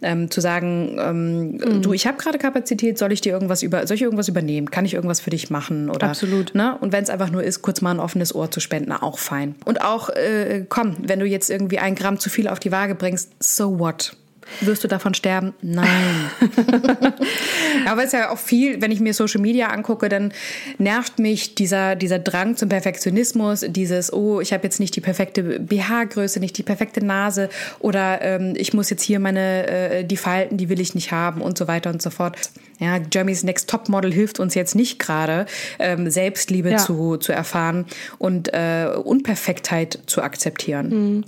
ähm, 0.00 0.30
zu 0.30 0.40
sagen, 0.40 0.96
ähm, 0.98 1.52
mhm. 1.52 1.82
du, 1.82 1.92
ich 1.92 2.06
habe 2.06 2.16
gerade 2.16 2.38
Kapazität, 2.38 2.71
soll 2.98 3.12
ich 3.12 3.20
dir 3.20 3.32
irgendwas 3.32 3.62
über, 3.62 3.86
soll 3.86 3.96
ich 3.96 4.02
irgendwas 4.02 4.28
übernehmen? 4.28 4.70
Kann 4.70 4.84
ich 4.84 4.94
irgendwas 4.94 5.20
für 5.20 5.30
dich 5.30 5.50
machen? 5.50 5.90
Oder, 5.90 6.08
Absolut. 6.08 6.54
Ne? 6.54 6.76
Und 6.80 6.92
wenn 6.92 7.02
es 7.02 7.10
einfach 7.10 7.30
nur 7.30 7.42
ist, 7.42 7.62
kurz 7.62 7.80
mal 7.80 7.90
ein 7.90 8.00
offenes 8.00 8.34
Ohr 8.34 8.50
zu 8.50 8.60
spenden, 8.60 8.92
auch 8.92 9.18
fein. 9.18 9.54
Und 9.64 9.82
auch, 9.82 10.08
äh, 10.10 10.64
komm, 10.68 10.96
wenn 11.00 11.20
du 11.20 11.26
jetzt 11.26 11.50
irgendwie 11.50 11.78
ein 11.78 11.94
Gramm 11.94 12.18
zu 12.18 12.30
viel 12.30 12.48
auf 12.48 12.60
die 12.60 12.72
Waage 12.72 12.94
bringst, 12.94 13.32
so 13.40 13.78
what? 13.78 14.16
Wirst 14.60 14.84
du 14.84 14.88
davon 14.88 15.14
sterben? 15.14 15.54
Nein. 15.62 16.30
Aber 17.86 18.00
es 18.00 18.06
ist 18.06 18.12
ja 18.12 18.30
auch 18.30 18.38
viel, 18.38 18.80
wenn 18.82 18.90
ich 18.90 19.00
mir 19.00 19.14
Social 19.14 19.40
Media 19.40 19.68
angucke, 19.68 20.08
dann 20.08 20.32
nervt 20.78 21.18
mich 21.18 21.54
dieser, 21.54 21.96
dieser 21.96 22.18
Drang 22.18 22.56
zum 22.56 22.68
Perfektionismus, 22.68 23.64
dieses, 23.68 24.12
oh, 24.12 24.40
ich 24.40 24.52
habe 24.52 24.64
jetzt 24.64 24.80
nicht 24.80 24.94
die 24.96 25.00
perfekte 25.00 25.60
BH-Größe, 25.60 26.40
nicht 26.40 26.58
die 26.58 26.62
perfekte 26.62 27.04
Nase 27.04 27.48
oder 27.78 28.22
ähm, 28.22 28.54
ich 28.56 28.72
muss 28.74 28.90
jetzt 28.90 29.02
hier 29.02 29.20
meine, 29.20 29.66
äh, 29.66 30.04
die 30.04 30.16
Falten, 30.16 30.56
die 30.56 30.68
will 30.68 30.80
ich 30.80 30.94
nicht 30.94 31.12
haben 31.12 31.40
und 31.40 31.56
so 31.58 31.68
weiter 31.68 31.90
und 31.90 32.02
so 32.02 32.10
fort. 32.10 32.36
Ja, 32.78 32.98
Jeremy's 33.12 33.44
Next 33.44 33.70
Top 33.70 33.88
Model 33.88 34.12
hilft 34.12 34.40
uns 34.40 34.54
jetzt 34.54 34.74
nicht 34.74 34.98
gerade, 34.98 35.46
ähm, 35.78 36.10
Selbstliebe 36.10 36.70
ja. 36.70 36.78
zu, 36.78 37.16
zu 37.16 37.32
erfahren 37.32 37.86
und 38.18 38.52
äh, 38.52 38.88
Unperfektheit 39.02 40.00
zu 40.06 40.22
akzeptieren. 40.22 40.88
Mhm. 40.88 41.24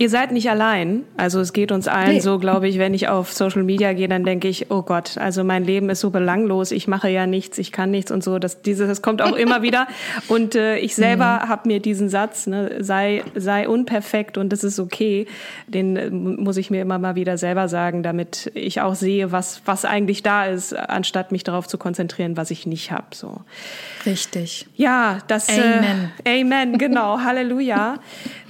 Ihr 0.00 0.10
seid 0.10 0.30
nicht 0.30 0.48
allein. 0.48 1.02
Also 1.16 1.40
es 1.40 1.52
geht 1.52 1.72
uns 1.72 1.88
allen 1.88 2.14
nee. 2.14 2.20
so, 2.20 2.38
glaube 2.38 2.68
ich, 2.68 2.78
wenn 2.78 2.94
ich 2.94 3.08
auf 3.08 3.32
Social 3.32 3.64
Media 3.64 3.92
gehe, 3.94 4.06
dann 4.06 4.22
denke 4.22 4.46
ich, 4.46 4.70
oh 4.70 4.82
Gott, 4.82 5.18
also 5.18 5.42
mein 5.42 5.64
Leben 5.64 5.90
ist 5.90 5.98
so 5.98 6.10
belanglos, 6.10 6.70
ich 6.70 6.86
mache 6.86 7.08
ja 7.08 7.26
nichts, 7.26 7.58
ich 7.58 7.72
kann 7.72 7.90
nichts 7.90 8.12
und 8.12 8.22
so. 8.22 8.38
Das, 8.38 8.62
dieses, 8.62 8.86
das 8.86 9.02
kommt 9.02 9.22
auch 9.22 9.34
immer 9.34 9.62
wieder. 9.62 9.88
Und 10.28 10.54
äh, 10.54 10.78
ich 10.78 10.94
selber 10.94 11.42
mhm. 11.44 11.48
habe 11.48 11.68
mir 11.68 11.80
diesen 11.80 12.08
Satz, 12.08 12.46
ne, 12.46 12.76
sei, 12.80 13.24
sei 13.34 13.68
unperfekt 13.68 14.38
und 14.38 14.50
das 14.52 14.62
ist 14.62 14.78
okay, 14.78 15.26
den 15.66 15.96
äh, 15.96 16.10
muss 16.10 16.56
ich 16.56 16.70
mir 16.70 16.82
immer 16.82 16.98
mal 16.98 17.14
wieder 17.14 17.38
selber 17.38 17.68
sagen, 17.68 18.02
damit 18.02 18.50
ich 18.54 18.80
auch 18.80 18.94
sehe, 18.94 19.32
was, 19.32 19.62
was 19.64 19.84
eigentlich 19.84 20.22
da 20.22 20.46
ist, 20.46 20.74
anstatt 20.74 21.32
mich 21.32 21.44
darauf 21.44 21.66
zu 21.66 21.78
konzentrieren, 21.78 22.36
was 22.36 22.50
ich 22.50 22.66
nicht 22.66 22.92
habe. 22.92 23.06
So. 23.14 23.40
Richtig. 24.06 24.66
Ja, 24.76 25.18
das 25.28 25.48
Amen. 25.48 26.12
Äh, 26.24 26.40
Amen, 26.40 26.78
genau, 26.78 27.20
Halleluja. 27.24 27.98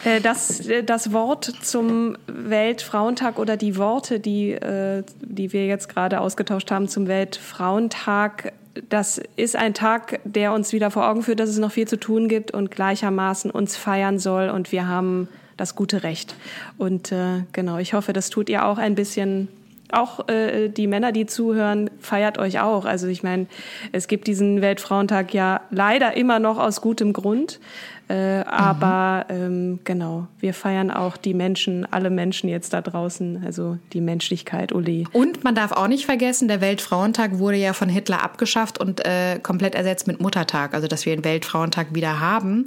Äh, 0.05 0.21
das, 0.21 0.67
äh, 0.67 0.83
das 0.83 1.13
Wort 1.13 1.38
zum 1.45 2.17
Weltfrauentag 2.27 3.39
oder 3.39 3.57
die 3.57 3.77
Worte, 3.77 4.21
die, 4.21 4.53
äh, 4.53 5.03
die 5.21 5.53
wir 5.53 5.67
jetzt 5.67 5.89
gerade 5.89 6.21
ausgetauscht 6.21 6.71
haben 6.71 6.89
zum 6.89 7.09
Weltfrauentag, 7.09 8.53
das 8.89 9.21
ist 9.37 9.57
ein 9.57 9.75
Tag, 9.75 10.21
der 10.25 10.53
uns 10.53 10.73
wieder 10.73 10.91
vor 10.91 11.09
Augen 11.09 11.23
führt, 11.23 11.41
dass 11.41 11.51
es 11.51 11.59
noch 11.59 11.73
viel 11.73 11.89
zu 11.89 11.99
tun 11.99 12.29
gibt 12.29 12.53
und 12.53 12.71
gleichermaßen 12.71 13.51
uns 13.51 13.77
feiern 13.77 14.19
soll 14.19 14.51
und 14.51 14.73
wir 14.73 14.87
haben 14.87 15.29
das 15.57 15.75
gute 15.75 16.05
Recht. 16.05 16.35
Und 16.79 17.13
äh, 17.13 17.43
genau, 17.53 17.79
ich 17.79 17.95
hoffe, 17.95 18.13
das 18.13 18.31
tut 18.31 18.49
ihr 18.49 18.65
auch 18.65 18.79
ein 18.79 18.95
bisschen 18.95 19.49
auch 19.93 20.29
äh, 20.29 20.69
die 20.69 20.87
Männer, 20.87 21.13
die 21.13 21.27
zuhören, 21.27 21.91
feiert 21.99 22.39
euch 22.39 22.61
auch. 22.61 22.85
Also 22.85 23.07
ich 23.07 23.23
meine, 23.23 23.47
es 23.93 24.09
gibt 24.09 24.27
diesen 24.27 24.61
Weltfrauentag 24.61 25.35
ja 25.35 25.61
leider 25.71 26.17
immer 26.17 26.39
noch 26.39 26.59
aus 26.59 26.81
gutem 26.81 27.13
Grund. 27.13 27.61
Äh, 28.09 28.43
aber 28.47 29.27
mhm. 29.29 29.37
ähm, 29.37 29.79
genau, 29.85 30.29
wir 30.41 30.55
feiern 30.55 30.91
auch 30.91 31.19
die 31.19 31.35
Menschen, 31.35 31.87
alle 31.93 32.09
Menschen 32.09 32.49
jetzt 32.49 32.73
da 32.73 32.81
draußen, 32.81 33.43
also 33.45 33.77
die 33.93 34.01
Menschlichkeit, 34.01 34.73
Uli. 34.73 35.07
Und 35.13 35.45
man 35.45 35.55
darf 35.55 35.73
auch 35.73 35.89
nicht 35.89 36.07
vergessen, 36.07 36.49
der 36.49 36.63
Weltfrauentag 36.63 37.39
wurde 37.39 37.59
ja 37.59 37.75
von 37.75 37.91
Hitler 37.91 38.23
abgeschafft 38.23 38.81
und 38.81 39.05
äh, 39.05 39.39
komplett 39.43 39.75
ersetzt 39.75 40.07
mit 40.07 40.23
Muttertag. 40.23 40.73
Also, 40.73 40.89
dass 40.89 41.05
wir 41.05 41.15
den 41.15 41.25
Weltfrauentag 41.25 41.89
wieder 41.95 42.19
haben, 42.19 42.67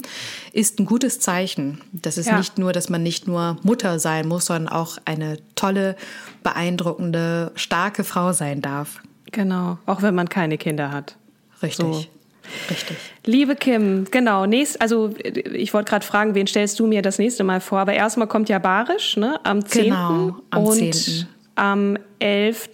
ist 0.52 0.78
ein 0.78 0.86
gutes 0.86 1.18
Zeichen. 1.18 1.80
Das 1.90 2.18
ist 2.18 2.28
ja. 2.28 2.38
nicht 2.38 2.58
nur, 2.58 2.72
dass 2.72 2.88
man 2.88 3.02
nicht 3.02 3.26
nur 3.26 3.56
Mutter 3.64 3.98
sein 3.98 4.28
muss, 4.28 4.46
sondern 4.46 4.72
auch 4.72 4.98
eine 5.06 5.38
tolle, 5.56 5.96
beeindruckende, 6.42 7.52
starke 7.54 8.04
Frau 8.04 8.32
sein 8.32 8.60
darf. 8.60 9.00
Genau, 9.30 9.78
auch 9.86 10.02
wenn 10.02 10.14
man 10.14 10.28
keine 10.28 10.58
Kinder 10.58 10.92
hat. 10.92 11.16
Richtig. 11.62 11.84
So. 11.84 12.04
Richtig. 12.68 12.96
Liebe 13.24 13.54
Kim, 13.54 14.06
genau, 14.10 14.46
nächst, 14.46 14.80
also 14.80 15.14
ich 15.22 15.72
wollte 15.72 15.90
gerade 15.90 16.04
fragen, 16.04 16.34
wen 16.34 16.46
stellst 16.46 16.78
du 16.80 16.86
mir 16.86 17.00
das 17.00 17.18
nächste 17.18 17.44
Mal 17.44 17.60
vor? 17.60 17.78
Aber 17.78 17.94
erstmal 17.94 18.26
kommt 18.26 18.48
ja 18.48 18.58
Barisch, 18.58 19.16
ne? 19.16 19.38
Am 19.44 19.64
10. 19.64 19.84
Genau, 19.84 20.36
am 20.50 20.64
und 20.64 20.94
10. 20.94 21.26
am 21.54 21.96
11., 22.18 22.70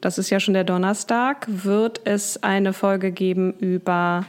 das 0.00 0.16
ist 0.16 0.30
ja 0.30 0.38
schon 0.38 0.54
der 0.54 0.64
Donnerstag, 0.64 1.46
wird 1.48 2.00
es 2.04 2.42
eine 2.42 2.72
Folge 2.72 3.10
geben 3.10 3.52
über 3.58 4.24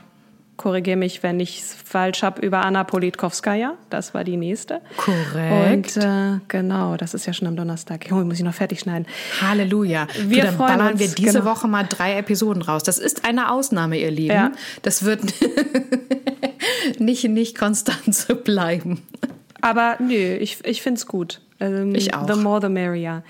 korrigiere 0.61 0.95
mich, 0.95 1.23
wenn 1.23 1.39
ich 1.39 1.59
es 1.59 1.73
falsch 1.73 2.21
habe, 2.21 2.45
über 2.45 2.63
Anna 2.63 2.83
Politkovskaya. 2.83 3.73
Das 3.89 4.13
war 4.13 4.23
die 4.23 4.37
nächste. 4.37 4.81
Korrekt. 4.95 5.97
Und 5.97 6.03
äh, 6.03 6.39
genau, 6.47 6.97
das 6.97 7.15
ist 7.15 7.25
ja 7.25 7.33
schon 7.33 7.47
am 7.47 7.55
Donnerstag. 7.55 8.07
Oh, 8.11 8.15
muss 8.15 8.37
ich 8.37 8.43
noch 8.43 8.53
fertig 8.53 8.81
schneiden. 8.81 9.07
Halleluja. 9.41 10.07
Wir 10.19 10.37
du, 10.37 10.47
dann 10.47 10.55
freuen 10.55 10.77
ballern 10.77 10.91
uns, 10.93 10.99
wir 10.99 11.07
diese 11.07 11.39
genau. 11.39 11.45
Woche 11.45 11.67
mal 11.67 11.83
drei 11.89 12.15
Episoden 12.17 12.61
raus. 12.61 12.83
Das 12.83 12.99
ist 12.99 13.25
eine 13.25 13.51
Ausnahme, 13.51 13.97
ihr 13.97 14.11
Lieben. 14.11 14.35
Ja. 14.35 14.51
Das 14.83 15.03
wird 15.03 15.21
nicht, 16.99 17.23
nicht 17.23 17.57
konstant 17.57 18.13
so 18.13 18.35
bleiben. 18.35 19.01
Aber 19.61 19.97
nö, 19.99 20.35
ich, 20.35 20.63
ich 20.63 20.83
finde 20.83 20.99
es 20.99 21.07
gut. 21.07 21.41
Ähm, 21.61 21.95
ich 21.95 22.13
auch. 22.13 22.27
The 22.27 22.39
more 22.39 22.59
the 22.61 22.69
merrier. 22.69 23.23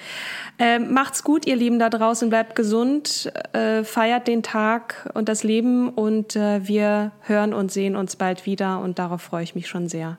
Ähm, 0.58 0.94
macht's 0.94 1.24
gut, 1.24 1.46
ihr 1.46 1.56
Lieben 1.56 1.78
da 1.78 1.90
draußen, 1.90 2.30
bleibt 2.30 2.56
gesund, 2.56 3.32
äh, 3.54 3.84
feiert 3.84 4.28
den 4.28 4.42
Tag 4.42 5.10
und 5.14 5.30
das 5.30 5.44
Leben 5.44 5.90
und 5.90 6.36
äh, 6.36 6.68
wir 6.68 7.12
hören 7.22 7.54
und 7.54 7.72
sehen 7.72 7.96
uns 7.96 8.16
bald 8.16 8.46
wieder 8.46 8.80
und 8.80 8.98
darauf 8.98 9.22
freue 9.22 9.44
ich 9.44 9.54
mich 9.54 9.68
schon 9.68 9.90
sehr. 9.90 10.18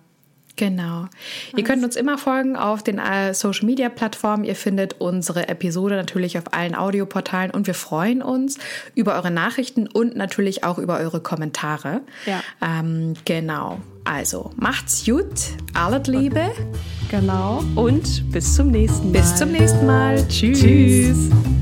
Genau. 0.56 1.02
Was? 1.02 1.10
Ihr 1.56 1.64
könnt 1.64 1.82
uns 1.84 1.96
immer 1.96 2.18
folgen 2.18 2.56
auf 2.56 2.82
den 2.82 2.98
äh, 2.98 3.32
Social 3.34 3.66
Media 3.66 3.88
Plattformen. 3.88 4.44
Ihr 4.44 4.54
findet 4.54 4.96
unsere 5.00 5.48
Episode 5.48 5.96
natürlich 5.96 6.36
auf 6.38 6.52
allen 6.52 6.74
Audioportalen 6.74 7.50
und 7.50 7.66
wir 7.66 7.74
freuen 7.74 8.22
uns 8.22 8.58
über 8.94 9.14
eure 9.14 9.30
Nachrichten 9.30 9.86
und 9.86 10.16
natürlich 10.16 10.64
auch 10.64 10.78
über 10.78 10.98
eure 10.98 11.20
Kommentare. 11.20 12.02
Ja. 12.26 12.42
Ähm, 12.60 13.14
genau. 13.24 13.80
Also 14.04 14.50
macht's 14.56 15.04
gut, 15.04 15.32
alles 15.74 16.08
Liebe. 16.08 16.50
Genau. 17.10 17.62
Und 17.76 18.30
bis 18.32 18.54
zum 18.54 18.70
nächsten 18.70 19.12
Mal. 19.12 19.20
Bis 19.20 19.36
zum 19.36 19.52
nächsten 19.52 19.86
Mal. 19.86 20.26
Tschüss. 20.28 20.60
Tschüss. 20.60 21.61